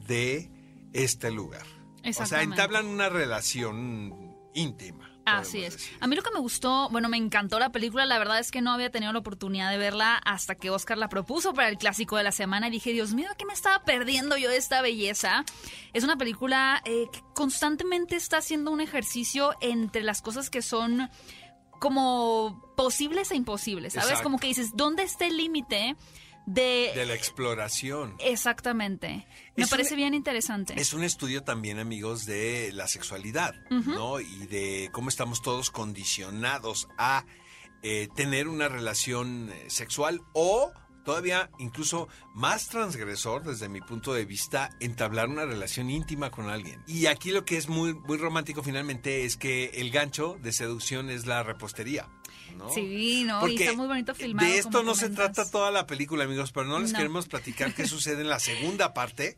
de 0.07 0.51
este 0.92 1.31
lugar. 1.31 1.64
O 2.05 2.27
sea, 2.27 2.42
entablan 2.42 2.87
una 2.87 3.09
relación 3.09 4.37
íntima. 4.55 5.11
Así 5.25 5.64
es. 5.64 5.75
decir. 5.75 5.99
A 6.01 6.07
mí 6.07 6.14
lo 6.14 6.22
que 6.22 6.31
me 6.33 6.38
gustó, 6.38 6.88
bueno, 6.90 7.09
me 7.09 7.16
encantó 7.16 7.59
la 7.59 7.72
película. 7.72 8.07
La 8.07 8.18
verdad 8.18 8.38
es 8.38 8.53
que 8.53 8.62
no 8.62 8.70
había 8.70 8.90
tenido 8.90 9.12
la 9.12 9.18
oportunidad 9.18 9.70
de 9.70 9.77
verla 9.77 10.20
hasta 10.25 10.55
que 10.55 10.70
Oscar 10.70 10.99
la 10.99 11.09
propuso 11.09 11.53
para 11.53 11.68
el 11.68 11.79
clásico 11.79 12.16
de 12.16 12.22
la 12.22 12.31
semana. 12.31 12.68
Y 12.68 12.70
dije, 12.70 12.92
Dios 12.92 13.12
mío, 13.12 13.29
¿qué 13.37 13.44
me 13.44 13.53
estaba 13.53 13.83
perdiendo 13.85 14.37
yo 14.37 14.49
de 14.49 14.57
esta 14.57 14.83
belleza? 14.83 15.44
Es 15.92 16.05
una 16.05 16.16
película 16.16 16.81
eh, 16.85 17.07
que 17.12 17.20
constantemente 17.35 18.14
está 18.14 18.38
haciendo 18.38 18.70
un 18.70 18.81
ejercicio 18.81 19.55
entre 19.61 20.03
las 20.03 20.22
cosas 20.22 20.49
que 20.49 20.62
son 20.62 21.11
como 21.81 22.72
posibles 22.77 23.33
e 23.33 23.37
imposibles, 23.37 23.94
¿sabes? 23.94 24.11
Exacto. 24.11 24.22
Como 24.22 24.38
que 24.38 24.46
dices, 24.46 24.77
¿dónde 24.77 25.03
está 25.03 25.27
el 25.27 25.37
límite 25.37 25.96
de... 26.47 26.92
De 26.94 27.05
la 27.07 27.15
exploración. 27.15 28.17
Exactamente. 28.21 29.27
Me 29.57 29.65
Es 29.65 29.71
parece 29.71 29.94
un- 29.94 29.99
bien 29.99 30.15
interesante. 30.15 30.75
Es 30.81 30.92
un 30.94 31.03
estudio 31.05 31.42
también, 31.42 31.79
amigos, 31.79 32.25
de 32.27 32.71
la 32.73 32.87
sexualidad, 32.88 33.55
¿no? 33.71 34.21
Y 34.21 34.47
de 34.47 34.88
cómo 34.92 35.09
estamos 35.09 35.42
todos 35.42 35.71
condicionados 35.71 36.88
a 36.99 37.25
eh, 37.83 38.09
tener 38.17 38.49
una 38.49 38.69
relación 38.69 39.51
eh, 39.53 39.65
sexual 39.69 40.21
o 40.33 40.73
todavía 41.07 41.48
incluso 41.59 42.09
más 42.35 42.69
transgresor 42.69 43.44
desde 43.44 43.71
mi 43.71 43.81
punto 43.81 44.13
de 44.13 44.27
vista 44.27 44.69
entablar 44.81 45.29
una 45.31 45.46
relación 45.46 45.88
íntima 45.88 46.31
con 46.31 46.50
alguien. 46.50 46.83
Y 46.87 47.07
aquí 47.07 47.31
lo 47.31 47.46
que 47.46 47.57
es 47.57 47.69
muy 47.69 47.94
muy 47.94 48.19
romántico 48.19 48.63
finalmente 48.63 49.25
es 49.25 49.38
que 49.38 49.67
el 49.77 49.90
gancho 49.90 50.37
de 50.42 50.52
seducción 50.52 51.09
es 51.09 51.25
la 51.27 51.42
repostería. 51.42 52.09
¿no? 52.57 52.71
Sí, 52.71 53.25
no, 53.25 53.38
y 53.38 53.40
Porque 53.40 53.65
está 53.65 53.77
muy 53.77 53.87
bonito 53.87 54.15
filmado. 54.15 54.48
De 54.48 54.59
esto 54.59 54.83
no 54.83 54.94
se 54.94 55.11
trata 55.11 55.50
toda 55.50 55.71
la 55.71 55.87
película, 55.87 56.25
amigos, 56.25 56.52
pero 56.52 56.67
no 56.67 56.79
les 56.79 56.92
No. 56.92 56.98
queremos 56.98 57.29
platicar 57.29 57.75
qué 57.75 57.87
sucede 57.88 58.23
en 58.23 58.29
la 58.29 58.38
segunda 58.40 58.94
parte, 58.94 59.37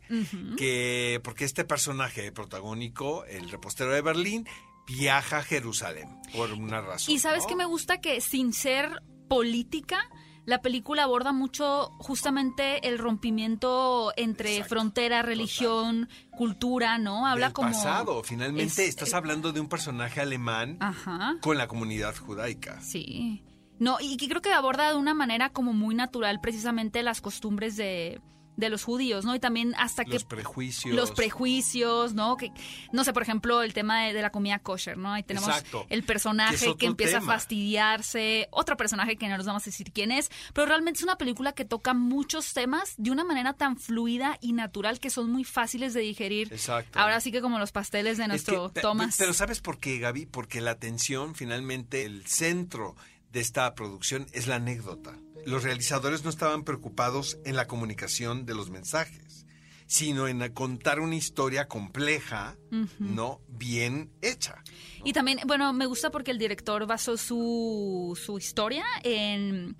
que 0.57 1.19
porque 1.23 1.45
este 1.45 1.65
personaje 1.65 2.31
protagónico, 2.31 3.25
el 3.25 3.49
repostero 3.49 3.91
de 3.91 4.01
Berlín, 4.01 4.47
viaja 4.87 5.37
a 5.39 5.43
Jerusalén 5.43 6.07
por 6.33 6.51
una 6.53 6.81
razón. 6.81 7.13
Y 7.13 7.19
sabes 7.19 7.43
¿no? 7.43 7.49
que 7.49 7.55
me 7.55 7.65
gusta 7.65 7.99
que 8.01 8.21
sin 8.21 8.53
ser 8.53 9.01
política, 9.27 10.09
la 10.49 10.61
película 10.61 11.03
aborda 11.03 11.31
mucho 11.31 11.91
justamente 11.99 12.87
el 12.87 12.97
rompimiento 12.97 14.11
entre 14.17 14.53
Exacto, 14.57 14.75
frontera, 14.75 15.21
religión, 15.21 16.09
cultura, 16.31 16.97
¿no? 16.97 17.27
Habla 17.27 17.47
Del 17.47 17.53
como 17.53 17.69
pasado, 17.71 18.23
finalmente 18.23 18.83
es- 18.83 18.89
estás 18.89 19.13
hablando 19.13 19.51
de 19.51 19.59
un 19.59 19.69
personaje 19.69 20.19
alemán 20.21 20.77
Ajá. 20.79 21.37
con 21.41 21.57
la 21.57 21.67
comunidad 21.67 22.15
judaica. 22.15 22.81
Sí. 22.81 23.43
No, 23.77 23.97
y 24.01 24.17
que 24.17 24.27
creo 24.27 24.41
que 24.41 24.51
aborda 24.51 24.89
de 24.91 24.97
una 24.97 25.13
manera 25.13 25.49
como 25.51 25.71
muy 25.71 25.95
natural 25.95 26.41
precisamente 26.41 27.01
las 27.03 27.21
costumbres 27.21 27.77
de, 27.77 28.19
de 28.59 28.69
los 28.69 28.83
judíos, 28.83 29.25
¿no? 29.25 29.33
Y 29.35 29.39
también 29.39 29.73
hasta 29.77 30.05
que 30.05 30.13
Los 30.13 30.25
prejuicios. 30.25 30.93
los 30.95 31.11
prejuicios, 31.11 32.13
¿no? 32.13 32.37
Que 32.37 32.51
no 32.91 33.03
sé, 33.03 33.13
por 33.13 33.23
ejemplo, 33.23 33.63
el 33.63 33.73
tema 33.73 34.03
de, 34.03 34.13
de 34.13 34.21
la 34.21 34.31
comida 34.31 34.59
kosher, 34.59 34.97
¿no? 34.97 35.13
Ahí 35.13 35.23
tenemos 35.23 35.49
Exacto. 35.49 35.85
el 35.89 36.01
Que 36.01 36.07
personaje 36.07 36.69
es 36.69 36.75
que, 36.75 36.85
empieza 36.85 37.19
tema. 37.19 37.33
a 37.33 37.35
fastidiarse, 37.37 38.47
otro 38.51 38.77
personaje 38.77 39.15
que 39.15 39.27
no 39.27 39.37
nos 39.37 39.45
vamos 39.45 39.63
a 39.63 39.65
decir 39.65 39.91
quién 39.91 40.11
es, 40.11 40.29
pero 40.53 40.67
realmente 40.67 40.97
es 40.99 41.03
una 41.03 41.17
película 41.17 41.53
que 41.53 41.65
toca 41.65 41.93
muchos 41.93 42.53
temas 42.53 42.93
de 42.97 43.11
una 43.11 43.23
manera 43.23 43.53
tan 43.53 43.77
fluida 43.77 44.37
y 44.41 44.53
natural 44.53 44.99
que 44.99 45.09
son 45.09 45.31
muy 45.31 45.43
fáciles 45.43 45.93
de 45.93 46.01
digerir. 46.01 46.51
Exacto. 46.51 46.99
Ahora 46.99 47.21
sí 47.21 47.31
que 47.31 47.41
como 47.41 47.59
los 47.59 47.71
pasteles 47.71 48.17
de 48.17 48.23
Es 48.23 48.29
nuestro 48.29 48.67
que- 48.67 48.73
pe- 48.75 48.81
Thomas. 48.81 49.15
Pero 49.17 49.33
¿sabes 49.33 49.61
por 49.61 49.79
qué, 49.79 49.97
Gaby? 49.99 50.25
Porque 50.25 50.61
la 50.61 50.71
atención, 50.71 51.35
finalmente, 51.35 52.03
el 52.05 52.25
centro 52.25 52.95
de 53.31 53.39
esta 53.39 53.73
producción 53.75 54.27
es 54.33 54.47
la 54.47 54.55
anécdota. 54.55 55.17
Los 55.45 55.63
realizadores 55.63 56.23
no 56.23 56.29
estaban 56.29 56.63
preocupados 56.63 57.37
en 57.45 57.55
la 57.55 57.67
comunicación 57.67 58.45
de 58.45 58.55
los 58.55 58.69
mensajes, 58.69 59.45
sino 59.87 60.27
en 60.27 60.47
contar 60.53 60.99
una 60.99 61.15
historia 61.15 61.67
compleja, 61.67 62.57
no 62.99 63.41
bien 63.47 64.11
hecha. 64.21 64.63
Y 65.03 65.13
también, 65.13 65.39
bueno, 65.47 65.73
me 65.73 65.85
gusta 65.85 66.11
porque 66.11 66.31
el 66.31 66.37
director 66.37 66.85
basó 66.85 67.17
su, 67.17 68.19
su 68.21 68.37
historia 68.37 68.85
en, 69.03 69.75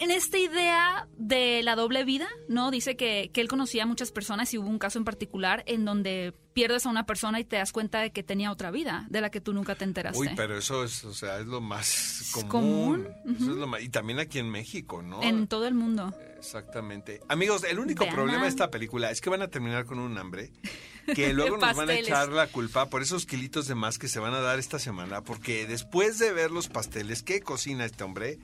en 0.00 0.10
esta 0.10 0.38
idea 0.38 1.08
de 1.16 1.62
la 1.62 1.76
doble 1.76 2.04
vida, 2.04 2.28
¿no? 2.48 2.70
Dice 2.70 2.96
que, 2.96 3.30
que 3.32 3.40
él 3.40 3.48
conocía 3.48 3.82
a 3.84 3.86
muchas 3.86 4.10
personas 4.12 4.52
y 4.54 4.58
hubo 4.58 4.68
un 4.68 4.78
caso 4.78 4.98
en 4.98 5.04
particular 5.04 5.62
en 5.66 5.84
donde 5.84 6.34
pierdes 6.52 6.86
a 6.86 6.88
una 6.90 7.06
persona 7.06 7.38
y 7.38 7.44
te 7.44 7.56
das 7.56 7.72
cuenta 7.72 8.00
de 8.00 8.10
que 8.10 8.22
tenía 8.22 8.50
otra 8.50 8.70
vida, 8.70 9.06
de 9.10 9.20
la 9.20 9.30
que 9.30 9.40
tú 9.40 9.52
nunca 9.52 9.74
te 9.76 9.84
enteraste. 9.84 10.18
Uy, 10.18 10.30
pero 10.34 10.58
eso 10.58 10.82
es, 10.84 11.04
o 11.04 11.14
sea, 11.14 11.38
es 11.38 11.46
lo 11.46 11.60
más 11.60 12.30
común. 12.32 12.48
común, 12.48 13.08
Eso 13.36 13.50
es 13.52 13.56
lo 13.56 13.66
más- 13.66 13.82
y 13.82 13.88
también 13.88 14.18
aquí 14.18 14.38
en 14.38 14.50
México, 14.50 15.02
¿no? 15.02 15.22
En 15.22 15.46
todo 15.46 15.66
el 15.68 15.74
mundo. 15.74 16.12
Exactamente. 16.36 17.20
Amigos, 17.28 17.64
el 17.64 17.78
único 17.78 18.04
Vean. 18.04 18.14
problema 18.14 18.42
de 18.44 18.48
esta 18.48 18.70
película 18.70 19.10
es 19.10 19.20
que 19.20 19.30
van 19.30 19.42
a 19.42 19.48
terminar 19.48 19.84
con 19.84 19.98
un 19.98 20.16
hambre 20.18 20.50
que 21.14 21.32
luego 21.32 21.56
nos 21.58 21.76
van 21.76 21.90
a 21.90 21.94
echar 21.94 22.28
la 22.30 22.46
culpa 22.48 22.86
por 22.90 23.02
esos 23.02 23.24
kilitos 23.26 23.66
de 23.68 23.74
más 23.74 23.98
que 23.98 24.08
se 24.08 24.18
van 24.18 24.34
a 24.34 24.40
dar 24.40 24.58
esta 24.58 24.78
semana, 24.78 25.22
porque 25.22 25.66
después 25.66 26.18
de 26.18 26.32
ver 26.32 26.50
los 26.50 26.68
pasteles 26.68 27.22
que 27.22 27.40
cocina 27.40 27.84
este 27.84 28.02
hombre, 28.04 28.38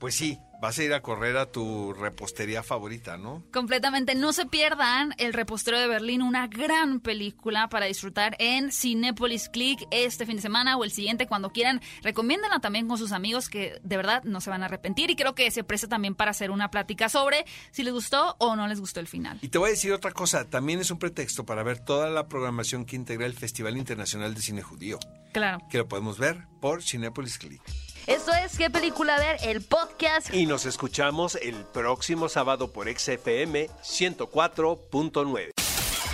pues 0.00 0.14
sí, 0.16 0.38
vas 0.60 0.78
a 0.78 0.82
ir 0.82 0.92
a 0.94 1.00
correr 1.02 1.36
a 1.36 1.46
tu 1.52 1.92
repostería 1.92 2.62
favorita, 2.62 3.16
¿no? 3.16 3.44
Completamente. 3.52 4.14
No 4.14 4.32
se 4.32 4.46
pierdan 4.46 5.14
El 5.18 5.32
Repostero 5.32 5.78
de 5.78 5.86
Berlín, 5.86 6.22
una 6.22 6.48
gran 6.48 7.00
película 7.00 7.68
para 7.68 7.86
disfrutar 7.86 8.34
en 8.38 8.72
Cinepolis 8.72 9.48
Click 9.50 9.78
este 9.90 10.26
fin 10.26 10.36
de 10.36 10.42
semana 10.42 10.76
o 10.76 10.84
el 10.84 10.90
siguiente 10.90 11.26
cuando 11.26 11.50
quieran. 11.50 11.80
Recomiéndenla 12.02 12.60
también 12.60 12.88
con 12.88 12.98
sus 12.98 13.12
amigos 13.12 13.48
que 13.48 13.78
de 13.82 13.96
verdad 13.96 14.22
no 14.24 14.40
se 14.40 14.50
van 14.50 14.62
a 14.62 14.66
arrepentir 14.66 15.10
y 15.10 15.16
creo 15.16 15.34
que 15.34 15.50
se 15.50 15.64
presta 15.64 15.86
también 15.88 16.14
para 16.14 16.30
hacer 16.32 16.50
una 16.50 16.70
plática 16.70 17.08
sobre 17.08 17.44
si 17.70 17.82
les 17.82 17.92
gustó 17.92 18.36
o 18.38 18.56
no 18.56 18.66
les 18.68 18.80
gustó 18.80 19.00
el 19.00 19.06
final. 19.06 19.38
Y 19.42 19.48
te 19.48 19.58
voy 19.58 19.68
a 19.68 19.70
decir 19.72 19.92
otra 19.92 20.12
cosa, 20.12 20.48
también 20.48 20.80
es 20.80 20.90
un 20.90 20.98
pretexto 20.98 21.44
para 21.46 21.62
ver 21.62 21.78
toda 21.78 22.08
la 22.10 22.26
programación 22.26 22.84
que 22.86 22.96
integra 22.96 23.26
el 23.26 23.34
Festival 23.34 23.76
Internacional 23.76 24.34
de 24.34 24.40
Cine 24.40 24.62
Judío, 24.62 24.98
Claro. 25.32 25.58
que 25.70 25.78
lo 25.78 25.88
podemos 25.88 26.18
ver 26.18 26.46
por 26.60 26.82
Cinepolis 26.82 27.38
Click. 27.38 27.62
Esto 28.10 28.32
es 28.34 28.58
¿Qué 28.58 28.68
película 28.70 29.16
ver? 29.18 29.36
El 29.44 29.62
podcast. 29.62 30.34
Y 30.34 30.44
nos 30.44 30.66
escuchamos 30.66 31.36
el 31.36 31.54
próximo 31.54 32.28
sábado 32.28 32.72
por 32.72 32.88
XFM 32.92 33.68
104.9. 33.84 35.50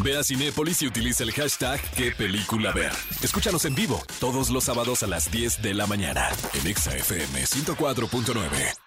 Ve 0.04 0.18
a 0.18 0.22
Cinépolis 0.22 0.82
y 0.82 0.88
utiliza 0.88 1.24
el 1.24 1.32
hashtag 1.32 1.80
qué 1.92 2.12
película 2.12 2.70
ver. 2.72 2.92
Escúchanos 3.22 3.64
en 3.64 3.74
vivo 3.74 4.02
todos 4.20 4.50
los 4.50 4.64
sábados 4.64 5.02
a 5.04 5.06
las 5.06 5.30
10 5.30 5.62
de 5.62 5.72
la 5.72 5.86
mañana 5.86 6.28
en 6.52 6.66
Exa 6.66 6.94
FM 6.94 7.44
104.9. 7.44 8.85